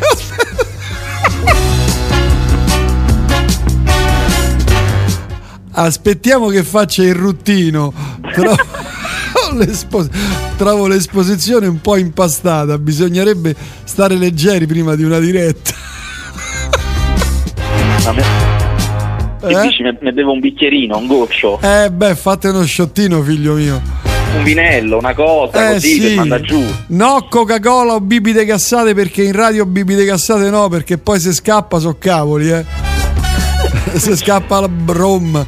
Aspettiamo 5.73 6.47
che 6.47 6.63
faccia 6.63 7.03
il 7.03 7.13
ruttino. 7.13 7.93
Trovo, 8.33 8.55
l'espo- 9.53 10.09
trovo 10.57 10.87
l'esposizione 10.87 11.67
un 11.67 11.79
po' 11.79 11.97
impastata. 11.97 12.79
Bisognerebbe 12.79 13.55
stare 13.83 14.15
leggeri 14.15 14.65
prima 14.65 14.95
di 14.95 15.03
una 15.03 15.19
diretta. 15.19 15.73
Che 19.41 19.47
eh? 19.47 19.61
dici? 19.61 19.83
Ne 19.83 20.11
bevo 20.11 20.31
un 20.31 20.39
bicchierino, 20.39 20.97
un 20.97 21.05
goccio. 21.05 21.59
Eh 21.61 21.91
beh, 21.91 22.15
fate 22.15 22.47
uno 22.47 22.63
sciottino, 22.63 23.21
figlio 23.21 23.53
mio 23.53 24.01
un 24.35 24.43
vinello, 24.43 24.97
una 24.97 25.13
cosa 25.13 25.69
eh, 25.69 25.73
così 25.73 25.99
sì. 25.99 26.07
per 26.07 26.15
mandare 26.15 26.41
giù. 26.43 26.63
No 26.87 27.27
Coca-Cola 27.29 27.93
o 27.93 28.01
bibite 28.01 28.45
gassate 28.45 28.93
perché 28.93 29.23
in 29.23 29.33
radio 29.33 29.65
bibite 29.65 30.05
gassate 30.05 30.49
no, 30.49 30.67
perché 30.69 30.97
poi 30.97 31.19
se 31.19 31.33
scappa 31.33 31.79
so 31.79 31.95
cavoli, 31.97 32.51
eh. 32.51 32.65
se 33.97 34.15
scappa 34.15 34.61
la 34.61 34.69
brom. 34.69 35.45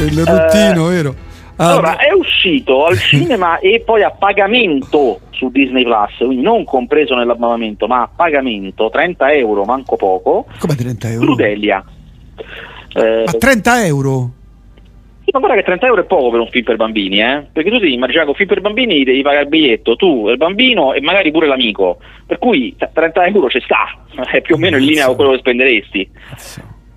Il 0.00 0.24
ruttino, 0.24 0.88
eh, 0.88 0.94
vero? 0.94 1.14
Allora, 1.56 1.96
è 1.96 2.12
uscito 2.12 2.86
al 2.86 2.98
cinema 2.98 3.58
e 3.58 3.82
poi 3.84 4.02
a 4.02 4.10
pagamento 4.10 5.20
su 5.30 5.50
Disney 5.50 5.84
Plus, 5.84 6.16
quindi 6.18 6.42
non 6.42 6.64
compreso 6.64 7.14
nell'abbonamento, 7.14 7.86
ma 7.86 8.02
a 8.02 8.10
pagamento, 8.14 8.90
30 8.90 9.32
euro, 9.34 9.64
manco 9.64 9.96
poco. 9.96 10.46
Come 10.58 10.74
30 10.74 11.10
euro? 11.10 11.26
Crudelia. 11.26 11.84
Eh, 12.94 13.24
a 13.26 13.32
30 13.32 13.86
euro? 13.86 14.30
Ma 15.32 15.38
guarda 15.38 15.56
che 15.56 15.62
30 15.62 15.86
euro 15.86 16.02
è 16.02 16.04
poco 16.04 16.30
per 16.30 16.40
un 16.40 16.48
film 16.48 16.64
per 16.64 16.76
bambini, 16.76 17.20
eh? 17.20 17.46
Perché 17.50 17.70
tu 17.70 17.78
devi 17.78 17.94
immaginare 17.94 18.24
che 18.24 18.30
un 18.30 18.36
film 18.36 18.48
per 18.48 18.60
bambini 18.60 19.02
devi 19.02 19.22
pagare 19.22 19.44
il 19.44 19.48
biglietto, 19.48 19.96
tu, 19.96 20.28
il 20.28 20.36
bambino 20.36 20.92
e 20.92 21.00
magari 21.00 21.30
pure 21.30 21.46
l'amico. 21.46 21.98
Per 22.26 22.38
cui 22.38 22.76
30 22.76 23.26
euro 23.26 23.48
ci 23.48 23.60
sta, 23.60 23.86
è 24.30 24.42
più 24.42 24.56
o 24.56 24.58
meno 24.58 24.76
in 24.76 24.84
linea 24.84 25.06
con 25.06 25.16
quello 25.16 25.30
che 25.32 25.38
spenderesti. 25.38 26.10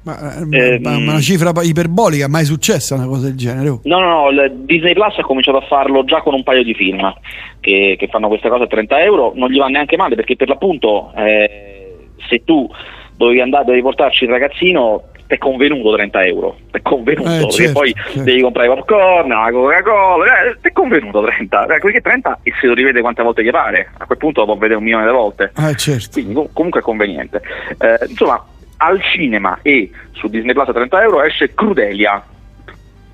Ma, 0.04 0.38
eh, 0.52 0.80
ma, 0.80 0.98
una 0.98 1.20
cifra 1.20 1.52
iperbolica, 1.64 2.28
mai 2.28 2.46
successa 2.46 2.94
una 2.94 3.08
cosa 3.08 3.26
del 3.26 3.36
genere? 3.36 3.70
Oh. 3.70 3.80
No, 3.86 4.00
no, 4.02 4.30
no, 4.30 4.48
Disney 4.50 4.94
Plus 4.94 5.18
ha 5.18 5.24
cominciato 5.24 5.58
a 5.58 5.66
farlo 5.66 6.04
già 6.04 6.22
con 6.22 6.34
un 6.36 6.44
paio 6.44 6.62
di 6.62 6.76
film 6.76 7.12
che, 7.60 7.96
che 7.98 8.08
fanno 8.08 8.28
questa 8.28 8.50
cosa 8.50 8.66
a 8.66 8.68
30 8.68 9.02
euro, 9.02 9.32
non 9.34 9.50
gli 9.50 9.58
va 9.58 9.66
neanche 9.66 9.98
male 9.98 10.16
perché 10.16 10.36
per 10.36 10.50
l'appunto 10.50 11.12
eh, 11.16 12.10
se 12.30 12.44
tu 12.44 12.70
dovevi 13.18 13.42
andare, 13.42 13.64
dovevi 13.64 13.82
portarci 13.82 14.26
il 14.26 14.30
ragazzino 14.30 15.06
è 15.28 15.38
convenuto 15.38 15.94
30 15.96 16.26
euro, 16.26 16.58
è 16.72 16.82
convenuto, 16.82 17.30
eh, 17.30 17.38
perché 17.38 17.52
certo, 17.52 17.80
poi 17.80 17.94
certo. 17.94 18.24
devi 18.24 18.42
comprare 18.42 18.68
popcorn, 18.68 19.30
la 19.30 19.50
Coca-Cola, 19.52 20.44
eh, 20.44 20.58
è 20.62 20.72
convenuto 20.72 21.24
30, 21.24 21.64
eh, 21.64 21.80
perché 21.80 22.02
30 22.02 22.40
e 22.44 22.54
se 22.60 22.68
lo 22.68 22.74
rivede 22.74 23.02
quante 23.02 23.24
volte 23.24 23.44
gli 23.44 23.50
pare, 23.50 23.90
a 23.98 24.06
quel 24.06 24.18
punto 24.18 24.42
lo 24.42 24.46
può 24.46 24.56
vedere 24.56 24.76
un 24.76 24.84
milione 24.84 25.06
di 25.06 25.12
volte, 25.12 25.52
eh, 25.58 25.76
certo. 25.76 26.10
quindi 26.12 26.50
comunque 26.54 26.80
è 26.80 26.84
conveniente. 26.84 27.42
Eh, 27.78 28.06
insomma, 28.08 28.44
al 28.78 29.02
cinema 29.02 29.60
e 29.62 29.90
su 30.12 30.28
Disney 30.28 30.54
Plus 30.54 30.68
a 30.68 30.74
30 30.74 31.02
euro 31.02 31.24
esce 31.24 31.54
Crudelia, 31.54 32.24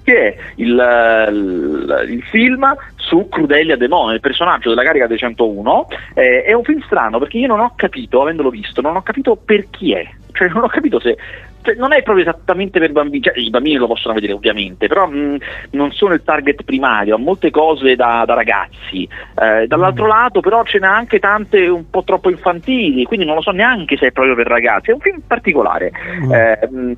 che 0.03 0.27
è 0.27 0.35
il, 0.55 1.27
il, 1.31 2.05
il, 2.09 2.23
film 2.23 2.75
su 2.95 3.27
Crudelia 3.29 3.77
Demone, 3.77 4.15
il 4.15 4.19
personaggio 4.19 4.69
della 4.69 4.83
carica 4.83 5.07
dei 5.07 5.17
101. 5.17 5.87
Eh, 6.13 6.43
è 6.43 6.53
un 6.53 6.63
film 6.63 6.81
strano 6.81 7.19
perché 7.19 7.37
io 7.37 7.47
non 7.47 7.59
ho 7.59 7.73
capito, 7.75 8.21
avendolo 8.21 8.49
visto, 8.49 8.81
non 8.81 8.95
ho 8.95 9.01
capito 9.01 9.35
per 9.35 9.69
chi 9.69 9.93
è. 9.93 10.09
Cioè, 10.33 10.49
non 10.49 10.63
ho 10.63 10.67
capito 10.67 10.99
se 10.99 11.17
cioè, 11.61 11.75
non 11.75 11.93
è 11.93 12.01
proprio 12.03 12.25
esattamente 12.25 12.79
per 12.79 12.91
bambini, 12.91 13.23
cioè, 13.23 13.37
i 13.37 13.49
bambini 13.49 13.75
lo 13.75 13.87
possono 13.87 14.13
vedere 14.13 14.33
ovviamente, 14.33 14.87
però 14.87 15.07
mh, 15.07 15.37
non 15.71 15.91
sono 15.91 16.13
il 16.13 16.23
target 16.23 16.63
primario, 16.63 17.15
ha 17.15 17.19
molte 17.19 17.49
cose 17.51 17.95
da, 17.95 18.23
da 18.25 18.33
ragazzi. 18.33 19.07
Eh, 19.35 19.67
dall'altro 19.67 20.05
mm. 20.05 20.09
lato 20.09 20.39
però 20.39 20.63
ce 20.63 20.79
n'è 20.79 20.87
anche 20.87 21.19
tante 21.19 21.67
un 21.67 21.89
po' 21.89 22.03
troppo 22.03 22.29
infantili, 22.29 23.03
quindi 23.03 23.25
non 23.25 23.35
lo 23.35 23.41
so 23.41 23.51
neanche 23.51 23.97
se 23.97 24.07
è 24.07 24.11
proprio 24.11 24.35
per 24.35 24.47
ragazzi, 24.47 24.91
è 24.91 24.93
un 24.93 24.99
film 24.99 25.21
particolare. 25.25 25.91
Mm. 26.23 26.33
Eh, 26.33 26.69
mh, 26.69 26.93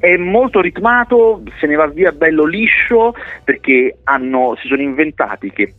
è 0.00 0.16
molto 0.16 0.60
ritmato, 0.60 1.42
se 1.60 1.66
ne 1.68 1.76
va 1.76 1.86
via 1.86 2.10
bello 2.10 2.44
liscio 2.44 3.14
perché 3.44 3.98
hanno, 4.02 4.56
si 4.60 4.66
sono 4.66 4.82
inventati 4.82 5.52
che 5.52 5.74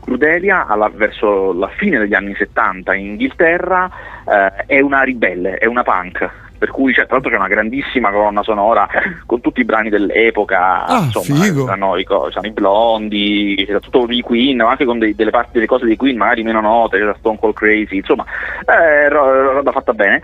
Crudelia 0.00 0.66
alla, 0.66 0.90
verso 0.92 1.52
la 1.52 1.68
fine 1.68 1.98
degli 1.98 2.14
anni 2.14 2.34
70 2.34 2.94
in 2.94 3.06
Inghilterra 3.06 3.90
eh, 4.26 4.64
è 4.66 4.80
una 4.80 5.02
ribelle, 5.02 5.56
è 5.56 5.66
una 5.66 5.82
punk 5.82 6.48
per 6.60 6.70
cui 6.72 6.92
cioè, 6.92 7.06
tra 7.06 7.14
l'altro 7.14 7.32
c'è 7.32 7.38
una 7.38 7.48
grandissima 7.48 8.10
colonna 8.10 8.42
sonora 8.42 8.86
con 9.24 9.40
tutti 9.40 9.62
i 9.62 9.64
brani 9.64 9.88
dell'epoca, 9.88 10.84
ah, 10.84 11.04
insomma, 11.04 11.46
i, 11.46 11.54
saranno 11.54 11.96
i 11.96 12.52
blondi, 12.52 13.64
c'era 13.66 13.80
tutto 13.80 14.04
di 14.04 14.20
Queen, 14.20 14.58
ma 14.58 14.68
anche 14.68 14.84
con 14.84 14.98
dei, 14.98 15.14
delle 15.14 15.30
parti 15.30 15.52
delle 15.54 15.64
cose 15.64 15.86
di 15.86 15.96
Queen 15.96 16.18
magari 16.18 16.42
meno 16.42 16.60
note, 16.60 16.98
c'era 16.98 17.16
Stone 17.18 17.38
Cold 17.38 17.54
Crazy, 17.54 17.96
insomma, 17.96 18.26
eh, 18.66 19.08
roba 19.08 19.72
fatta 19.72 19.94
bene, 19.94 20.22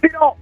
però 0.00 0.34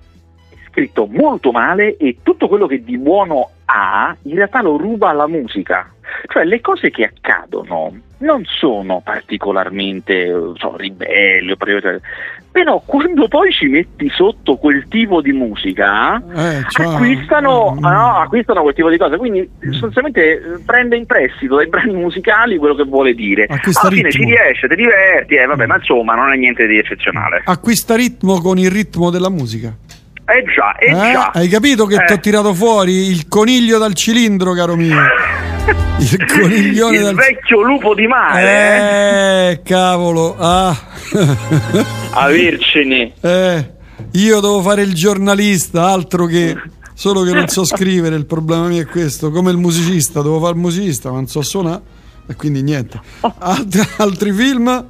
è 0.49 0.57
scritto 0.71 1.07
molto 1.11 1.53
male 1.53 1.99
e 1.99 2.21
tutto 2.23 2.49
quello 2.49 2.67
che 2.67 2.83
di 2.83 2.97
buono 2.97 3.51
ha 3.67 4.17
in 4.23 4.35
realtà 4.35 4.63
lo 4.63 4.77
ruba 4.77 5.11
alla 5.11 5.27
musica, 5.27 5.93
cioè 6.29 6.45
le 6.45 6.61
cose 6.61 6.91
che 6.91 7.05
accadono 7.05 7.93
non 8.19 8.45
sono 8.45 9.01
particolarmente 9.05 10.33
so, 10.57 10.77
ribelli, 10.77 11.57
però 12.55 12.81
quando 12.87 13.27
poi 13.27 13.51
ci 13.51 13.67
metti 13.67 14.09
sotto 14.11 14.57
quel 14.57 14.87
tipo 14.89 15.21
di 15.21 15.33
musica 15.33 16.17
eh, 16.17 16.65
cioè, 16.69 16.87
acquistano, 16.87 17.75
mm. 17.75 17.83
no, 17.83 18.17
acquistano, 18.19 18.63
quel 18.63 18.75
tipo 18.75 18.91
di 18.91 18.97
cose. 18.97 19.17
Quindi 19.17 19.51
sostanzialmente 19.71 20.61
prende 20.65 20.97
in 20.97 21.05
prestito 21.05 21.57
dai 21.57 21.67
brani 21.67 21.95
musicali 21.95 22.57
quello 22.57 22.77
che 22.77 22.85
vuole 22.85 23.13
dire. 23.13 23.47
Acquista 23.49 23.89
alla 23.89 23.91
fine 23.91 24.09
ritmo. 24.09 24.25
ci 24.25 24.31
riesce, 24.31 24.69
ti 24.69 24.77
diverti 24.77 25.35
eh, 25.35 25.47
vabbè, 25.47 25.67
ma 25.67 25.77
insomma 25.77 26.15
non 26.15 26.33
è 26.33 26.37
niente 26.37 26.67
di 26.69 26.79
eccezionale. 26.79 27.43
Acquista 27.45 27.97
ritmo 27.97 28.41
con 28.41 28.57
il 28.57 28.71
ritmo 28.71 29.11
della 29.11 29.31
musica 29.31 29.77
eh 30.27 30.45
già, 30.55 30.77
eh, 30.77 30.91
eh? 30.91 31.13
già. 31.13 31.31
Hai 31.35 31.49
capito 31.49 31.87
che 31.87 31.97
eh. 31.97 32.05
ti 32.07 32.13
ho 32.15 32.19
tirato 32.21 32.55
fuori 32.55 33.09
il 33.09 33.29
coniglio 33.29 33.79
dal 33.79 33.95
cilindro, 33.95 34.53
caro 34.53 34.77
mio? 34.77 34.97
Il 35.97 36.27
coniglione 36.27 36.97
il 36.97 37.03
dal... 37.03 37.15
vecchio 37.15 37.63
lupo 37.63 37.95
di 37.95 38.07
mare. 38.07 38.43
Eh, 38.43 39.51
eh? 39.51 39.63
cavolo. 39.63 40.37
Ah. 40.39 40.77
Avercene. 42.13 43.13
Eh, 43.21 43.71
io 44.13 44.41
devo 44.41 44.61
fare 44.61 44.83
il 44.83 44.93
giornalista, 44.93 45.89
altro 45.89 46.27
che... 46.27 46.55
Solo 46.93 47.23
che 47.23 47.33
non 47.33 47.49
so 47.49 47.65
scrivere, 47.67 48.15
il 48.15 48.27
problema 48.27 48.67
mio 48.67 48.83
è 48.83 48.87
questo. 48.87 49.31
Come 49.31 49.51
il 49.51 49.57
musicista, 49.57 50.23
devo 50.23 50.39
fare 50.39 50.53
il 50.53 50.61
musicista, 50.61 51.09
ma 51.09 51.17
non 51.17 51.27
so 51.27 51.43
suonare. 51.43 51.81
E 52.29 52.35
quindi 52.37 52.63
niente. 52.63 53.01
Altri, 53.39 53.81
altri 53.97 54.33
film? 54.33 54.87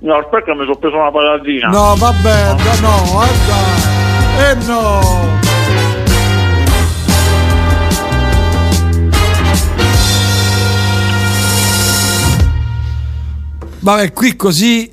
No, 0.00 0.14
aspetta, 0.16 0.54
mi 0.54 0.64
sono 0.64 0.76
preso 0.76 0.96
una 0.96 1.10
patatina. 1.10 1.68
No, 1.68 1.94
vabbè, 1.96 2.54
no, 2.54 2.88
no 2.88 3.10
guarda. 3.10 3.99
E 4.40 4.42
eh 4.42 4.54
no! 4.66 5.38
Vabbè, 13.80 14.12
qui 14.12 14.36
così 14.36 14.90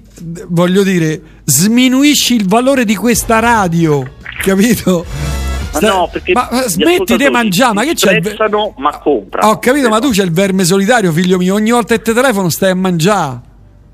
voglio 0.49 0.83
dire, 0.83 1.21
sminuisci 1.45 2.35
il 2.35 2.45
valore 2.45 2.83
di 2.83 2.95
questa 2.95 3.39
radio, 3.39 4.03
capito? 4.41 5.05
No, 5.79 6.09
perché 6.11 6.33
ma 6.33 6.49
smetti 6.65 7.15
di 7.15 7.29
mangiare, 7.29 7.73
ma 7.73 7.83
che 7.83 7.93
c'è? 7.93 8.15
Il... 8.15 8.37
ma 8.77 8.97
compra. 8.97 9.47
Ho 9.47 9.59
capito, 9.59 9.87
ma 9.87 9.99
tu 9.99 10.09
c'è 10.09 10.23
il 10.23 10.31
verme 10.31 10.65
solitario, 10.65 11.11
figlio 11.13 11.37
mio. 11.37 11.53
Ogni 11.53 11.71
volta 11.71 11.95
che 11.95 12.01
ti 12.01 12.13
telefono 12.13 12.49
stai 12.49 12.71
a 12.71 12.75
mangiare. 12.75 13.46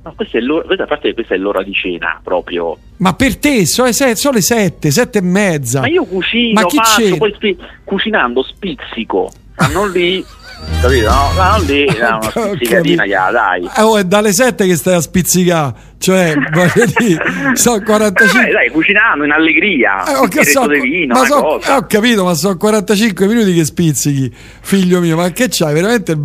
Ma 0.04 0.12
questa 0.16 0.38
è 0.38 0.42
l'ora, 0.42 0.66
questa, 0.66 0.86
parte 0.86 1.14
questa 1.14 1.34
è 1.34 1.38
l'ora 1.38 1.64
di 1.64 1.74
cena 1.74 2.20
proprio. 2.22 2.78
Ma 2.98 3.14
per 3.14 3.38
te 3.38 3.66
sono 3.66 3.92
sono 3.92 4.34
le 4.34 4.42
sette, 4.42 4.92
sette 4.92 5.20
e 5.20 5.22
mezza. 5.22 5.80
Ma 5.80 5.88
io 5.88 6.04
cucino, 6.04 6.62
ma 6.62 6.68
chi 6.68 6.76
faccio, 6.76 7.02
c'è? 7.02 7.18
poi 7.18 7.34
spi- 7.34 7.58
cucinando 7.84 8.44
spizzico. 8.44 9.32
Stanno 9.56 9.88
lì 9.88 10.24
capito? 10.82 11.10
No, 11.10 11.32
no 11.36 11.64
lì 11.66 11.86
no, 11.86 12.20
una 12.22 12.32
spizzicatina 12.32 13.06
gliela 13.06 13.32
dai. 13.32 13.70
Eh, 13.78 13.82
oh, 13.82 13.98
è 13.98 14.04
dalle 14.04 14.34
7 14.34 14.66
che 14.66 14.76
stai 14.76 14.96
a 14.96 15.02
spizzicare, 15.02 15.74
cioè, 15.98 16.34
voglio 16.52 16.86
dire, 16.98 17.24
sono 17.54 17.82
45. 17.82 18.50
Eh, 18.50 18.52
dai, 18.52 18.70
cucinando 18.70 19.24
in 19.24 19.32
allegria, 19.32 20.06
eh, 20.06 20.18
okay, 20.18 20.46
so, 20.46 20.68
vino, 20.68 21.14
ma 21.14 21.26
so, 21.26 21.62
eh, 21.62 21.72
ho 21.72 21.86
capito, 21.88 22.24
ma 22.24 22.34
sono 22.34 22.58
45 22.58 23.28
minuti 23.28 23.54
che 23.54 23.66
spizzichi, 23.66 24.34
figlio 24.62 25.00
mio, 25.00 25.16
ma 25.16 25.30
che 25.32 25.48
c'hai? 25.50 25.74
Veramente 25.74 26.18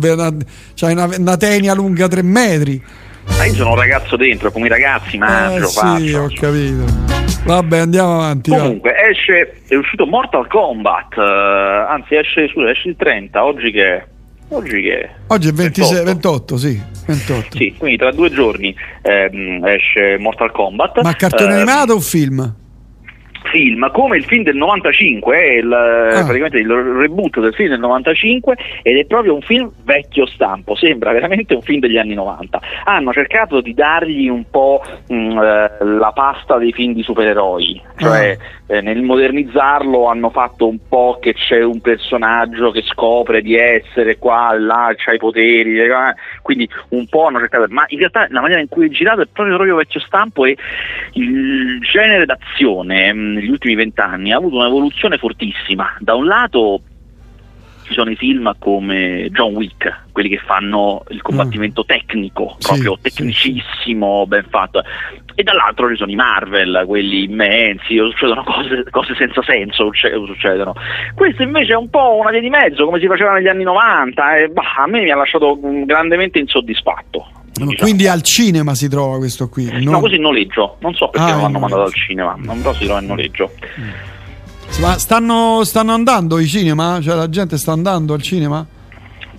c'hai 0.75 0.91
una, 0.91 1.09
una 1.17 1.37
tenia 1.37 1.73
lunga 1.73 2.07
3 2.07 2.21
metri. 2.21 2.83
Ma 3.37 3.45
io 3.45 3.53
sono 3.53 3.69
un 3.71 3.75
ragazzo 3.75 4.15
dentro, 4.15 4.51
come 4.51 4.65
i 4.65 4.69
ragazzi 4.69 5.17
mangio, 5.17 5.67
eh, 5.67 5.71
faccio. 5.71 5.99
Sì, 5.99 6.13
ho 6.13 6.27
capito. 6.33 7.17
Vabbè, 7.45 7.77
andiamo 7.77 8.15
avanti. 8.15 8.49
Comunque, 8.49 8.93
esce, 9.09 9.61
è 9.67 9.75
uscito 9.75 10.05
Mortal 10.05 10.47
Kombat, 10.47 11.15
uh, 11.15 11.91
anzi 11.91 12.15
esce, 12.15 12.49
scusa, 12.49 12.69
esce 12.69 12.89
il 12.89 12.95
30, 12.97 13.45
oggi 13.45 13.71
che 13.71 14.03
Oggi 14.51 14.81
che? 14.81 15.09
Oggi 15.27 15.49
è 15.49 15.51
26, 15.51 16.03
28, 16.03 16.57
sì. 16.57 16.81
28. 17.05 17.57
Sì, 17.57 17.75
quindi 17.77 17.97
tra 17.97 18.11
due 18.11 18.31
giorni 18.31 18.75
ehm, 19.01 19.63
esce 19.65 20.17
Mortal 20.17 20.51
Kombat. 20.51 21.01
Ma 21.01 21.13
cartone 21.13 21.51
eh, 21.51 21.55
animato 21.57 21.93
o 21.93 21.99
film? 21.99 22.55
Film 23.43 23.89
come 23.91 24.17
il 24.17 24.25
film 24.25 24.43
del 24.43 24.55
95 24.55 25.35
è 25.35 25.51
il, 25.57 25.71
ah. 25.71 26.23
praticamente 26.23 26.57
il 26.57 26.71
reboot 26.71 27.39
del 27.39 27.53
film 27.53 27.69
del 27.69 27.79
95 27.79 28.57
ed 28.81 28.97
è 28.97 29.05
proprio 29.05 29.35
un 29.35 29.41
film 29.41 29.71
vecchio 29.83 30.25
stampo 30.27 30.75
sembra 30.75 31.11
veramente 31.11 31.55
un 31.55 31.61
film 31.61 31.79
degli 31.79 31.97
anni 31.97 32.13
90 32.13 32.59
hanno 32.85 33.11
cercato 33.11 33.61
di 33.61 33.73
dargli 33.73 34.27
un 34.27 34.43
po' 34.49 34.81
mh, 35.07 35.15
mm, 35.15 35.37
eh, 35.37 35.71
la 35.79 36.11
pasta 36.13 36.57
dei 36.57 36.71
film 36.71 36.93
di 36.93 37.03
supereroi 37.03 37.81
cioè 37.97 38.37
ah. 38.67 38.75
eh, 38.75 38.81
nel 38.81 39.01
modernizzarlo 39.01 40.05
hanno 40.05 40.29
fatto 40.29 40.67
un 40.67 40.79
po' 40.87 41.17
che 41.19 41.33
c'è 41.33 41.63
un 41.63 41.81
personaggio 41.81 42.71
che 42.71 42.83
scopre 42.83 43.41
di 43.41 43.55
essere 43.55 44.17
qua 44.17 44.53
là 44.57 44.93
c'ha 44.95 45.13
i 45.13 45.17
poteri 45.17 45.79
eh, 45.79 45.89
quindi 46.41 46.69
un 46.89 47.07
po' 47.07 47.27
hanno 47.27 47.39
cercato 47.39 47.65
ma 47.69 47.85
in 47.87 47.99
realtà 47.99 48.27
la 48.29 48.41
maniera 48.41 48.61
in 48.61 48.67
cui 48.67 48.87
è 48.87 48.89
girato 48.89 49.21
è 49.21 49.27
proprio, 49.31 49.55
proprio 49.55 49.75
vecchio 49.77 49.99
stampo 49.99 50.45
e 50.45 50.57
il 51.13 51.79
genere 51.81 52.25
d'azione 52.25 53.13
mm, 53.13 53.28
negli 53.33 53.49
ultimi 53.49 53.75
vent'anni 53.75 54.31
ha 54.31 54.37
avuto 54.37 54.57
un'evoluzione 54.57 55.17
fortissima. 55.17 55.95
Da 55.99 56.15
un 56.15 56.25
lato 56.25 56.81
ci 57.89 57.95
sono 57.95 58.11
i 58.11 58.15
film 58.15 58.53
come 58.59 59.29
John 59.31 59.55
Wick, 59.55 60.03
quelli 60.11 60.29
che 60.29 60.37
fanno 60.37 61.03
il 61.09 61.23
combattimento 61.23 61.81
mm. 61.81 61.87
tecnico, 61.87 62.55
sì, 62.59 62.67
proprio 62.67 62.97
tecnicissimo, 63.01 64.21
sì. 64.23 64.29
ben 64.29 64.45
fatto. 64.47 64.83
E 65.33 65.41
dall'altro 65.41 65.89
ci 65.89 65.95
sono 65.95 66.11
i 66.11 66.15
Marvel, 66.15 66.83
quelli 66.85 67.23
immensi, 67.23 67.97
succedono 67.97 68.43
cose, 68.43 68.83
cose 68.91 69.15
senza 69.15 69.41
senso, 69.41 69.89
succedono. 69.91 70.75
Questo 71.15 71.41
invece 71.41 71.73
è 71.73 71.77
un 71.77 71.89
po' 71.89 72.17
una 72.19 72.29
via 72.29 72.41
di 72.41 72.49
mezzo, 72.49 72.85
come 72.85 72.99
si 72.99 73.07
faceva 73.07 73.33
negli 73.33 73.47
anni 73.47 73.63
90, 73.63 74.37
e 74.37 74.47
bah, 74.49 74.75
a 74.77 74.87
me 74.87 75.01
mi 75.01 75.09
ha 75.09 75.15
lasciato 75.15 75.57
grandemente 75.59 76.37
insoddisfatto. 76.37 77.25
Diciamo. 77.65 77.81
Quindi 77.81 78.07
al 78.07 78.21
cinema 78.21 78.75
si 78.75 78.87
trova 78.87 79.17
questo 79.17 79.49
qui? 79.49 79.69
No, 79.83 79.91
no 79.91 79.99
così 79.99 80.15
in 80.15 80.21
noleggio. 80.21 80.77
Non 80.79 80.93
so 80.93 81.09
perché 81.09 81.29
ah, 81.29 81.33
non 81.33 81.41
l'hanno 81.43 81.59
mandato 81.59 81.83
al 81.83 81.93
cinema, 81.93 82.35
non 82.37 82.61
so 82.61 82.73
si 82.73 82.85
trova 82.85 83.01
in 83.01 83.07
noleggio. 83.07 83.51
Ma 84.79 84.97
stanno, 84.97 85.63
stanno, 85.63 85.93
andando 85.93 86.39
i 86.39 86.47
cinema? 86.47 86.99
Cioè 87.01 87.15
la 87.15 87.29
gente 87.29 87.57
sta 87.57 87.71
andando 87.71 88.13
al 88.13 88.21
cinema? 88.21 88.65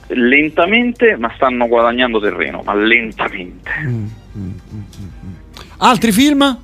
Lentamente, 0.09 1.17
ma 1.17 1.33
stanno 1.37 1.67
guadagnando 1.67 2.21
terreno, 2.21 2.63
ma 2.65 2.75
lentamente. 2.75 3.71
Mm, 3.85 4.07
mm, 4.37 4.51
mm, 4.73 4.83
mm. 5.25 5.33
Altri 5.79 6.13
film? 6.13 6.59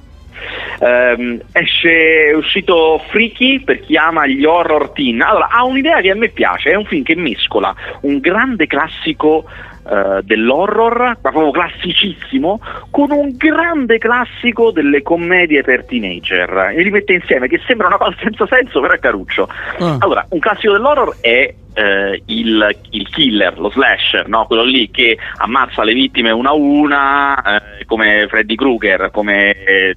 Um, 0.79 1.41
esce, 1.53 2.29
è 2.31 2.35
uscito 2.35 3.01
Freaky 3.09 3.61
per 3.61 3.81
chi 3.81 3.97
ama 3.97 4.27
gli 4.27 4.45
horror 4.45 4.91
teen. 4.91 5.23
Allora, 5.23 5.49
ha 5.49 5.65
un'idea 5.65 6.01
che 6.01 6.11
a 6.11 6.15
me 6.15 6.29
piace, 6.29 6.71
è 6.71 6.75
un 6.75 6.85
film 6.85 7.03
che 7.03 7.15
mescola 7.15 7.75
un 8.03 8.19
grande 8.19 8.67
classico 8.67 9.45
uh, 9.89 10.21
dell'horror, 10.23 11.19
ma 11.23 11.31
proprio 11.31 11.51
classicissimo, 11.51 12.61
con 12.91 13.11
un 13.11 13.37
grande 13.37 13.99
classico 13.99 14.71
delle 14.71 15.03
commedie 15.03 15.63
per 15.63 15.85
teenager. 15.85 16.73
E 16.77 16.83
li 16.83 16.91
mette 16.91 17.15
insieme, 17.15 17.49
che 17.49 17.61
sembra 17.67 17.87
una 17.87 17.99
cosa 17.99 18.17
senza 18.21 18.47
senso, 18.47 18.81
però 18.81 18.95
è 18.95 18.99
caruccio. 18.99 19.49
Ah. 19.79 19.97
Allora, 20.01 20.27
un 20.31 20.39
classico 20.39 20.73
dell'horror 20.73 21.17
è 21.21 21.55
eh, 21.77 22.23
il, 22.27 22.77
il, 22.91 23.09
killer, 23.11 23.59
lo 23.59 23.69
slasher, 23.71 24.29
no? 24.29 24.47
quello 24.47 24.65
lì 24.65 24.91
che 24.91 25.19
ammazza 25.37 25.85
le 25.85 25.93
vittime 25.93 26.31
una 26.31 26.51
a 26.51 26.55
una, 26.55 27.43
eh, 27.43 27.85
come 27.85 28.27
Freddy 28.29 28.55
Krueger, 28.55 29.11
come 29.13 29.51
eh, 29.51 29.95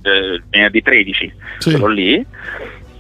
venerdì 0.50 0.82
13, 0.82 1.34
sì. 1.60 1.72
quello 1.72 1.88
lì. 1.88 2.26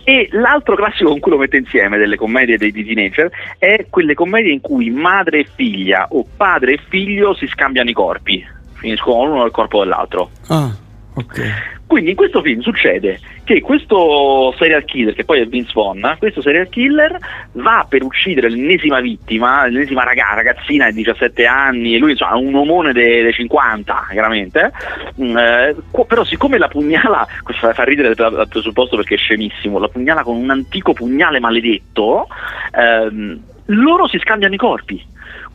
E 0.09 0.27
l'altro 0.31 0.75
classico 0.75 1.11
con 1.11 1.19
cui 1.19 1.31
lo 1.33 1.37
mette 1.37 1.57
insieme 1.57 1.99
delle 1.99 2.15
commedie 2.15 2.57
dei 2.57 2.71
teenager 2.71 3.29
è 3.59 3.85
quelle 3.91 4.15
commedie 4.15 4.51
in 4.51 4.59
cui 4.59 4.89
madre 4.89 5.41
e 5.41 5.47
figlia 5.53 6.07
o 6.09 6.25
padre 6.35 6.73
e 6.73 6.79
figlio 6.89 7.35
si 7.35 7.45
scambiano 7.45 7.91
i 7.91 7.93
corpi, 7.93 8.43
finiscono 8.73 9.25
l'uno 9.25 9.43
nel 9.43 9.51
corpo 9.51 9.83
dell'altro. 9.83 10.31
Ah, 10.47 10.75
ok. 11.13 11.83
Quindi 11.85 12.09
in 12.09 12.15
questo 12.15 12.41
film 12.41 12.61
succede 12.61 13.19
che 13.53 13.61
questo 13.61 14.53
serial 14.59 14.85
killer, 14.85 15.15
che 15.15 15.25
poi 15.25 15.41
è 15.41 15.47
Vince 15.47 15.71
Vaughn, 15.73 16.17
questo 16.19 16.39
serial 16.39 16.69
killer 16.69 17.17
va 17.53 17.83
per 17.89 18.03
uccidere 18.03 18.47
l'ennesima 18.47 18.99
vittima, 18.99 19.65
l'ennesima 19.65 20.03
ragazza, 20.03 20.35
ragazzina 20.35 20.91
di 20.91 20.97
17 20.97 21.47
anni, 21.47 21.95
e 21.95 21.97
lui 21.97 22.11
insomma 22.11 22.35
un 22.35 22.53
omone 22.53 22.93
dei 22.93 23.33
50, 23.33 24.09
chiaramente, 24.11 24.71
mm, 25.19 25.35
eh, 25.35 25.75
però 26.07 26.23
siccome 26.25 26.59
la 26.59 26.67
pugnala, 26.67 27.27
questo 27.41 27.73
fa 27.73 27.83
ridere 27.83 28.13
dal 28.13 28.47
presupposto 28.47 28.97
perché 28.97 29.15
è 29.15 29.17
scemissimo, 29.17 29.79
la 29.79 29.87
pugnala 29.87 30.21
con 30.21 30.37
un 30.37 30.51
antico 30.51 30.93
pugnale 30.93 31.39
maledetto, 31.39 32.27
ehm, 32.71 33.41
loro 33.65 34.07
si 34.07 34.19
scambiano 34.19 34.53
i 34.53 34.57
corpi. 34.57 35.03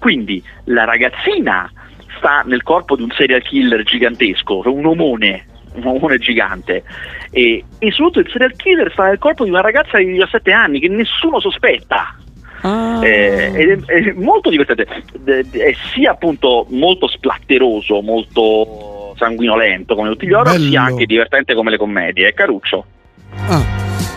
Quindi 0.00 0.42
la 0.64 0.82
ragazzina 0.82 1.70
sta 2.16 2.42
nel 2.44 2.64
corpo 2.64 2.96
di 2.96 3.02
un 3.02 3.10
serial 3.12 3.42
killer 3.42 3.84
gigantesco, 3.84 4.62
un 4.64 4.84
omone 4.84 5.46
un 5.74 5.86
omone 5.86 6.18
gigante 6.18 6.82
e, 7.30 7.64
e 7.78 7.90
soprattutto 7.90 8.20
il 8.20 8.30
serial 8.30 8.56
killer 8.56 8.92
sta 8.92 9.04
nel 9.04 9.18
corpo 9.18 9.44
di 9.44 9.50
una 9.50 9.60
ragazza 9.60 9.98
di 9.98 10.06
17 10.06 10.52
anni 10.52 10.80
che 10.80 10.88
nessuno 10.88 11.40
sospetta 11.40 12.16
Ah. 12.64 13.06
Eh, 13.06 13.52
è, 13.52 13.78
è, 13.84 14.12
molto 14.16 14.48
divertente, 14.48 14.86
è 15.24 15.74
sia 15.92 16.12
appunto 16.12 16.66
molto 16.70 17.08
splatteroso, 17.08 18.00
molto 18.00 19.12
sanguinolento 19.18 19.94
come 19.94 20.08
tutti 20.08 20.26
gli 20.26 20.32
horror, 20.32 20.58
sia 20.58 20.82
anche 20.82 21.04
divertente 21.04 21.54
come 21.54 21.70
le 21.70 21.76
commedie. 21.76 22.28
È 22.28 22.32
caruccio. 22.32 22.86
Ah. 23.48 23.62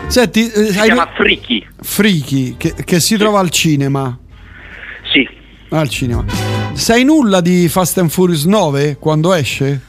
Senti, 0.08 0.50
eh, 0.50 0.72
si 0.72 0.80
hai... 0.80 0.86
chiama 0.86 1.10
Freaky. 1.14 1.68
Freaky, 1.82 2.56
che, 2.56 2.74
che 2.86 3.00
si 3.02 3.16
sì. 3.16 3.18
trova 3.18 3.40
al 3.40 3.50
cinema. 3.50 4.18
Sì. 5.12 5.28
Al 5.70 5.90
cinema. 5.90 6.24
Sai 6.72 7.04
nulla 7.04 7.42
di 7.42 7.68
Fast 7.68 7.98
and 7.98 8.10
Furious 8.10 8.46
9 8.46 8.96
quando 8.98 9.34
esce? 9.34 9.82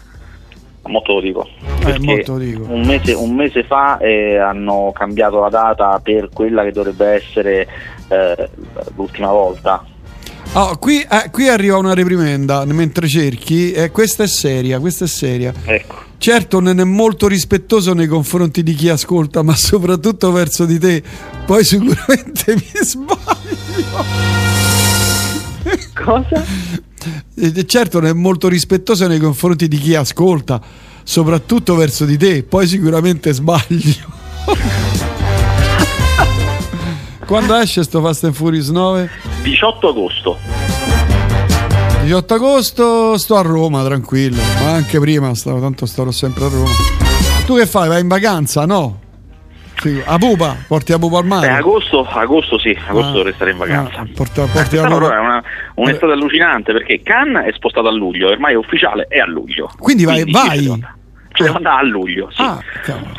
Molto 0.88 1.14
lo 1.14 1.20
dico. 1.20 1.48
Eh, 1.86 1.98
molto 2.00 2.32
lo 2.32 2.38
dico. 2.38 2.64
Un, 2.68 2.84
mese, 2.84 3.12
un 3.12 3.34
mese 3.34 3.62
fa 3.64 3.98
eh, 3.98 4.36
hanno 4.36 4.90
cambiato 4.94 5.38
la 5.40 5.48
data 5.48 6.00
per 6.02 6.28
quella 6.32 6.64
che 6.64 6.72
dovrebbe 6.72 7.06
essere 7.06 7.68
eh, 8.08 8.48
l'ultima 8.96 9.30
volta. 9.30 9.84
Oh, 10.54 10.76
qui, 10.78 11.00
eh, 11.00 11.30
qui, 11.30 11.46
arriva 11.48 11.76
una 11.76 11.92
reprimenda 11.92 12.64
mentre 12.64 13.06
cerchi, 13.06 13.72
e 13.72 13.90
questa 13.90 14.24
è 14.24 14.26
seria, 14.26 14.80
questa 14.80 15.04
è 15.04 15.08
seria. 15.08 15.52
Ecco. 15.64 16.06
Certo 16.16 16.58
non 16.58 16.80
è 16.80 16.84
molto 16.84 17.28
rispettoso 17.28 17.92
nei 17.94 18.06
confronti 18.06 18.62
di 18.62 18.74
chi 18.74 18.88
ascolta, 18.88 19.42
ma 19.42 19.54
soprattutto 19.54 20.32
verso 20.32 20.64
di 20.64 20.78
te. 20.78 21.02
Poi 21.44 21.64
sicuramente 21.64 22.54
mi 22.56 22.82
sbaglio. 22.82 24.04
Cosa? 25.94 26.44
Eh, 27.34 27.66
certo 27.66 28.00
non 28.00 28.08
è 28.08 28.12
molto 28.12 28.48
rispettoso 28.48 29.06
nei 29.06 29.18
confronti 29.18 29.68
di 29.68 29.78
chi 29.78 29.94
ascolta, 29.94 30.60
soprattutto 31.02 31.74
verso 31.74 32.04
di 32.04 32.16
te, 32.16 32.42
poi 32.42 32.66
sicuramente 32.66 33.32
sbaglio. 33.32 34.16
Quando 37.26 37.54
esce 37.56 37.82
sto 37.82 38.00
Fast 38.00 38.24
and 38.24 38.34
Furious 38.34 38.68
9? 38.70 39.10
18 39.42 39.88
agosto. 39.88 40.38
18 42.02 42.34
agosto 42.34 43.18
sto 43.18 43.36
a 43.36 43.42
Roma, 43.42 43.84
tranquillo, 43.84 44.40
ma 44.62 44.72
anche 44.72 44.98
prima 44.98 45.34
stavo, 45.34 45.60
tanto 45.60 45.84
starò 45.84 46.10
sempre 46.10 46.46
a 46.46 46.48
Roma. 46.48 46.70
Tu 47.44 47.54
che 47.56 47.66
fai? 47.66 47.88
Vai 47.88 48.00
in 48.00 48.08
vacanza? 48.08 48.64
No? 48.64 49.00
Sì, 49.80 50.02
a 50.04 50.18
Pupa, 50.18 50.56
porti 50.66 50.92
a 50.92 50.98
Pupa 50.98 51.18
al 51.18 51.24
mare. 51.24 51.46
Eh, 51.46 51.50
agosto, 51.50 52.04
agosto 52.04 52.58
sì, 52.58 52.76
agosto 52.86 53.10
ah, 53.10 53.12
dovrei 53.12 53.32
stare 53.34 53.50
in 53.52 53.58
vacanza. 53.58 54.00
Ah, 54.00 54.06
porta, 54.12 54.44
porti 54.46 54.76
eh, 54.76 54.80
a 54.80 54.88
Pupa. 54.88 55.14
è 55.14 55.18
una, 55.18 55.42
un'estate 55.74 56.12
allucinante 56.12 56.72
perché 56.72 57.00
Cannes 57.02 57.46
è 57.46 57.52
spostato 57.52 57.86
a 57.86 57.92
luglio, 57.92 58.30
ormai 58.30 58.54
è 58.54 58.56
ufficiale, 58.56 59.06
è 59.08 59.18
a 59.18 59.26
luglio. 59.26 59.70
Quindi 59.78 60.04
vai, 60.04 60.22
Quindi 60.22 60.32
vai. 60.32 60.84
Cioè, 61.32 61.48
ah. 61.62 61.76
a 61.76 61.82
luglio, 61.84 62.28
sì. 62.32 62.42
Ah, 62.42 62.60
cavolo. 62.82 63.12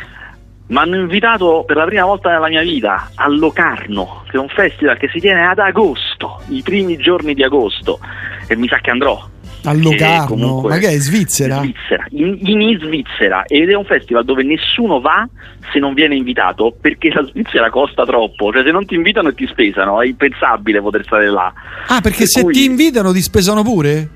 mi 0.66 0.76
hanno 0.76 0.96
invitato 0.96 1.64
per 1.66 1.76
la 1.76 1.84
prima 1.84 2.04
volta 2.04 2.30
nella 2.30 2.48
mia 2.48 2.62
vita 2.62 3.10
a 3.14 3.28
Locarno, 3.28 4.24
che 4.28 4.36
è 4.36 4.40
un 4.40 4.48
festival 4.48 4.98
che 4.98 5.08
si 5.08 5.18
tiene 5.18 5.46
ad 5.46 5.58
agosto, 5.58 6.42
i 6.48 6.60
primi 6.60 6.98
giorni 6.98 7.32
di 7.32 7.42
agosto, 7.42 8.00
e 8.46 8.54
mi 8.56 8.68
sa 8.68 8.78
che 8.78 8.90
andrò. 8.90 9.18
A 9.64 9.72
Locarno? 9.74 10.60
Ma 10.62 10.78
che 10.78 10.88
è 10.88 10.98
Svizzera? 10.98 11.56
In 11.56 11.72
Svizzera, 11.74 12.06
in, 12.10 12.38
in 12.42 12.78
Svizzera, 12.80 13.44
ed 13.46 13.68
è 13.68 13.74
un 13.74 13.84
festival 13.84 14.24
dove 14.24 14.42
nessuno 14.42 15.00
va 15.00 15.28
se 15.72 15.78
non 15.78 15.94
viene 15.94 16.16
invitato 16.16 16.74
perché 16.80 17.10
la 17.12 17.24
Svizzera 17.24 17.70
costa 17.70 18.04
troppo, 18.04 18.52
cioè 18.52 18.62
se 18.64 18.70
non 18.70 18.86
ti 18.86 18.94
invitano 18.94 19.28
e 19.28 19.34
ti 19.34 19.46
spesano, 19.46 20.00
è 20.00 20.06
impensabile 20.06 20.80
poter 20.80 21.04
stare 21.04 21.30
là. 21.30 21.52
Ah, 21.88 22.00
perché 22.00 22.18
per 22.18 22.28
se 22.28 22.42
cui... 22.42 22.52
ti 22.52 22.64
invitano 22.64 23.12
ti 23.12 23.20
spesano 23.20 23.62
pure? 23.62 24.08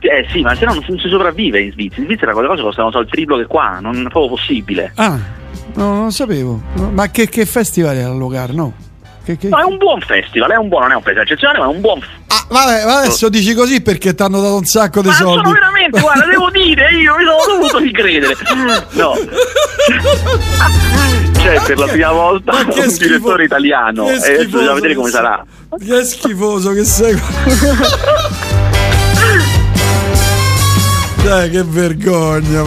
Eh 0.00 0.26
sì, 0.30 0.40
ma 0.40 0.54
se 0.54 0.64
no 0.64 0.74
non 0.74 0.98
si 0.98 1.08
sopravvive 1.08 1.60
in 1.60 1.72
Svizzera. 1.72 2.00
In 2.00 2.06
Svizzera 2.06 2.32
quelle 2.32 2.48
cose 2.48 2.62
costano 2.62 2.90
solo 2.90 3.04
il 3.04 3.10
triplo 3.10 3.36
che 3.36 3.46
qua, 3.46 3.78
non 3.80 3.96
è 4.06 4.08
proprio 4.08 4.28
possibile. 4.28 4.92
Ah, 4.96 5.18
no, 5.74 5.94
non 5.94 6.12
sapevo. 6.12 6.60
Ma 6.92 7.10
che, 7.10 7.28
che 7.28 7.44
festival 7.46 7.96
è 7.96 8.02
a 8.02 8.12
Locarno? 8.12 8.90
Che, 9.24 9.36
che... 9.36 9.48
No, 9.48 9.58
è 9.58 9.64
un 9.64 9.76
buon 9.76 10.00
festival, 10.00 10.50
è 10.50 10.56
un 10.56 10.68
buon, 10.68 10.82
non 10.82 10.92
è 10.92 10.94
un 10.96 11.02
festival 11.02 11.26
eccezionale, 11.26 11.58
ma 11.60 11.64
è 11.66 11.68
un 11.68 11.80
buon 11.80 12.00
Ah, 12.34 12.46
vabbè, 12.48 12.80
adesso 12.80 13.28
dici 13.28 13.52
così 13.52 13.82
perché 13.82 14.14
ti 14.14 14.22
hanno 14.22 14.40
dato 14.40 14.56
un 14.56 14.64
sacco 14.64 15.02
di 15.02 15.08
ma 15.08 15.14
soldi. 15.14 15.48
Ma 15.48 15.52
veramente, 15.52 16.00
guarda, 16.00 16.24
devo 16.24 16.48
dire, 16.50 16.90
io 16.92 17.14
mi 17.16 17.24
sono 17.24 17.58
dovuto 17.58 17.78
ricredere. 17.78 18.34
No. 18.92 19.14
C'è 21.34 21.62
per 21.66 21.78
la 21.78 21.86
prima 21.86 22.12
volta 22.12 22.52
un 22.54 22.72
schifo... 22.72 23.06
direttore 23.06 23.44
italiano 23.44 24.08
e 24.08 24.14
adesso 24.14 24.44
bisogna 24.44 24.72
vedere 24.72 24.94
come 24.94 25.10
sarà. 25.10 25.44
Che 25.78 26.04
schifoso 26.04 26.72
che 26.72 26.84
sei. 26.84 27.20
Dai, 31.22 31.50
che 31.50 31.62
vergogna! 31.62 32.62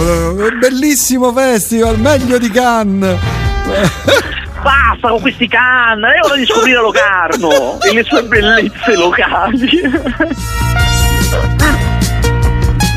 Bellissimo 0.60 1.34
festival, 1.34 2.00
meglio 2.00 2.38
di 2.38 2.50
Cannes! 2.50 3.18
Basta 4.66 5.10
con 5.10 5.22
questi 5.22 5.48
Cannes! 5.48 6.12
È 6.12 6.26
ora 6.26 6.36
di 6.38 6.46
scoprire 6.48 6.80
Locarno 6.82 7.80
e 7.82 7.94
le 7.94 8.04
sue 8.04 8.24
bellezze 8.24 8.96
locali! 8.96 9.80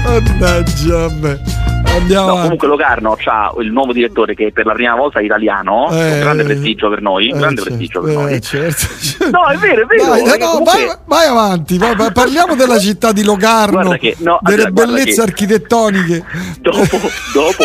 Mannaggia 0.03 1.05
a 1.05 1.11
me! 1.11 1.68
Andiamo 1.97 2.26
no, 2.26 2.43
comunque 2.43 2.68
Locarno 2.68 3.16
ha 3.24 3.53
il 3.61 3.72
nuovo 3.72 3.93
direttore 3.93 4.34
che 4.34 4.53
per 4.53 4.66
la 4.66 4.72
prima 4.72 4.95
volta 4.95 5.20
è 5.20 5.22
italiano, 5.22 5.91
eh, 5.91 6.12
un 6.12 6.20
grande 6.20 6.45
prestigio 6.45 6.89
per 6.89 7.01
noi, 7.03 7.30
un 7.30 7.39
grande 7.39 7.62
certo, 7.62 7.76
prestigio 7.76 8.01
per 8.01 8.11
eh, 8.11 8.14
noi. 8.14 8.41
Certo, 8.41 8.86
certo. 9.01 9.30
No, 9.30 9.47
è 9.47 9.57
vero, 9.57 9.82
è 9.82 9.86
vero. 9.86 10.09
Vai, 10.09 10.39
no, 10.39 10.47
comunque... 10.47 10.86
vai, 10.86 10.97
vai, 11.05 11.26
avanti, 11.26 11.78
vai, 11.78 12.12
parliamo 12.12 12.55
della 12.55 12.78
città 12.78 13.12
di 13.12 13.24
Locarno, 13.24 13.91
che, 13.99 14.14
no, 14.18 14.39
delle 14.43 14.64
allora, 14.64 14.86
bellezze 14.86 15.20
architettoniche. 15.22 16.24
Dopo, 16.61 16.99
dopo, 17.32 17.64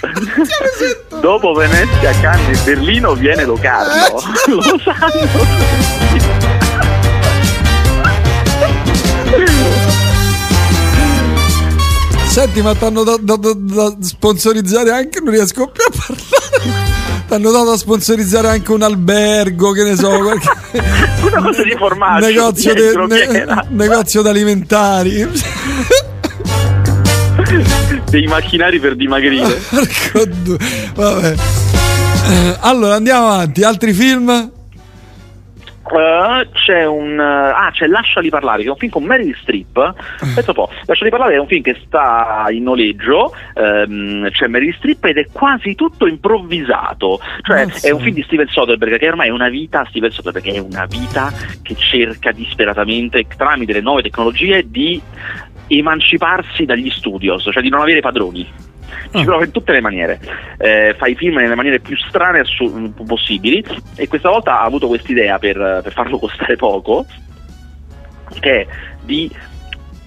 dopo 1.20 1.52
Venezia, 1.52 2.12
Cannes 2.20 2.60
e 2.60 2.64
Berlino 2.64 3.14
viene 3.14 3.44
Locarno, 3.44 3.92
eh, 3.92 4.52
lo 4.54 4.78
sanno. 4.78 6.51
Senti, 12.32 12.62
ma 12.62 12.74
ti 12.74 12.82
hanno 12.82 13.04
dato 13.04 13.20
da, 13.20 13.36
da, 13.36 13.52
da, 13.52 13.96
sponsorizzare 14.00 14.90
anche, 14.90 15.20
non 15.20 15.34
riesco 15.34 15.68
più 15.68 15.84
a 15.84 15.90
parlare. 15.90 17.24
Ti 17.28 17.34
hanno 17.34 17.50
dato 17.50 17.72
a 17.72 17.76
sponsorizzare 17.76 18.48
anche 18.48 18.72
un 18.72 18.80
albergo, 18.80 19.72
che 19.72 19.82
ne 19.82 19.94
so, 19.94 20.08
qualche... 20.08 20.48
una 21.30 21.42
cosa 21.42 21.62
di 21.62 21.74
formaggio. 21.76 22.24
Negozio, 22.24 22.72
de, 22.72 22.92
ne, 23.06 23.66
negozio 23.68 24.22
d'alimentari. 24.22 25.28
Dei 28.08 28.26
macchinari 28.26 28.80
per 28.80 28.96
dimagrire. 28.96 29.60
Vabbè. 30.94 31.34
Eh, 32.30 32.56
allora 32.60 32.94
andiamo 32.94 33.26
avanti, 33.26 33.62
altri 33.62 33.92
film? 33.92 34.61
Uh, 35.92 36.48
c'è 36.52 36.86
un 36.86 37.18
uh, 37.18 37.52
ah 37.54 37.70
c'è 37.70 37.86
Lasciali 37.86 38.30
parlare 38.30 38.62
che 38.62 38.68
è 38.68 38.70
un 38.70 38.78
film 38.78 38.90
con 38.90 39.04
Meryl 39.04 39.36
Streep. 39.42 39.72
Penso 40.34 40.48
un 40.48 40.54
po' 40.54 40.70
Lasciali 40.86 41.10
parlare 41.10 41.34
è 41.34 41.38
un 41.38 41.46
film 41.46 41.60
che 41.60 41.76
sta 41.84 42.46
in 42.48 42.62
noleggio 42.62 43.34
um, 43.54 44.30
c'è 44.30 44.46
Meryl 44.46 44.74
Streep 44.74 45.04
ed 45.04 45.18
è 45.18 45.26
quasi 45.30 45.74
tutto 45.74 46.06
improvvisato. 46.06 47.20
Cioè 47.42 47.66
Mazza. 47.66 47.88
è 47.88 47.90
un 47.90 48.00
film 48.00 48.14
di 48.14 48.22
Steven 48.22 48.48
Soderbergh 48.48 48.96
che 48.96 49.08
ormai 49.08 49.28
è 49.28 49.32
una 49.32 49.50
vita 49.50 49.84
Steven 49.90 50.10
Soderbergh 50.10 50.46
è 50.46 50.58
una 50.58 50.86
vita 50.86 51.30
che 51.60 51.74
cerca 51.76 52.32
disperatamente 52.32 53.26
tramite 53.36 53.74
le 53.74 53.80
nuove 53.82 54.00
tecnologie 54.00 54.64
di 54.66 54.98
emanciparsi 55.66 56.64
dagli 56.64 56.88
studios 56.88 57.48
cioè 57.52 57.62
di 57.62 57.68
non 57.68 57.80
avere 57.82 58.00
padroni 58.00 58.71
ci 59.10 59.20
ah. 59.20 59.24
prova 59.24 59.44
in 59.44 59.50
tutte 59.50 59.72
le 59.72 59.80
maniere, 59.80 60.20
eh, 60.58 60.94
fa 60.98 61.06
i 61.06 61.14
film 61.14 61.36
nelle 61.36 61.54
maniere 61.54 61.80
più 61.80 61.96
strane 61.96 62.40
assu- 62.40 62.92
possibili 63.04 63.64
e 63.96 64.08
questa 64.08 64.30
volta 64.30 64.60
ha 64.60 64.64
avuto 64.64 64.86
quest'idea 64.88 65.38
per, 65.38 65.80
per 65.82 65.92
farlo 65.92 66.18
costare 66.18 66.56
poco, 66.56 67.06
che 68.40 68.60
è 68.60 68.66
di 69.02 69.30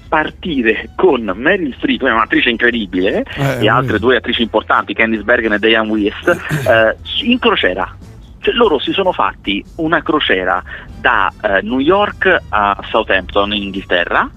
partire 0.08 0.90
con 0.96 1.30
Meryl 1.36 1.76
Streep, 1.78 2.02
un'attrice 2.02 2.50
incredibile, 2.50 3.26
eh, 3.36 3.66
e 3.66 3.70
altre 3.70 4.00
due 4.00 4.16
attrici 4.16 4.42
importanti, 4.42 4.94
Candice 4.94 5.24
Bergen 5.24 5.54
e 5.54 5.60
Diane 5.60 5.90
West, 5.90 6.28
eh, 6.30 6.96
in 7.24 7.40
crociera. 7.40 7.96
Cioè, 8.40 8.54
loro 8.54 8.78
si 8.80 8.92
sono 8.92 9.12
fatti 9.12 9.64
una 9.78 10.04
crociera 10.04 10.64
da 11.00 11.34
eh, 11.42 11.62
New 11.64 11.80
York 11.80 12.44
a 12.50 12.78
Southampton 12.90 13.54
in 13.54 13.64
Inghilterra 13.64 14.30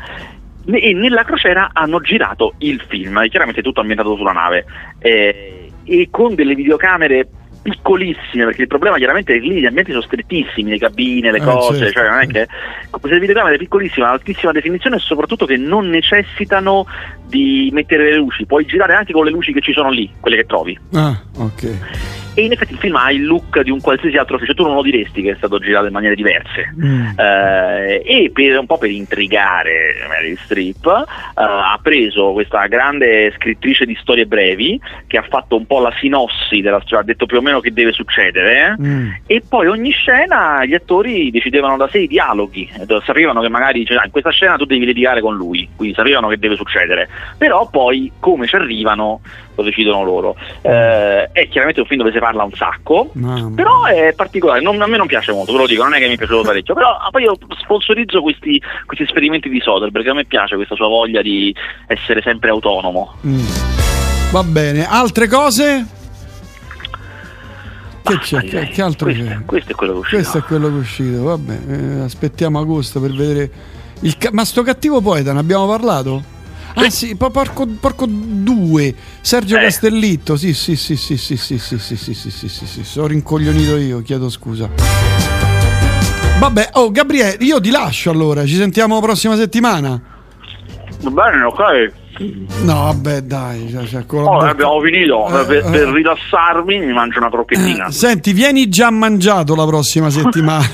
e 0.71 0.93
nella 0.93 1.25
crociera 1.25 1.71
hanno 1.73 2.01
girato 2.01 2.55
il 2.59 2.83
film, 2.89 3.27
chiaramente 3.29 3.63
tutto 3.63 3.81
ambientato 3.81 4.17
sulla 4.17 4.33
nave 4.33 4.65
eh, 4.99 5.71
e 5.85 6.09
con 6.11 6.35
delle 6.35 6.55
videocamere 6.55 7.29
piccolissime 7.61 8.45
perché 8.45 8.63
il 8.63 8.69
problema 8.69 8.97
chiaramente 8.97 9.35
è 9.35 9.41
che 9.41 9.47
lì 9.47 9.61
gli 9.61 9.67
ambienti 9.67 9.91
sono 9.91 10.03
strettissimi, 10.03 10.71
le 10.71 10.79
cabine, 10.79 11.31
le 11.31 11.39
eh, 11.39 11.43
cose, 11.43 11.79
certo. 11.79 11.93
cioè 11.99 12.09
non 12.09 12.21
è 12.21 12.27
che 12.27 12.47
queste 12.91 13.19
videocamere 13.19 13.57
piccolissime, 13.57 14.07
ad 14.07 14.13
altissima 14.13 14.53
definizione 14.53 14.97
e 14.97 15.01
soprattutto 15.01 15.47
che 15.47 15.57
non 15.57 15.89
necessitano 15.89 16.87
di 17.29 17.71
mettere 17.73 18.11
le 18.11 18.17
luci, 18.17 18.47
puoi 18.47 18.65
girare 18.65 18.95
anche 18.95 19.13
con 19.13 19.25
le 19.25 19.31
luci 19.31 19.53
che 19.53 19.61
ci 19.61 19.73
sono 19.73 19.91
lì, 19.91 20.11
quelle 20.21 20.37
che 20.37 20.47
trovi. 20.47 20.79
Ah, 20.93 21.21
ok 21.39 21.77
e 22.39 22.45
in 22.45 22.53
effetti 22.53 22.73
il 22.73 22.79
film 22.79 22.95
ha 22.95 23.11
il 23.11 23.27
look 23.27 23.61
di 23.63 23.71
un 23.71 23.81
qualsiasi 23.81 24.17
altro 24.17 24.37
film, 24.37 24.47
cioè 24.47 24.55
tu 24.55 24.63
non 24.63 24.77
lo 24.77 24.83
diresti 24.83 25.23
che 25.23 25.33
è 25.33 25.35
stato 25.37 25.59
girato 25.59 25.87
in 25.87 25.93
maniere 25.93 26.15
diverse 26.15 26.73
mm. 26.81 27.19
eh, 27.19 28.03
e 28.05 28.31
per, 28.33 28.61
un 28.61 28.67
po' 28.67 28.79
per 28.79 28.91
intrigare 28.91 30.07
Mary 30.07 30.37
Streep 30.45 30.87
eh, 30.87 31.03
ha 31.35 31.77
preso 31.83 32.31
questa 32.31 32.65
grande 32.69 33.33
scrittrice 33.35 33.85
di 33.87 33.97
storie 34.01 34.27
brevi 34.27 34.81
che 35.09 35.19
ha 35.19 35.25
fatto 35.29 35.57
un 35.57 35.67
po' 35.67 35.81
la 35.81 35.93
sinossi 35.99 36.61
della 36.61 36.79
storia, 36.79 37.01
ha 37.01 37.03
detto 37.03 37.27
più 37.27 37.39
o 37.39 37.41
meno 37.41 37.59
che 37.59 37.73
deve 37.73 37.91
succedere 37.91 38.77
mm. 38.81 39.11
e 39.27 39.43
poi 39.47 39.67
ogni 39.67 39.91
scena 39.91 40.65
gli 40.65 40.75
attori 40.75 41.33
decidevano 41.33 41.77
da 41.77 41.89
sé 41.89 41.99
i 41.99 42.07
dialoghi, 42.07 42.71
sapevano 43.05 43.41
che 43.41 43.49
magari 43.49 43.85
cioè, 43.85 44.05
in 44.05 44.13
questa 44.13 44.31
scena 44.31 44.55
tu 44.57 44.65
devi 44.65 44.87
litigare 44.87 45.21
con 45.21 45.35
lui, 45.35 45.69
quindi 45.75 45.97
sapevano 45.97 46.29
che 46.29 46.39
deve 46.39 46.55
succedere, 46.55 47.09
però 47.37 47.69
poi 47.69 48.13
come 48.19 48.47
ci 48.47 48.57
arrivano 48.57 49.21
lo 49.59 49.65
decidono 49.65 50.05
loro. 50.05 50.37
Eh, 50.61 51.31
è 51.33 51.49
chiaramente 51.49 51.81
un 51.81 51.87
film 51.87 52.01
dove 52.01 52.13
si 52.13 52.19
parla 52.19 52.45
un 52.45 52.53
sacco, 52.53 53.11
Mamma. 53.15 53.55
però 53.55 53.85
è 53.85 54.13
particolare, 54.15 54.61
non, 54.61 54.81
a 54.81 54.87
me 54.87 54.97
non 54.97 55.07
piace 55.07 55.33
molto, 55.33 55.53
ve 55.53 55.59
lo 55.59 55.67
dico, 55.67 55.83
non 55.83 55.95
è 55.95 55.99
che 55.99 56.07
mi 56.07 56.15
è 56.15 56.17
piaciuto 56.17 56.43
parecchio, 56.43 56.75
però 56.75 56.97
poi 57.11 57.23
io 57.25 57.37
sponsorizzo 57.61 58.23
questi, 58.23 58.63
questi 58.87 59.05
esperimenti 59.05 59.49
di 59.49 59.61
Soder 59.61 59.91
perché 59.91 60.11
a 60.11 60.15
me 60.15 60.25
piace 60.25 60.55
questa 60.55 60.77
sua 60.77 60.87
voglia 60.87 61.23
di 61.23 61.55
essere 61.89 62.23
sempre 62.23 62.51
autonomo. 62.51 63.15
Mm. 63.27 63.47
Va 64.31 64.43
bene, 64.45 64.87
altre 64.87 65.27
cose? 65.27 65.87
Che 68.03 68.15
ah, 68.15 68.19
c'è? 68.19 68.41
Che, 68.43 68.69
che, 68.69 68.83
altro 68.83 69.07
questo, 69.07 69.25
c'è? 69.25 69.45
Questo 69.45 69.73
è 69.73 69.75
quello 69.75 69.93
che 69.93 69.99
è 69.99 70.01
uscito. 70.01 70.17
Questo 70.17 70.39
è 70.39 70.43
quello 70.43 70.69
che 70.69 70.75
è 70.75 70.79
uscito, 70.79 71.23
vabbè, 71.25 71.59
eh, 71.69 72.01
aspettiamo 72.01 72.59
agosto 72.61 73.01
per 73.01 73.11
vedere. 73.13 73.51
Il 74.01 74.17
ca- 74.17 74.31
ma 74.33 74.45
sto 74.45 74.63
cattivo 74.63 75.01
poeta, 75.01 75.33
ne 75.33 75.41
abbiamo 75.41 75.67
parlato? 75.67 76.37
Ah 76.87 76.91
sì, 76.91 77.17
porco, 77.17 77.67
porco 77.81 78.07
2, 78.09 78.95
Sergio 79.21 79.57
eh. 79.57 79.63
Castellitto, 79.63 80.37
sì 80.37 80.55
sì 80.55 80.77
sì 80.77 80.97
sì 80.97 81.17
sì 81.17 81.37
sì 81.37 81.59
sì 81.59 81.77
sì 81.79 81.97
sì 81.97 82.15
sì 82.15 82.31
sì 82.31 82.49
sì 82.49 82.67
sì 82.67 82.85
sono 82.85 83.09
rincoglionito 83.09 83.77
io, 83.77 84.01
chiedo 84.03 84.31
scusa. 84.31 84.71
Vabbè, 86.39 86.71
oh 86.75 86.91
Gabriele, 86.93 87.37
io 87.41 87.61
ti 87.61 87.71
lascio 87.71 88.11
allora, 88.11 88.47
ci 88.47 88.55
sentiamo 88.55 89.01
prossima 89.01 89.35
settimana. 89.35 90.01
Va 91.01 91.11
bene, 91.11 91.43
ok. 91.43 91.93
No, 92.63 92.75
vabbè, 92.75 93.23
dai. 93.23 93.69
Cioè, 93.71 93.87
cioè, 93.87 94.05
oh, 94.09 94.39
abbiamo 94.39 94.81
finito. 94.81 95.27
Eh, 95.29 95.45
per, 95.45 95.57
eh. 95.57 95.71
per, 95.71 95.89
rilassarmi 95.89 96.79
mi 96.79 96.93
mangio 96.93 97.19
una 97.19 97.31
crocchettina. 97.31 97.87
Eh, 97.87 97.93
senti, 97.93 98.33
vieni 98.33 98.69
già 98.69 98.91
mangiato 98.91 99.55
la 99.55 99.67
prossima 99.67 100.11
settimana. 100.11 100.67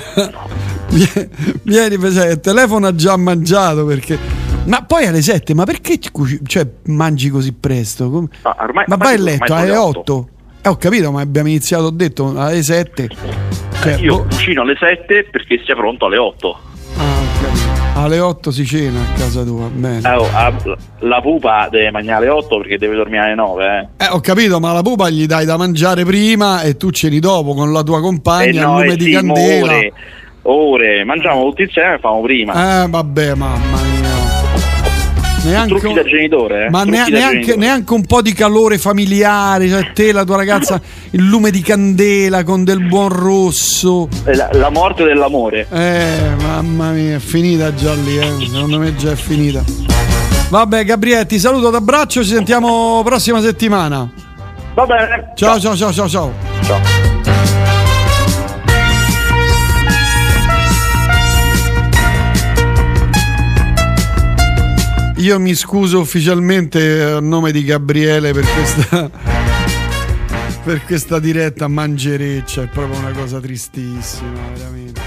vieni, 1.63 1.95
il 1.95 2.39
telefono 2.41 2.87
ha 2.87 2.95
già 2.95 3.17
mangiato 3.17 3.85
perché 3.85 4.34
ma 4.65 4.83
poi 4.83 5.05
alle 5.05 5.21
7, 5.21 5.53
ma 5.53 5.63
perché 5.63 5.99
cioè, 6.45 6.67
mangi 6.85 7.29
così 7.29 7.53
presto? 7.53 8.29
Ah, 8.41 8.55
ormai, 8.59 8.85
ma 8.87 8.95
vai 8.95 9.15
a 9.15 9.19
letto 9.19 9.53
alle 9.53 9.75
8. 9.75 10.29
Eh, 10.61 10.69
ho 10.69 10.77
capito, 10.77 11.11
ma 11.11 11.21
abbiamo 11.21 11.47
iniziato, 11.47 11.85
ho 11.85 11.91
detto, 11.91 12.33
alle 12.35 12.63
7. 12.63 13.09
Cioè, 13.81 13.97
io 13.99 14.17
boh. 14.17 14.23
cucino 14.23 14.63
alle 14.63 14.75
7 14.79 15.27
perché 15.31 15.61
sia 15.63 15.75
pronto 15.75 16.05
alle 16.05 16.17
8. 16.17 16.59
Ah. 16.97 18.03
Alle 18.03 18.19
8 18.19 18.51
si 18.51 18.65
cena 18.65 18.99
a 18.99 19.17
casa 19.17 19.43
tua, 19.43 19.69
bene. 19.71 20.01
Eh, 20.03 20.15
oh, 20.15 20.27
la 20.99 21.21
pupa 21.21 21.69
deve 21.69 21.91
mangiare 21.91 22.25
alle 22.25 22.29
8 22.29 22.57
perché 22.57 22.77
deve 22.77 22.95
dormire 22.95 23.23
alle 23.23 23.35
9. 23.35 23.89
Eh. 23.97 24.03
eh. 24.03 24.07
ho 24.09 24.19
capito, 24.19 24.59
ma 24.59 24.73
la 24.73 24.81
pupa 24.81 25.09
gli 25.09 25.25
dai 25.27 25.45
da 25.45 25.55
mangiare 25.57 26.03
prima 26.03 26.61
e 26.61 26.75
tu 26.75 26.89
ceni 26.89 27.19
dopo 27.19 27.53
con 27.53 27.71
la 27.71 27.83
tua 27.83 28.01
compagna 28.01 28.61
eh 28.61 28.65
no, 28.65 28.81
lume 28.81 28.95
di 28.95 29.11
candela. 29.11 29.73
Ore, 29.73 29.93
ore, 30.41 31.03
mangiamo 31.03 31.43
tutti 31.49 31.61
insieme 31.61 31.93
e 31.93 31.99
famo 31.99 32.21
prima. 32.21 32.83
Eh 32.83 32.87
vabbè, 32.89 33.33
mamma 33.35 33.84
neanche, 35.49 35.79
trucchi 35.79 35.93
da 35.93 36.03
genitore, 36.03 36.65
eh? 36.65 36.69
ma 36.69 36.83
neanche, 36.83 37.11
da 37.11 37.29
genitore. 37.29 37.57
neanche, 37.57 37.93
un 37.93 38.05
po' 38.05 38.21
di 38.21 38.33
calore 38.33 38.77
familiare, 38.77 39.67
cioè 39.67 39.91
te, 39.93 40.11
la 40.11 40.23
tua 40.23 40.35
ragazza, 40.37 40.79
il 41.11 41.23
lume 41.23 41.51
di 41.51 41.61
candela 41.61 42.43
con 42.43 42.63
del 42.63 42.85
buon 42.85 43.09
rosso. 43.09 44.07
La, 44.25 44.49
la 44.53 44.69
morte 44.69 45.03
dell'amore. 45.03 45.67
Eh, 45.71 46.35
mamma 46.41 46.91
mia, 46.91 47.15
è 47.15 47.19
finita 47.19 47.73
già 47.73 47.93
lì, 47.93 48.17
eh. 48.17 48.47
secondo 48.51 48.79
me 48.79 48.95
già 48.95 49.11
è 49.11 49.15
finita. 49.15 49.63
Vabbè, 50.49 50.85
Gabriele, 50.85 51.25
ti 51.25 51.39
saluto, 51.39 51.69
ti 51.69 51.75
abbraccio, 51.75 52.23
ci 52.23 52.29
sentiamo 52.29 53.01
prossima 53.03 53.41
settimana. 53.41 54.09
Va 54.73 54.85
bene. 54.85 55.31
ciao, 55.35 55.59
ciao, 55.59 55.75
ciao, 55.75 55.91
ciao. 55.91 56.07
Ciao. 56.09 56.31
ciao. 56.63 57.24
Io 65.25 65.39
mi 65.39 65.55
scuso 65.55 65.99
ufficialmente 65.99 67.01
a 67.01 67.19
nome 67.19 67.51
di 67.51 67.63
Gabriele 67.63 68.31
per 68.31 68.45
questa, 68.45 69.09
per 70.63 70.83
questa 70.85 71.17
diretta 71.17 71.67
mangereccia, 71.67 72.61
è 72.61 72.67
proprio 72.67 72.99
una 72.99 73.11
cosa 73.11 73.39
tristissima, 73.39 74.39
veramente. 74.53 75.04